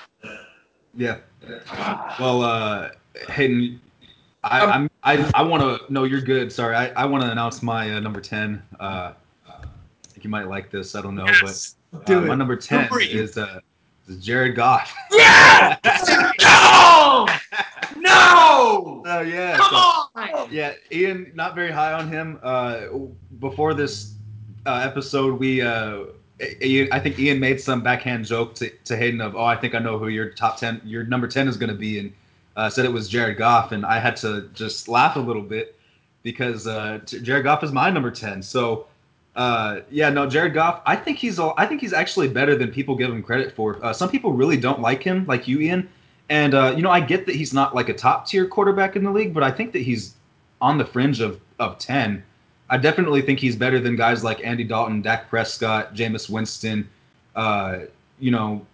Yeah. 0.96 1.18
Well, 2.18 2.42
uh, 2.42 2.92
Hayden, 3.28 3.82
I, 4.46 4.62
I'm 4.62 4.90
I, 5.04 5.30
I 5.36 5.42
want 5.44 5.62
to. 5.62 5.92
No, 5.92 6.06
you're 6.06 6.22
good. 6.22 6.54
Sorry, 6.54 6.74
I, 6.74 6.88
I 6.92 7.04
want 7.04 7.26
to 7.26 7.32
announce 7.32 7.62
my 7.62 7.94
uh, 7.94 8.00
number 8.00 8.22
ten. 8.22 8.64
Uh, 8.80 9.12
I 9.46 9.58
think 10.08 10.24
you 10.24 10.30
might 10.30 10.48
like 10.48 10.72
this. 10.72 10.96
I 10.96 11.02
don't 11.02 11.16
know, 11.16 11.26
Yes. 11.26 11.76
but 11.92 12.06
Do 12.06 12.20
uh, 12.20 12.22
my 12.22 12.36
number 12.36 12.56
ten 12.56 12.88
is 13.02 13.38
uh, 13.38 13.60
is 14.08 14.24
Jared 14.24 14.56
Goff. 14.56 14.96
yeah! 15.12 15.76
no! 16.40 17.28
No! 17.98 19.04
Oh 19.06 19.20
yeah. 19.20 19.58
Come 19.58 19.70
so- 19.70 20.38
on! 20.38 20.48
Yeah, 20.50 20.76
Ian, 20.94 21.34
not 21.36 21.56
very 21.56 21.72
high 21.72 21.92
on 21.92 22.08
him. 22.08 22.40
Uh, 22.42 22.84
before 23.40 23.74
this 23.74 24.14
uh, 24.66 24.82
episode, 24.86 25.40
we 25.40 25.62
uh, 25.62 26.06
I 26.42 27.00
think 27.00 27.20
Ian 27.20 27.40
made 27.40 27.60
some 27.60 27.82
backhand 27.84 28.26
joke 28.26 28.56
to, 28.56 28.70
to 28.70 28.96
Hayden 28.96 29.22
of, 29.22 29.36
"Oh, 29.36 29.44
I 29.44 29.56
think 29.56 29.76
I 29.76 29.80
know 29.80 29.98
who 29.98 30.08
your 30.08 30.30
top 30.30 30.58
ten, 30.58 30.82
your 30.86 31.04
number 31.04 31.28
ten 31.28 31.48
is 31.48 31.58
going 31.58 31.70
to 31.70 31.76
be," 31.76 32.00
and 32.00 32.14
uh, 32.56 32.70
said 32.70 32.86
it 32.86 32.94
was 32.94 33.10
Jared 33.10 33.38
Goff, 33.38 33.72
and 33.72 33.86
I 33.86 34.00
had 34.00 34.16
to 34.18 34.50
just 34.54 34.88
laugh 34.88 35.16
a 35.16 35.20
little 35.20 35.42
bit 35.42 35.76
because 36.24 36.68
uh, 36.68 37.00
Jared 37.06 37.44
Goff 37.44 37.64
is 37.64 37.72
my 37.72 37.90
number 37.90 38.12
ten. 38.12 38.42
So, 38.42 38.88
uh, 39.36 39.82
yeah, 39.90 40.10
no, 40.10 40.28
Jared 40.28 40.54
Goff, 40.54 40.82
I 40.86 40.96
think 40.96 41.18
he's 41.18 41.40
all, 41.40 41.54
I 41.58 41.66
think 41.66 41.82
he's 41.82 41.94
actually 41.94 42.28
better 42.28 42.56
than 42.56 42.72
people 42.72 42.96
give 42.96 43.10
him 43.10 43.24
credit 43.24 43.56
for. 43.56 43.84
Uh, 43.84 43.94
some 43.94 44.10
people 44.10 44.34
really 44.34 44.58
don't 44.58 44.82
like 44.82 45.04
him, 45.04 45.26
like 45.26 45.48
you, 45.48 45.60
Ian. 45.60 45.90
And 46.30 46.54
uh, 46.54 46.74
you 46.76 46.84
know, 46.84 46.92
I 46.92 47.00
get 47.00 47.26
that 47.26 47.36
he's 47.36 47.54
not 47.54 47.76
like 47.76 47.90
a 47.90 47.94
top 47.94 48.28
tier 48.28 48.46
quarterback 48.46 48.96
in 48.96 49.04
the 49.04 49.12
league, 49.12 49.34
but 49.34 49.44
I 49.44 49.52
think 49.52 49.74
that 49.74 49.80
he's 49.80 50.14
on 50.62 50.78
the 50.78 50.86
fringe 50.86 51.22
of 51.22 51.40
of 51.60 51.78
ten. 51.80 52.24
I 52.70 52.78
definitely 52.78 53.22
think 53.22 53.40
he's 53.40 53.56
better 53.56 53.80
than 53.80 53.96
guys 53.96 54.24
like 54.24 54.44
Andy 54.46 54.64
Dalton, 54.64 55.02
Dak 55.02 55.30
Prescott, 55.30 55.96
Jameis 55.96 56.30
Winston. 56.30 56.88
Uh, 57.36 57.80
you 58.20 58.32
know, 58.32 58.66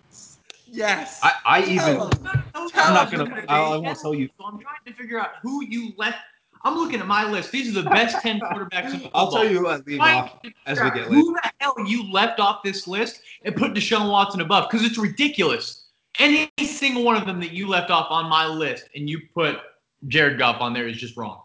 Yes. 0.67 1.19
I, 1.23 1.31
I 1.45 1.63
even 1.63 1.97
I'm 2.01 2.93
not 2.93 3.09
gonna- 3.11 3.45
I- 3.47 3.59
I 3.73 3.77
won't 3.77 3.97
tell 3.99 4.13
you. 4.13 4.29
So 4.37 4.45
I'm 4.45 4.59
trying 4.59 4.75
to 4.85 4.93
figure 4.93 5.17
out 5.19 5.31
who 5.41 5.63
you 5.65 5.93
left. 5.95 6.17
I'm 6.65 6.75
looking 6.77 6.99
at 6.99 7.07
my 7.07 7.29
list. 7.29 7.51
These 7.51 7.69
are 7.77 7.81
the 7.81 7.89
best 7.89 8.17
ten 8.21 8.39
quarterbacks 8.39 8.93
in 8.93 9.09
I'll 9.13 9.31
tell 9.31 9.47
you 9.49 9.59
who 9.59 9.67
leave 9.85 9.99
Trying 9.99 10.17
off 10.17 10.39
as 10.65 10.79
we 10.79 10.85
out 10.85 10.93
get 10.95 11.03
later. 11.09 11.13
Who 11.13 11.33
the 11.33 11.51
hell 11.61 11.75
you 11.85 12.11
left 12.11 12.39
off 12.39 12.63
this 12.63 12.87
list 12.87 13.21
and 13.43 13.55
put 13.55 13.73
Deshaun 13.73 14.09
Watson 14.11 14.41
above? 14.41 14.69
Because 14.69 14.85
it's 14.85 14.97
ridiculous. 14.97 15.83
Any 16.19 16.51
single 16.63 17.03
one 17.03 17.15
of 17.15 17.25
them 17.25 17.39
that 17.39 17.51
you 17.51 17.67
left 17.67 17.91
off 17.91 18.07
on 18.09 18.29
my 18.29 18.45
list 18.47 18.89
and 18.95 19.09
you 19.09 19.21
put 19.33 19.59
Jared 20.07 20.37
Goff 20.39 20.59
on 20.59 20.73
there 20.73 20.87
is 20.87 20.97
just 20.97 21.15
wrong. 21.15 21.41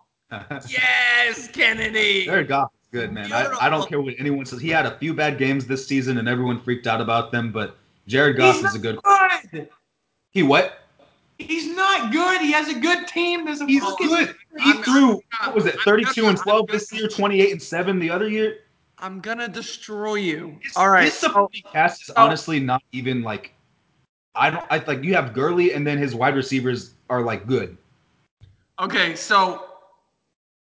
Yes, 0.68 1.48
Kennedy. 1.48 2.24
Jared 2.24 2.48
Goff 2.48 2.70
is 2.82 2.88
good, 2.92 3.12
man. 3.12 3.32
I, 3.32 3.66
I 3.66 3.68
don't 3.68 3.88
care 3.88 4.00
what 4.00 4.14
anyone 4.18 4.46
says. 4.46 4.60
He 4.60 4.68
had 4.68 4.86
a 4.86 4.96
few 4.98 5.14
bad 5.14 5.38
games 5.38 5.66
this 5.66 5.86
season, 5.86 6.18
and 6.18 6.28
everyone 6.28 6.60
freaked 6.60 6.86
out 6.86 7.00
about 7.00 7.32
them. 7.32 7.52
But 7.52 7.76
Jared 8.06 8.36
Goff 8.36 8.56
He's 8.56 8.64
is 8.66 8.74
a 8.74 8.78
good. 8.78 8.98
Good. 9.50 9.68
He 10.30 10.42
what? 10.42 10.78
He's 11.38 11.74
not 11.74 12.12
good. 12.12 12.40
He 12.40 12.52
has 12.52 12.68
a 12.68 12.78
good 12.78 13.08
team. 13.08 13.44
There's 13.46 13.60
a 13.60 13.66
He's 13.66 13.82
fucking 13.82 14.06
good. 14.08 14.34
He 14.58 14.70
I'm- 14.72 14.82
threw 14.82 15.22
what 15.44 15.54
was 15.54 15.66
it, 15.66 15.74
I'm 15.76 15.80
32 15.80 16.26
and 16.26 16.36
gonna- 16.36 16.42
12 16.42 16.66
this 16.68 16.92
year, 16.92 17.08
28 17.08 17.52
and 17.52 17.62
7 17.62 17.98
the 17.98 18.10
other 18.10 18.28
year. 18.28 18.58
I'm 18.98 19.20
gonna 19.20 19.48
destroy 19.48 20.16
you. 20.16 20.58
All 20.76 20.90
right. 20.90 21.04
His 21.04 21.14
so- 21.14 21.48
cast 21.72 22.02
is 22.02 22.10
honestly 22.10 22.60
not 22.60 22.82
even 22.92 23.22
like. 23.22 23.54
I 24.34 24.50
don't. 24.50 24.64
I 24.70 24.78
like 24.86 25.02
you 25.02 25.14
have 25.14 25.32
Gurley, 25.34 25.72
and 25.72 25.84
then 25.86 25.98
his 25.98 26.14
wide 26.14 26.36
receivers 26.36 26.94
are 27.08 27.22
like 27.22 27.46
good. 27.46 27.76
Okay, 28.78 29.16
so 29.16 29.69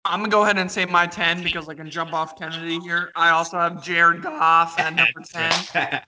I'm 0.07 0.19
gonna 0.19 0.31
go 0.31 0.43
ahead 0.43 0.57
and 0.57 0.71
say 0.71 0.85
my 0.85 1.05
10 1.05 1.43
because 1.43 1.67
I 1.67 1.73
can 1.73 1.89
jump 1.89 2.13
off 2.13 2.37
Kennedy 2.37 2.79
here. 2.79 3.11
I 3.15 3.29
also 3.29 3.57
have 3.57 3.83
Jared 3.83 4.21
Goff 4.21 4.79
at 4.79 4.95
number 4.95 5.21
10. 5.73 6.01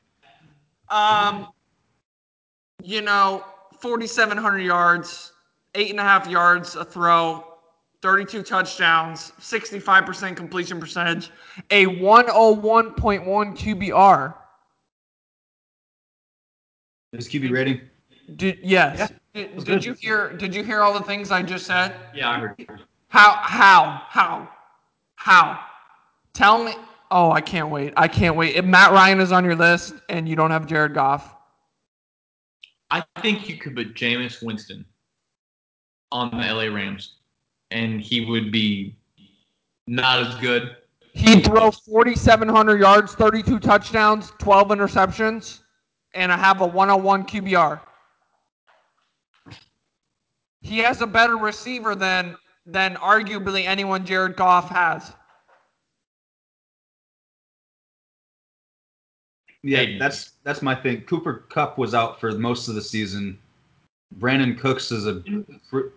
Um, 0.90 1.50
you 2.82 3.02
know, 3.02 3.44
4,700 3.80 4.60
yards, 4.60 5.34
eight 5.76 5.92
and 5.92 6.00
a 6.00 6.04
half 6.04 6.28
yards 6.28 6.76
a 6.76 6.86
throw, 6.86 7.46
32 8.02 8.42
touchdowns, 8.42 9.34
65% 9.40 10.36
completion 10.36 10.80
percentage, 10.80 11.32
a 11.70 11.86
101.1 11.86 12.96
QBR. 12.96 14.34
His 17.12 17.28
QB 17.28 17.52
rating. 17.52 17.82
Did 18.36 18.60
yes? 18.64 19.12
Yeah, 19.34 19.48
Did, 19.48 19.66
did 19.66 19.86
you 19.86 19.94
hear? 19.94 20.34
Did 20.38 20.56
you 20.56 20.64
hear 20.64 20.82
all 20.82 20.94
the 20.94 21.04
things 21.04 21.32
I 21.32 21.42
just 21.42 21.66
said? 21.66 21.96
Yeah, 22.14 22.30
I 22.30 22.40
heard. 22.40 22.86
How? 23.10 23.40
How? 23.42 24.04
How? 24.08 24.50
How? 25.16 25.60
Tell 26.34 26.64
me. 26.64 26.74
Oh, 27.12 27.32
I 27.32 27.42
can't 27.42 27.70
wait. 27.70 27.94
I 27.98 28.08
can't 28.08 28.36
wait. 28.36 28.56
If 28.56 28.66
Matt 28.66 28.92
Ryan 28.92 29.20
is 29.20 29.32
on 29.32 29.44
your 29.44 29.56
list 29.56 29.96
and 30.10 30.30
you 30.30 30.36
don't 30.36 30.52
have 30.52 30.68
Jared 30.68 30.94
Goff, 30.94 31.36
I 32.92 33.04
think 33.22 33.50
you 33.50 33.58
could 33.58 33.76
put 33.76 33.96
Jameis 33.96 34.44
Winston 34.44 34.86
on 36.12 36.32
the 36.32 36.38
LA 36.38 36.74
Rams, 36.74 37.16
and 37.72 38.02
he 38.02 38.26
would 38.26 38.52
be 38.52 38.96
not 39.88 40.26
as 40.26 40.36
good. 40.36 40.76
he'd 41.14 41.44
throw 41.44 41.72
4,700 41.72 42.80
yards, 42.80 43.14
32 43.14 43.60
touchdowns, 43.60 44.32
12 44.40 44.68
interceptions, 44.70 45.62
and 46.14 46.32
I 46.32 46.38
have 46.38 46.62
a 46.62 46.68
101 46.68 47.26
QBR. 47.26 47.80
He 50.62 50.80
has 50.80 51.02
a 51.02 51.08
better 51.08 51.38
receiver 51.38 51.96
than 51.96 52.36
than 52.72 52.96
arguably 52.96 53.66
anyone 53.66 54.06
Jared 54.06 54.36
Goff 54.36 54.70
has. 54.70 55.12
Yeah, 59.62 59.98
that's 60.00 60.32
that's 60.44 60.62
my 60.62 60.74
thing. 60.74 61.02
Cooper 61.02 61.46
Kupp 61.50 61.78
was 61.78 61.94
out 61.94 62.20
for 62.20 62.32
most 62.32 62.70
of 62.70 62.76
the 62.76 62.82
season. 62.82 63.38
Brandin 64.18 64.58
Cooks 64.58 64.92
is 64.92 65.06
a, 65.06 65.22
fr- 65.70 65.90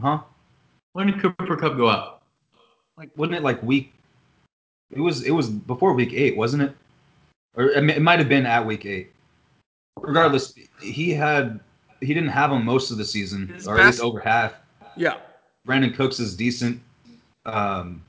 huh? 0.00 0.20
When 0.94 1.06
did 1.08 1.20
Cooper 1.20 1.56
Kupp 1.56 1.76
go 1.76 1.88
out? 1.88 2.22
Like, 2.96 3.10
wasn't 3.16 3.36
it 3.36 3.42
like 3.42 3.62
week? 3.62 3.92
It 4.90 5.00
was 5.00 5.24
it 5.24 5.32
was 5.32 5.50
before 5.50 5.92
week 5.92 6.14
eight, 6.14 6.36
wasn't 6.36 6.62
it? 6.62 6.74
Or 7.56 7.76
I 7.76 7.80
it 7.80 8.02
might 8.02 8.18
have 8.18 8.28
been 8.28 8.46
at 8.46 8.64
week 8.64 8.86
eight. 8.86 9.12
Regardless, 10.00 10.54
he 10.80 11.10
had 11.10 11.60
he 12.00 12.14
didn't 12.14 12.30
have 12.30 12.50
him 12.50 12.64
most 12.64 12.90
of 12.90 12.96
the 12.96 13.04
season, 13.04 13.48
His 13.48 13.68
or 13.68 13.78
at 13.78 13.84
least 13.84 14.00
over 14.00 14.20
half. 14.20 14.54
Yeah. 14.96 15.18
Brandin 15.68 15.94
Cooks 15.94 16.18
is 16.18 16.34
decent. 16.34 16.80
Um, 17.44 18.02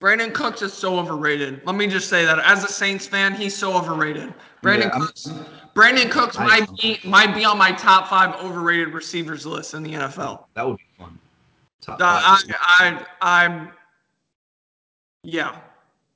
Brandin 0.00 0.32
Cooks 0.32 0.62
is 0.62 0.72
so 0.72 0.98
overrated. 0.98 1.60
Let 1.66 1.76
me 1.76 1.86
just 1.86 2.08
say 2.08 2.24
that 2.24 2.38
as 2.38 2.64
a 2.64 2.68
Saints 2.68 3.06
fan, 3.06 3.34
he's 3.34 3.54
so 3.54 3.76
overrated. 3.76 4.32
Brandon 4.62 4.88
yeah, 4.88 4.94
I'm- 4.94 5.06
Cooks, 5.06 5.28
Brandin 5.74 6.10
Cooks 6.10 6.38
I- 6.38 6.46
might 6.46 6.76
be 6.80 6.98
might 7.04 7.34
be 7.34 7.44
on 7.44 7.58
my 7.58 7.70
top 7.72 8.08
five 8.08 8.34
overrated 8.36 8.94
receivers 8.94 9.44
list 9.44 9.74
in 9.74 9.82
the 9.82 9.92
NFL. 9.92 10.46
that 10.54 10.66
would 10.66 10.78
be 10.78 10.84
fun. 10.98 11.18
Top 11.82 12.00
Uh, 12.00 12.04
I, 12.04 13.06
I, 13.20 13.44
I'm, 13.44 13.68
yeah. 15.22 15.58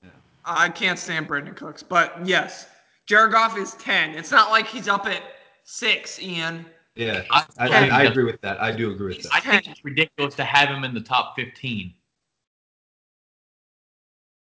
Yeah. 0.03 0.11
I 0.47 0.68
can't 0.70 0.99
stand 0.99 1.28
Brandin 1.28 1.55
Cooks, 1.55 1.83
but 1.83 2.26
yes, 2.26 2.68
Jared 3.07 3.33
Goff 3.33 3.59
is 3.59 3.74
ten. 3.74 4.14
It's 4.14 4.31
not 4.31 4.51
like 4.51 4.66
he's 4.66 4.89
up 4.89 5.07
at 5.07 5.22
six, 5.64 6.20
Ian. 6.20 6.64
Yeah, 6.97 7.22
I, 7.30 7.45
I, 7.59 7.68
I, 7.68 7.88
I 7.88 8.03
agree 8.05 8.24
with 8.24 8.41
that. 8.43 8.61
I 8.61 8.72
do 8.72 8.91
agree 8.91 9.14
with 9.14 9.22
that. 9.22 9.34
I 9.34 9.41
think 9.41 9.68
it's 9.68 9.84
ridiculous 9.84 10.34
to 10.36 10.45
have 10.45 10.68
him 10.68 10.84
in 10.84 10.95
the 10.95 11.01
top 11.01 11.34
15. 11.36 11.95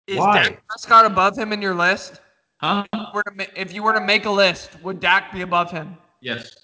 Is 0.08 0.18
Why? 0.18 0.44
Dak 0.44 0.68
Prescott 0.68 1.06
above 1.06 1.38
him 1.38 1.54
in 1.54 1.62
your 1.62 1.76
list? 1.76 2.20
Huh? 2.58 2.84
If 2.92 3.00
you 3.00 3.08
were 3.14 3.24
to 3.24 3.32
ma- 3.32 3.44
If 3.56 3.74
you 3.74 3.84
were 3.84 3.94
to 3.94 4.02
make 4.02 4.26
a 4.26 4.30
list, 4.30 4.72
would 4.84 5.00
Dak 5.00 5.32
be 5.32 5.42
above 5.42 5.72
him? 5.72 5.98
Yes. 6.22 6.56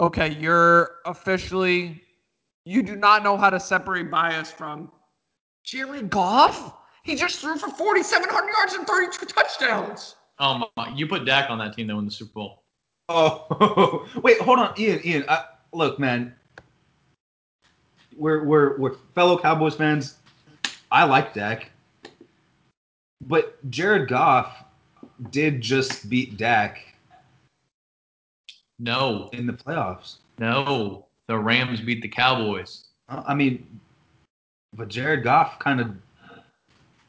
Okay, 0.00 0.36
you're 0.40 0.96
officially. 1.06 2.02
You 2.64 2.82
do 2.82 2.96
not 2.96 3.22
know 3.22 3.36
how 3.36 3.50
to 3.50 3.58
separate 3.58 4.10
bias 4.10 4.50
from 4.50 4.90
Jared 5.64 6.10
Goff. 6.10 6.76
He 7.02 7.16
just 7.16 7.40
threw 7.40 7.56
for 7.56 7.68
4,700 7.68 8.52
yards 8.52 8.74
and 8.74 8.86
32 8.86 9.26
touchdowns. 9.26 10.14
Um, 10.38 10.64
you 10.94 11.08
put 11.08 11.24
Dak 11.24 11.50
on 11.50 11.58
that 11.58 11.74
team 11.74 11.88
that 11.88 11.94
won 11.94 12.04
the 12.04 12.10
Super 12.10 12.32
Bowl. 12.34 12.61
Oh, 13.14 14.08
wait, 14.22 14.40
hold 14.40 14.58
on, 14.58 14.72
Ian. 14.78 15.00
Ian, 15.04 15.24
I, 15.28 15.44
look, 15.72 15.98
man. 15.98 16.34
We're 18.16 18.44
we're 18.44 18.76
we're 18.78 18.94
fellow 19.14 19.38
Cowboys 19.38 19.74
fans. 19.74 20.16
I 20.90 21.04
like 21.04 21.34
Dak, 21.34 21.70
but 23.26 23.58
Jared 23.70 24.08
Goff 24.08 24.64
did 25.30 25.60
just 25.60 26.08
beat 26.10 26.36
Dak 26.36 26.78
No, 28.78 29.28
in 29.32 29.46
the 29.46 29.52
playoffs. 29.52 30.16
no. 30.38 31.06
The 31.28 31.38
Rams 31.38 31.80
beat 31.80 32.02
the 32.02 32.08
Cowboys. 32.08 32.84
Uh, 33.08 33.22
I 33.26 33.34
mean, 33.34 33.66
but 34.76 34.88
Jared 34.88 35.22
Goff 35.22 35.58
kind 35.60 35.80
of 35.80 35.94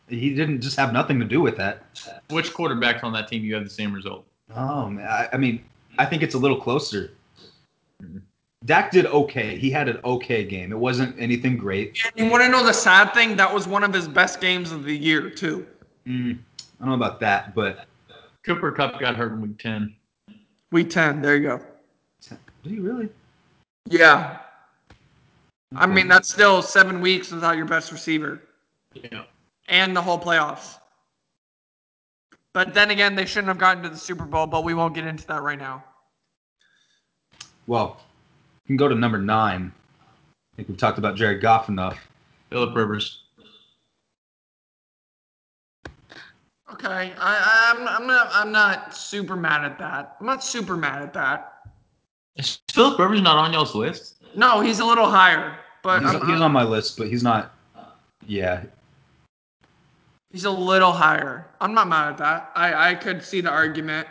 he 0.07 0.33
didn't 0.33 0.61
just 0.61 0.77
have 0.77 0.93
nothing 0.93 1.19
to 1.19 1.25
do 1.25 1.41
with 1.41 1.57
that. 1.57 1.83
Which 2.29 2.53
quarterbacks 2.53 3.03
on 3.03 3.11
that 3.13 3.27
team 3.27 3.43
you 3.43 3.53
have 3.55 3.63
the 3.63 3.69
same 3.69 3.91
result? 3.93 4.25
Oh 4.55 4.89
man, 4.89 5.07
I, 5.07 5.29
I 5.33 5.37
mean, 5.37 5.63
I 6.03 6.05
think 6.05 6.21
it's 6.21 6.35
a 6.35 6.37
little 6.37 6.59
closer. 6.59 7.11
Dak 8.65 8.91
did 8.91 9.05
okay. 9.05 9.57
He 9.57 9.71
had 9.71 9.87
an 9.87 9.99
okay 10.03 10.43
game. 10.43 10.73
It 10.73 10.77
wasn't 10.77 11.17
anything 11.17 11.55
great. 11.55 11.97
And 12.05 12.25
you 12.25 12.29
want 12.29 12.43
to 12.43 12.49
know 12.49 12.61
the 12.65 12.73
sad 12.73 13.13
thing? 13.13 13.37
That 13.37 13.53
was 13.53 13.69
one 13.69 13.85
of 13.85 13.93
his 13.93 14.05
best 14.05 14.41
games 14.41 14.73
of 14.73 14.83
the 14.83 14.93
year 14.95 15.29
too. 15.29 15.65
Mm, 16.05 16.37
I 16.59 16.85
don't 16.85 16.89
know 16.89 16.93
about 16.95 17.21
that, 17.21 17.55
but 17.55 17.85
Cooper 18.45 18.73
Kupp 18.73 18.99
got 18.99 19.15
hurt 19.15 19.31
in 19.31 19.41
week 19.41 19.57
10. 19.59 19.95
Week 20.73 20.89
ten. 20.89 21.21
There 21.21 21.37
you 21.37 21.43
go. 21.43 21.61
did 22.27 22.37
he 22.71 22.79
really? 22.79 23.07
Yeah. 23.89 24.39
I 25.73 25.85
mean, 25.85 26.09
that's 26.09 26.27
still 26.27 26.61
seven 26.61 26.99
weeks 26.99 27.31
without 27.31 27.55
your 27.55 27.65
best 27.65 27.93
receiver 27.93 28.41
Yeah. 28.93 29.23
and 29.69 29.95
the 29.95 30.01
whole 30.01 30.19
playoffs. 30.19 30.79
But 32.51 32.73
then 32.73 32.91
again, 32.91 33.15
they 33.15 33.25
shouldn't 33.25 33.47
have 33.47 33.57
gotten 33.57 33.83
to 33.83 33.89
the 33.89 33.97
Super 33.97 34.25
Bowl, 34.25 34.47
but 34.47 34.65
we 34.65 34.73
won't 34.73 34.93
get 34.93 35.07
into 35.07 35.25
that 35.27 35.41
right 35.41 35.57
now. 35.57 35.83
Well, 37.67 38.01
you 38.63 38.67
can 38.67 38.77
go 38.77 38.87
to 38.87 38.95
number 38.95 39.17
nine. 39.19 39.71
I 40.53 40.55
think 40.55 40.67
we've 40.69 40.77
talked 40.77 40.97
about 40.97 41.15
Jared 41.15 41.41
Goff 41.41 41.69
enough. 41.69 41.97
Philip 42.49 42.75
Rivers. 42.75 43.19
Okay, 46.71 47.13
I, 47.19 47.73
I'm, 47.75 47.87
I'm 47.87 48.07
not 48.07 48.29
I'm 48.33 48.51
not 48.51 48.95
super 48.95 49.35
mad 49.35 49.63
at 49.63 49.77
that. 49.79 50.17
I'm 50.19 50.25
not 50.25 50.43
super 50.43 50.75
mad 50.75 51.01
at 51.03 51.13
that. 51.13 51.53
Is 52.35 52.59
Philip 52.71 52.97
Rivers 52.97 53.21
not 53.21 53.37
on 53.37 53.53
y'all's 53.53 53.75
list? 53.75 54.15
No, 54.35 54.59
he's 54.61 54.79
a 54.79 54.85
little 54.85 55.07
higher, 55.07 55.55
but 55.83 56.01
He's, 56.01 56.15
I'm- 56.15 56.25
he's 56.27 56.41
on 56.41 56.51
my 56.51 56.63
list, 56.63 56.97
but 56.97 57.07
he's 57.07 57.21
not. 57.21 57.53
Yeah, 58.25 58.63
he's 60.31 60.45
a 60.45 60.51
little 60.51 60.91
higher. 60.91 61.47
I'm 61.61 61.73
not 61.73 61.87
mad 61.87 62.13
at 62.13 62.17
that. 62.19 62.51
I, 62.55 62.91
I 62.91 62.95
could 62.95 63.21
see 63.23 63.41
the 63.41 63.49
argument. 63.51 64.07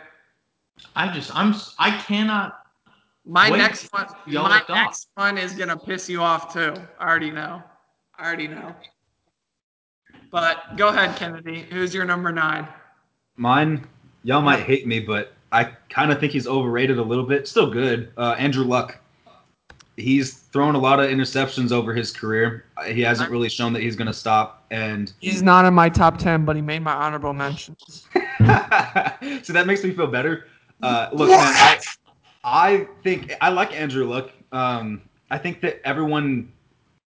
I 0.95 1.11
just, 1.13 1.35
I'm, 1.35 1.55
I 1.79 1.97
cannot. 1.97 2.62
My 3.25 3.49
Wait, 3.51 3.57
next 3.57 3.91
one, 3.93 4.07
my 4.27 4.59
are 4.59 4.63
done. 4.67 4.77
next 4.77 5.07
one 5.15 5.37
is 5.37 5.53
gonna 5.53 5.77
piss 5.77 6.09
you 6.09 6.21
off 6.21 6.53
too. 6.53 6.73
I 6.99 7.07
already 7.07 7.31
know. 7.31 7.63
I 8.17 8.25
already 8.25 8.47
know. 8.47 8.75
But 10.31 10.75
go 10.77 10.89
ahead, 10.89 11.15
Kennedy. 11.15 11.61
Who's 11.71 11.93
your 11.93 12.05
number 12.05 12.31
nine? 12.31 12.67
mine. 13.35 13.87
Y'all 14.23 14.41
might 14.41 14.61
hate 14.61 14.87
me, 14.87 14.99
but 14.99 15.33
I 15.51 15.65
kind 15.89 16.11
of 16.11 16.19
think 16.19 16.31
he's 16.33 16.47
overrated 16.47 16.97
a 16.97 17.03
little 17.03 17.25
bit. 17.25 17.47
Still 17.47 17.69
good. 17.69 18.11
Uh, 18.17 18.35
Andrew 18.37 18.63
Luck. 18.63 18.97
He's 19.95 20.33
thrown 20.33 20.73
a 20.75 20.79
lot 20.79 20.99
of 20.99 21.09
interceptions 21.09 21.71
over 21.71 21.93
his 21.93 22.11
career. 22.11 22.65
Uh, 22.77 22.85
He 22.85 23.01
hasn't 23.01 23.29
really 23.29 23.49
shown 23.49 23.73
that 23.73 23.81
he's 23.83 23.95
going 23.95 24.07
to 24.07 24.13
stop. 24.13 24.65
And 24.71 25.11
He's 25.19 25.43
not 25.43 25.65
in 25.65 25.73
my 25.73 25.87
top 25.89 26.17
10, 26.17 26.45
but 26.45 26.55
he 26.55 26.61
made 26.63 26.79
my 26.81 26.93
honorable 26.93 27.33
mentions. 27.33 28.07
so 28.13 29.53
that 29.53 29.65
makes 29.67 29.83
me 29.83 29.91
feel 29.93 30.07
better. 30.07 30.47
Uh, 30.81 31.09
look, 31.13 31.29
man, 31.29 31.39
I, 31.39 31.79
I 32.43 32.87
think 33.03 33.33
I 33.41 33.49
like 33.49 33.73
Andrew 33.73 34.05
Luck. 34.07 34.29
Um, 34.51 35.01
I 35.31 35.37
think 35.37 35.61
that 35.61 35.81
everyone 35.85 36.51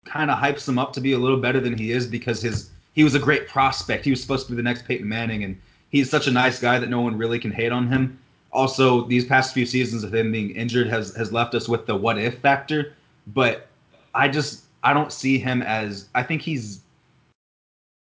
kind 0.06 0.30
of 0.30 0.38
hypes 0.38 0.68
him 0.68 0.78
up 0.78 0.94
to 0.94 1.02
be 1.02 1.14
a 1.14 1.18
little 1.18 1.38
better 1.38 1.60
than 1.60 1.78
he 1.78 1.92
is 1.92 2.08
because 2.08 2.42
his 2.42 2.70
he 2.94 3.04
was 3.04 3.16
a 3.16 3.20
great 3.20 3.48
prospect. 3.48 4.06
He 4.06 4.12
was 4.12 4.22
supposed 4.22 4.46
to 4.48 4.52
be 4.52 4.56
the 4.56 4.64
next 4.64 4.86
Peyton 4.86 5.08
Manning, 5.08 5.44
and 5.44 5.60
he's 5.90 6.10
such 6.10 6.28
a 6.28 6.32
nice 6.32 6.60
guy 6.60 6.78
that 6.80 6.90
no 6.90 7.02
one 7.02 7.18
really 7.18 7.40
can 7.40 7.52
hate 7.52 7.72
on 7.72 7.88
him. 7.88 8.20
Also, 8.52 9.08
these 9.08 9.26
past 9.26 9.54
few 9.54 9.66
seasons 9.66 10.04
of 10.04 10.14
him 10.14 10.32
being 10.32 10.52
injured 10.52 10.88
has 10.88 11.16
has 11.16 11.32
left 11.32 11.56
us 11.56 11.68
with 11.68 11.86
the 11.88 11.96
what 11.96 12.20
if 12.20 12.38
factor. 12.40 12.94
But 13.28 13.68
I 14.14 14.28
just 14.28 14.64
I 14.84 14.94
don't 14.94 15.12
see 15.12 15.40
him 15.40 15.62
as 15.64 16.08
I 16.14 16.22
think 16.22 16.42
he's 16.42 16.82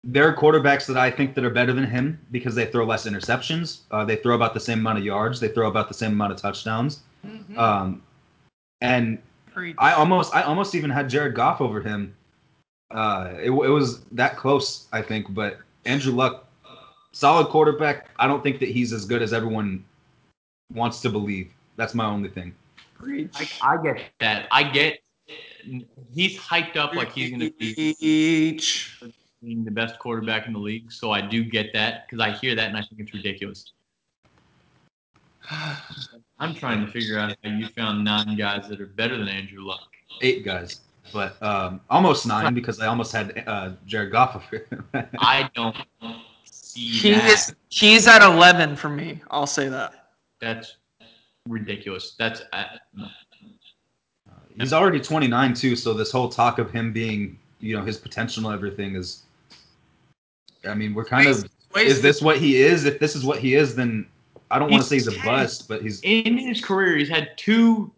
there 0.03 0.27
are 0.27 0.35
quarterbacks 0.35 0.85
that 0.87 0.97
I 0.97 1.09
think 1.09 1.33
that 1.35 1.45
are 1.45 1.49
better 1.49 1.71
than 1.71 1.85
him 1.85 2.19
because 2.31 2.55
they 2.55 2.65
throw 2.65 2.85
less 2.85 3.07
interceptions. 3.07 3.79
Uh, 3.89 4.03
they 4.03 4.17
throw 4.17 4.35
about 4.35 4.53
the 4.53 4.59
same 4.59 4.79
amount 4.79 4.97
of 4.97 5.05
yards. 5.05 5.39
They 5.39 5.47
throw 5.47 5.69
about 5.69 5.87
the 5.87 5.93
same 5.93 6.11
amount 6.11 6.33
of 6.33 6.41
touchdowns. 6.41 6.99
Um, 7.57 8.01
and 8.81 9.19
Preach. 9.53 9.75
I 9.79 9.93
almost 9.93 10.33
I 10.35 10.41
almost 10.43 10.75
even 10.75 10.89
had 10.89 11.09
Jared 11.09 11.35
Goff 11.35 11.61
over 11.61 11.81
him. 11.81 12.15
Uh, 12.91 13.33
it, 13.37 13.49
it 13.49 13.51
was 13.51 14.01
that 14.11 14.35
close, 14.37 14.87
I 14.91 15.01
think. 15.01 15.33
But 15.33 15.59
Andrew 15.85 16.13
Luck, 16.13 16.47
solid 17.11 17.47
quarterback. 17.47 18.09
I 18.17 18.27
don't 18.27 18.43
think 18.43 18.59
that 18.59 18.69
he's 18.69 18.93
as 18.93 19.05
good 19.05 19.21
as 19.21 19.33
everyone 19.33 19.83
wants 20.73 21.01
to 21.01 21.09
believe. 21.09 21.51
That's 21.75 21.93
my 21.93 22.05
only 22.05 22.29
thing. 22.29 22.53
Preach. 22.95 23.59
I, 23.61 23.75
I 23.75 23.83
get 23.83 24.01
that. 24.19 24.47
I 24.51 24.63
get. 24.63 24.99
He's 26.13 26.37
hyped 26.37 26.75
up 26.75 26.93
like 26.93 27.11
he's 27.11 27.29
going 27.29 27.39
to 27.39 27.51
be 27.51 27.95
Preach. 28.53 28.99
the 29.41 29.71
best 29.71 29.97
quarterback 29.99 30.47
in 30.47 30.53
the 30.53 30.59
league. 30.59 30.91
So 30.91 31.11
I 31.11 31.21
do 31.21 31.43
get 31.43 31.73
that 31.73 32.05
because 32.05 32.19
I 32.23 32.31
hear 32.31 32.55
that 32.55 32.67
and 32.67 32.77
I 32.77 32.81
think 32.81 32.99
it's 32.99 33.13
ridiculous. 33.13 33.71
I'm 36.39 36.53
trying 36.53 36.85
to 36.85 36.91
figure 36.91 37.17
out 37.17 37.35
how 37.43 37.49
you 37.49 37.67
found 37.67 38.03
nine 38.03 38.35
guys 38.37 38.67
that 38.69 38.81
are 38.81 38.87
better 38.87 39.17
than 39.17 39.27
Andrew 39.27 39.63
Luck. 39.63 39.89
Eight 40.21 40.43
guys, 40.43 40.81
but 41.11 41.41
um, 41.41 41.79
almost 41.89 42.25
nine 42.27 42.53
because 42.53 42.79
I 42.79 42.87
almost 42.87 43.11
had 43.11 43.43
uh, 43.47 43.71
Jared 43.85 44.11
Goff 44.11 44.35
over 44.35 44.65
him. 44.69 44.85
I 45.19 45.49
don't 45.55 45.75
see 46.45 46.79
He 46.81 47.11
that. 47.11 47.29
is 47.29 47.55
he's 47.69 48.07
at 48.07 48.21
eleven 48.21 48.75
for 48.75 48.89
me. 48.89 49.21
I'll 49.31 49.47
say 49.47 49.69
that. 49.69 50.09
That's 50.39 50.77
ridiculous. 51.47 52.15
That's 52.17 52.41
uh, 52.51 52.65
He's 54.59 54.73
already 54.73 54.99
29 54.99 55.53
too, 55.55 55.75
so 55.75 55.93
this 55.93 56.11
whole 56.11 56.29
talk 56.29 56.59
of 56.59 56.71
him 56.71 56.93
being, 56.93 57.39
you 57.59 57.75
know, 57.75 57.83
his 57.83 57.97
potential 57.97 58.45
and 58.45 58.53
everything 58.53 58.95
is. 58.95 59.23
I 60.67 60.75
mean, 60.75 60.93
we're 60.93 61.05
kind 61.05 61.27
of. 61.27 61.49
Is 61.75 62.01
this 62.01 62.21
what 62.21 62.37
he 62.37 62.57
is? 62.57 62.85
If 62.85 62.99
this 62.99 63.15
is 63.15 63.25
what 63.25 63.39
he 63.39 63.55
is, 63.55 63.75
then 63.75 64.05
I 64.53 64.59
don't 64.59 64.69
want 64.69 64.83
to 64.83 64.87
say 64.87 64.97
He's 64.97 65.07
he's 65.07 65.17
a 65.19 65.25
bust, 65.25 65.67
but 65.67 65.81
he's. 65.81 65.99
in 66.01 66.37
his 66.37 66.63
career, 66.63 66.95
he's 66.95 67.09
had 67.09 67.35
two 67.37 67.91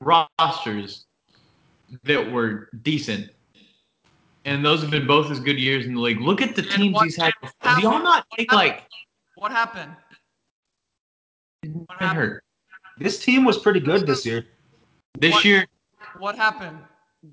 rosters 0.00 1.06
that 2.04 2.30
were 2.30 2.68
decent. 2.82 3.30
And 4.44 4.64
those 4.64 4.80
have 4.80 4.92
been 4.92 5.08
both 5.08 5.28
his 5.28 5.40
good 5.40 5.58
years 5.58 5.86
in 5.86 5.94
the 5.94 6.00
league. 6.00 6.20
Look 6.20 6.40
at 6.40 6.54
the 6.54 6.62
teams 6.62 6.94
what 6.94 7.04
he's 7.04 7.16
had. 7.16 7.32
Before. 7.40 7.74
Do 7.76 7.82
y'all 7.82 7.98
not 8.02 8.24
think 8.36 8.52
like 8.52 8.84
What 9.34 9.50
happened? 9.50 9.92
been 11.62 11.84
happened? 11.90 12.16
hurt 12.16 12.44
This 12.98 13.18
team 13.18 13.44
was 13.44 13.58
pretty 13.58 13.80
good 13.80 14.06
this 14.06 14.24
year. 14.24 14.46
this 15.18 15.32
What- 15.34 15.44
year? 15.44 15.66
What 16.20 16.36
happened? 16.36 16.78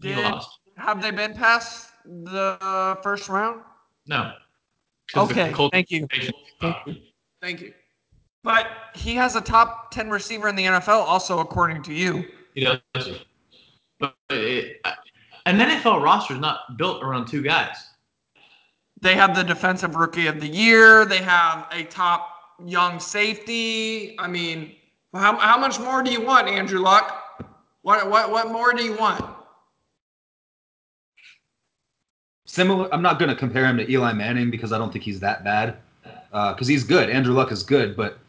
He 0.02 0.10
Did 0.10 0.18
lost. 0.18 0.60
have 0.78 1.02
they 1.04 1.12
been 1.12 1.36
past 1.36 1.92
the 2.04 2.58
uh, 2.62 2.96
first 2.96 3.30
round? 3.30 3.62
No. 4.08 4.34
the 5.14 5.20
Okay, 5.22 5.52
Colts- 5.54 5.72
thank 5.72 5.92
you. 5.92 6.08
Uh, 6.62 6.74
Thank 7.42 7.62
you. 7.62 7.74
But 8.46 8.68
he 8.94 9.16
has 9.16 9.36
a 9.36 9.42
top 9.42 9.90
ten 9.90 10.08
receiver 10.08 10.48
in 10.48 10.56
the 10.56 10.66
NFL, 10.66 11.04
also 11.04 11.40
according 11.40 11.82
to 11.82 11.94
you. 11.94 12.24
He 12.54 12.64
does. 12.64 12.80
But 14.00 14.16
it, 14.30 14.86
an 15.48 15.58
NFL 15.58 16.04
roster 16.04 16.36
is 16.36 16.40
not 16.40 16.78
built 16.78 17.04
around 17.04 17.26
two 17.28 17.42
guys. 17.42 17.76
They 19.02 19.16
have 19.16 19.36
the 19.36 19.44
defensive 19.44 19.96
rookie 19.96 20.28
of 20.28 20.40
the 20.40 20.48
year. 20.48 21.06
They 21.06 21.24
have 21.24 21.68
a 21.72 21.86
top 21.86 22.30
young 22.64 23.00
safety. 23.00 24.16
I 24.20 24.28
mean, 24.28 24.76
how, 25.14 25.36
how 25.38 25.58
much 25.58 25.80
more 25.80 26.04
do 26.04 26.12
you 26.12 26.22
want, 26.22 26.48
Andrew 26.48 26.80
Luck? 26.80 27.24
What 27.82 28.08
what 28.12 28.30
what 28.30 28.52
more 28.52 28.74
do 28.74 28.84
you 28.84 28.96
want? 28.96 29.26
Similar. 32.46 32.94
I'm 32.94 33.02
not 33.02 33.18
going 33.18 33.30
to 33.30 33.36
compare 33.36 33.66
him 33.66 33.78
to 33.78 33.92
Eli 33.92 34.14
Manning 34.14 34.52
because 34.52 34.72
I 34.72 34.78
don't 34.78 34.94
think 34.94 35.04
he's 35.04 35.20
that 35.22 35.44
bad. 35.44 35.78
Uh, 36.32 36.54
because 36.54 36.68
he's 36.68 36.84
good. 36.84 37.10
Andrew 37.10 37.34
Luck 37.34 37.52
is 37.52 37.64
good, 37.64 37.98
but 37.98 38.20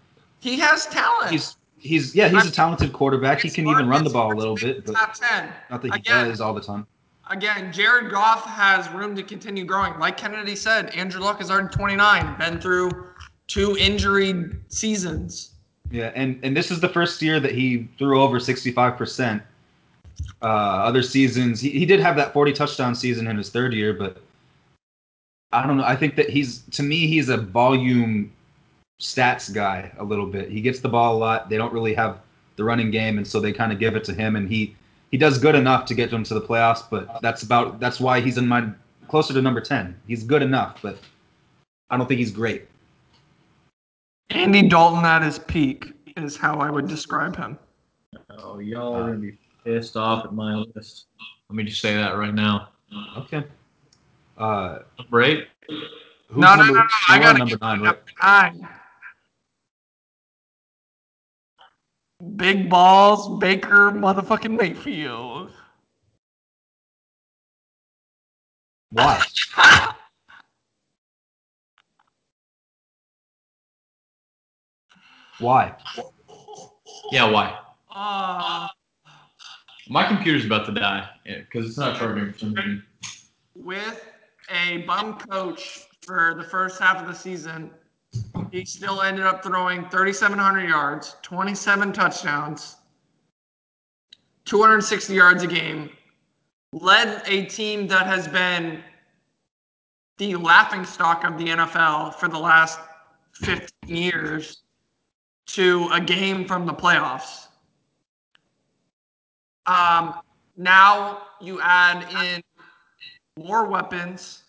He 0.40 0.58
has 0.58 0.86
talent. 0.86 1.30
he's 1.30 1.56
he's 1.78 2.14
yeah 2.14 2.28
he's 2.28 2.46
a 2.46 2.50
talented 2.50 2.92
quarterback. 2.92 3.40
He 3.40 3.50
can 3.50 3.66
even 3.66 3.88
run 3.88 4.04
the 4.04 4.10
ball 4.10 4.32
a 4.32 4.36
little 4.36 4.56
bit, 4.56 4.84
but 4.86 4.94
top 4.94 5.14
ten. 5.14 5.50
not 5.70 5.82
that 5.82 5.92
he 5.92 5.98
Again. 6.00 6.28
does 6.28 6.40
all 6.40 6.54
the 6.54 6.60
time. 6.60 6.86
Again, 7.28 7.72
Jared 7.72 8.10
Goff 8.10 8.44
has 8.44 8.88
room 8.90 9.16
to 9.16 9.22
continue 9.22 9.64
growing. 9.64 9.98
Like 9.98 10.16
Kennedy 10.16 10.54
said, 10.54 10.90
Andrew 10.90 11.20
Luck 11.20 11.40
is 11.40 11.50
already 11.50 11.74
29, 11.74 12.38
been 12.38 12.60
through 12.60 12.88
two 13.48 13.76
injury 13.78 14.44
seasons. 14.68 15.50
Yeah, 15.90 16.12
and 16.14 16.38
and 16.44 16.56
this 16.56 16.70
is 16.70 16.80
the 16.80 16.88
first 16.88 17.20
year 17.22 17.40
that 17.40 17.52
he 17.52 17.88
threw 17.98 18.20
over 18.22 18.38
65 18.38 18.96
percent. 18.96 19.42
Uh, 20.40 20.46
other 20.46 21.02
seasons, 21.02 21.60
he, 21.60 21.70
he 21.70 21.84
did 21.84 22.00
have 22.00 22.16
that 22.16 22.32
40 22.32 22.52
touchdown 22.52 22.94
season 22.94 23.26
in 23.26 23.36
his 23.36 23.50
third 23.50 23.74
year, 23.74 23.92
but 23.92 24.22
I 25.52 25.66
don't 25.66 25.76
know. 25.76 25.84
I 25.84 25.96
think 25.96 26.16
that 26.16 26.30
he's 26.30 26.62
to 26.72 26.82
me 26.82 27.06
he's 27.06 27.28
a 27.28 27.36
volume 27.36 28.32
stats 29.00 29.52
guy 29.52 29.90
a 29.98 30.04
little 30.04 30.26
bit. 30.26 30.50
He 30.50 30.60
gets 30.60 30.80
the 30.80 30.88
ball 30.88 31.16
a 31.16 31.18
lot. 31.18 31.48
They 31.48 31.56
don't 31.56 31.72
really 31.72 31.94
have 31.94 32.20
the 32.56 32.64
running 32.64 32.90
game, 32.90 33.18
and 33.18 33.26
so 33.26 33.40
they 33.40 33.52
kind 33.52 33.72
of 33.72 33.78
give 33.78 33.96
it 33.96 34.04
to 34.04 34.14
him, 34.14 34.36
and 34.36 34.48
he 34.48 34.74
he 35.10 35.18
does 35.18 35.38
good 35.38 35.54
enough 35.54 35.84
to 35.86 35.94
get 35.94 36.10
them 36.10 36.24
to 36.24 36.34
the 36.34 36.40
playoffs. 36.40 36.84
But 36.90 37.20
that's 37.22 37.42
about 37.42 37.80
that's 37.80 38.00
why 38.00 38.20
he's 38.20 38.38
in 38.38 38.48
my 38.48 38.68
closer 39.08 39.32
to 39.34 39.42
number 39.42 39.60
10. 39.60 39.98
He's 40.06 40.24
good 40.24 40.42
enough, 40.42 40.80
but 40.82 40.98
I 41.90 41.96
don't 41.96 42.06
think 42.06 42.18
he's 42.18 42.32
great. 42.32 42.68
Andy 44.30 44.68
Dalton 44.68 45.04
at 45.04 45.22
his 45.22 45.38
peak 45.38 45.92
is 46.16 46.36
how 46.36 46.58
I 46.58 46.70
would 46.70 46.88
describe 46.88 47.36
him. 47.36 47.58
Oh, 48.30 48.58
y'all 48.58 48.94
are 48.94 49.06
gonna 49.06 49.18
be 49.18 49.38
pissed 49.64 49.96
off 49.96 50.24
at 50.24 50.32
my 50.32 50.54
list. 50.74 51.06
Let 51.48 51.56
me 51.56 51.64
just 51.64 51.80
say 51.80 51.94
that 51.94 52.16
right 52.16 52.34
now. 52.34 52.70
Okay. 53.18 53.44
Uh, 54.36 54.80
Number 54.98 55.22
eight. 55.22 55.48
who's 55.68 55.78
No, 56.30 56.56
no, 56.56 56.64
number, 56.64 56.72
no, 56.74 56.80
no, 56.80 56.86
I 57.08 57.14
you're 57.14 57.22
gotta 57.22 57.38
number 57.38 57.58
nine, 57.60 57.80
right? 57.80 57.98
Nine. 58.22 58.68
Big 62.36 62.70
balls, 62.70 63.38
Baker, 63.40 63.90
motherfucking 63.92 64.58
Mayfield. 64.58 65.52
Why? 68.90 69.20
Why? 75.38 75.74
Yeah, 77.12 77.30
why? 77.30 77.58
Uh, 77.94 78.68
My 79.88 80.06
computer's 80.06 80.46
about 80.46 80.66
to 80.66 80.72
die 80.72 81.08
because 81.24 81.68
it's 81.68 81.78
not 81.78 81.98
charging 81.98 82.32
for 82.32 82.38
some 82.38 82.54
reason. 82.54 82.82
with 83.54 84.04
a 84.50 84.78
bum 84.78 85.18
coach 85.18 85.84
for 86.02 86.34
the 86.36 86.44
first 86.44 86.80
half 86.80 87.00
of 87.00 87.06
the 87.06 87.14
season, 87.14 87.70
he 88.50 88.64
still 88.64 89.02
ended 89.02 89.24
up 89.24 89.42
throwing 89.42 89.88
3,700 89.88 90.68
yards, 90.68 91.16
27 91.22 91.92
touchdowns, 91.92 92.76
260 94.44 95.14
yards 95.14 95.42
a 95.42 95.46
game, 95.46 95.90
led 96.72 97.22
a 97.26 97.44
team 97.46 97.86
that 97.88 98.06
has 98.06 98.28
been 98.28 98.82
the 100.18 100.36
laughing 100.36 100.84
stock 100.84 101.24
of 101.24 101.36
the 101.38 101.46
NFL 101.46 102.14
for 102.14 102.28
the 102.28 102.38
last 102.38 102.78
15 103.34 103.68
years 103.84 104.62
to 105.46 105.88
a 105.92 106.00
game 106.00 106.46
from 106.46 106.66
the 106.66 106.72
playoffs. 106.72 107.48
Um, 109.66 110.14
now 110.56 111.22
you 111.40 111.60
add 111.60 112.06
in 112.24 112.42
more 113.44 113.66
weapons, 113.66 114.44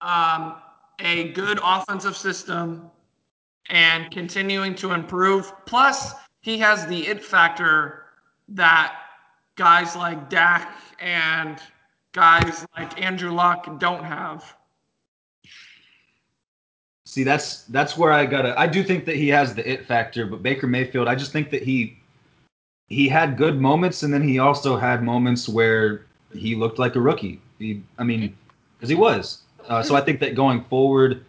um, 0.00 0.56
a 1.00 1.30
good 1.32 1.58
offensive 1.62 2.16
system, 2.16 2.90
and 3.68 4.10
continuing 4.10 4.74
to 4.76 4.92
improve. 4.92 5.52
Plus, 5.66 6.14
he 6.40 6.58
has 6.58 6.86
the 6.86 7.06
it 7.06 7.22
factor 7.22 8.06
that 8.48 8.96
guys 9.56 9.96
like 9.96 10.30
Dak 10.30 10.76
and 11.00 11.60
guys 12.12 12.66
like 12.76 13.00
Andrew 13.00 13.32
Luck 13.32 13.78
don't 13.78 14.04
have. 14.04 14.56
See, 17.04 17.24
that's 17.24 17.62
that's 17.64 17.96
where 17.96 18.12
I 18.12 18.26
gotta. 18.26 18.58
I 18.58 18.66
do 18.66 18.82
think 18.82 19.04
that 19.06 19.16
he 19.16 19.28
has 19.28 19.54
the 19.54 19.68
it 19.68 19.86
factor, 19.86 20.26
but 20.26 20.42
Baker 20.42 20.66
Mayfield, 20.66 21.08
I 21.08 21.14
just 21.14 21.32
think 21.32 21.50
that 21.50 21.62
he 21.62 21.98
he 22.88 23.08
had 23.08 23.36
good 23.36 23.60
moments, 23.60 24.02
and 24.02 24.12
then 24.12 24.22
he 24.22 24.38
also 24.38 24.76
had 24.76 25.02
moments 25.02 25.48
where 25.48 26.06
he 26.32 26.54
looked 26.54 26.78
like 26.78 26.96
a 26.96 27.00
rookie. 27.00 27.40
He, 27.58 27.82
I 27.98 28.04
mean, 28.04 28.36
because 28.76 28.88
he 28.88 28.94
was. 28.94 29.42
Uh, 29.68 29.82
so 29.82 29.96
I 29.96 30.00
think 30.00 30.20
that 30.20 30.34
going 30.34 30.62
forward, 30.64 31.24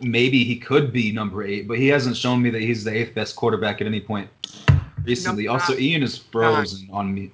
maybe 0.00 0.44
he 0.44 0.56
could 0.56 0.92
be 0.92 1.12
number 1.12 1.42
eight, 1.42 1.66
but 1.66 1.78
he 1.78 1.88
hasn't 1.88 2.16
shown 2.16 2.40
me 2.42 2.50
that 2.50 2.60
he's 2.60 2.84
the 2.84 2.94
eighth 2.94 3.14
best 3.14 3.36
quarterback 3.36 3.80
at 3.80 3.86
any 3.86 4.00
point 4.00 4.28
recently. 5.04 5.46
Number 5.46 5.60
Also, 5.62 5.72
nine. 5.74 5.82
Ian 5.82 6.02
is 6.02 6.18
frozen 6.18 6.88
on 6.92 7.12
me. 7.12 7.30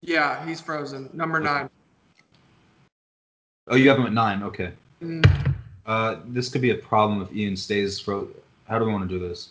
Yeah, 0.00 0.44
he's 0.46 0.60
frozen. 0.60 1.10
Number 1.12 1.38
nine. 1.40 1.68
Oh, 3.68 3.76
you 3.76 3.88
have 3.88 3.98
him 3.98 4.06
at 4.06 4.12
nine. 4.12 4.42
Okay. 4.42 4.72
Mm, 5.02 5.54
Uh, 5.84 6.16
this 6.26 6.48
could 6.48 6.62
be 6.62 6.70
a 6.70 6.76
problem 6.76 7.22
if 7.22 7.32
Ian 7.34 7.56
stays 7.56 7.98
frozen. 8.00 8.34
How 8.68 8.78
do 8.78 8.84
we 8.84 8.92
want 8.92 9.08
to 9.08 9.18
do 9.18 9.28
this? 9.28 9.50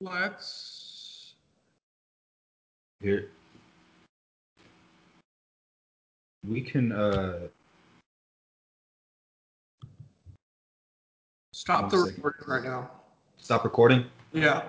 Let's. 0.00 1.34
Here. 3.00 3.30
We 6.48 6.62
can 6.62 6.92
uh 6.92 7.48
Stop 11.52 11.90
the 11.90 11.98
recording 11.98 12.44
right 12.46 12.62
now. 12.62 12.90
stop 13.36 13.64
recording. 13.64 14.04
Yeah. 14.32 14.62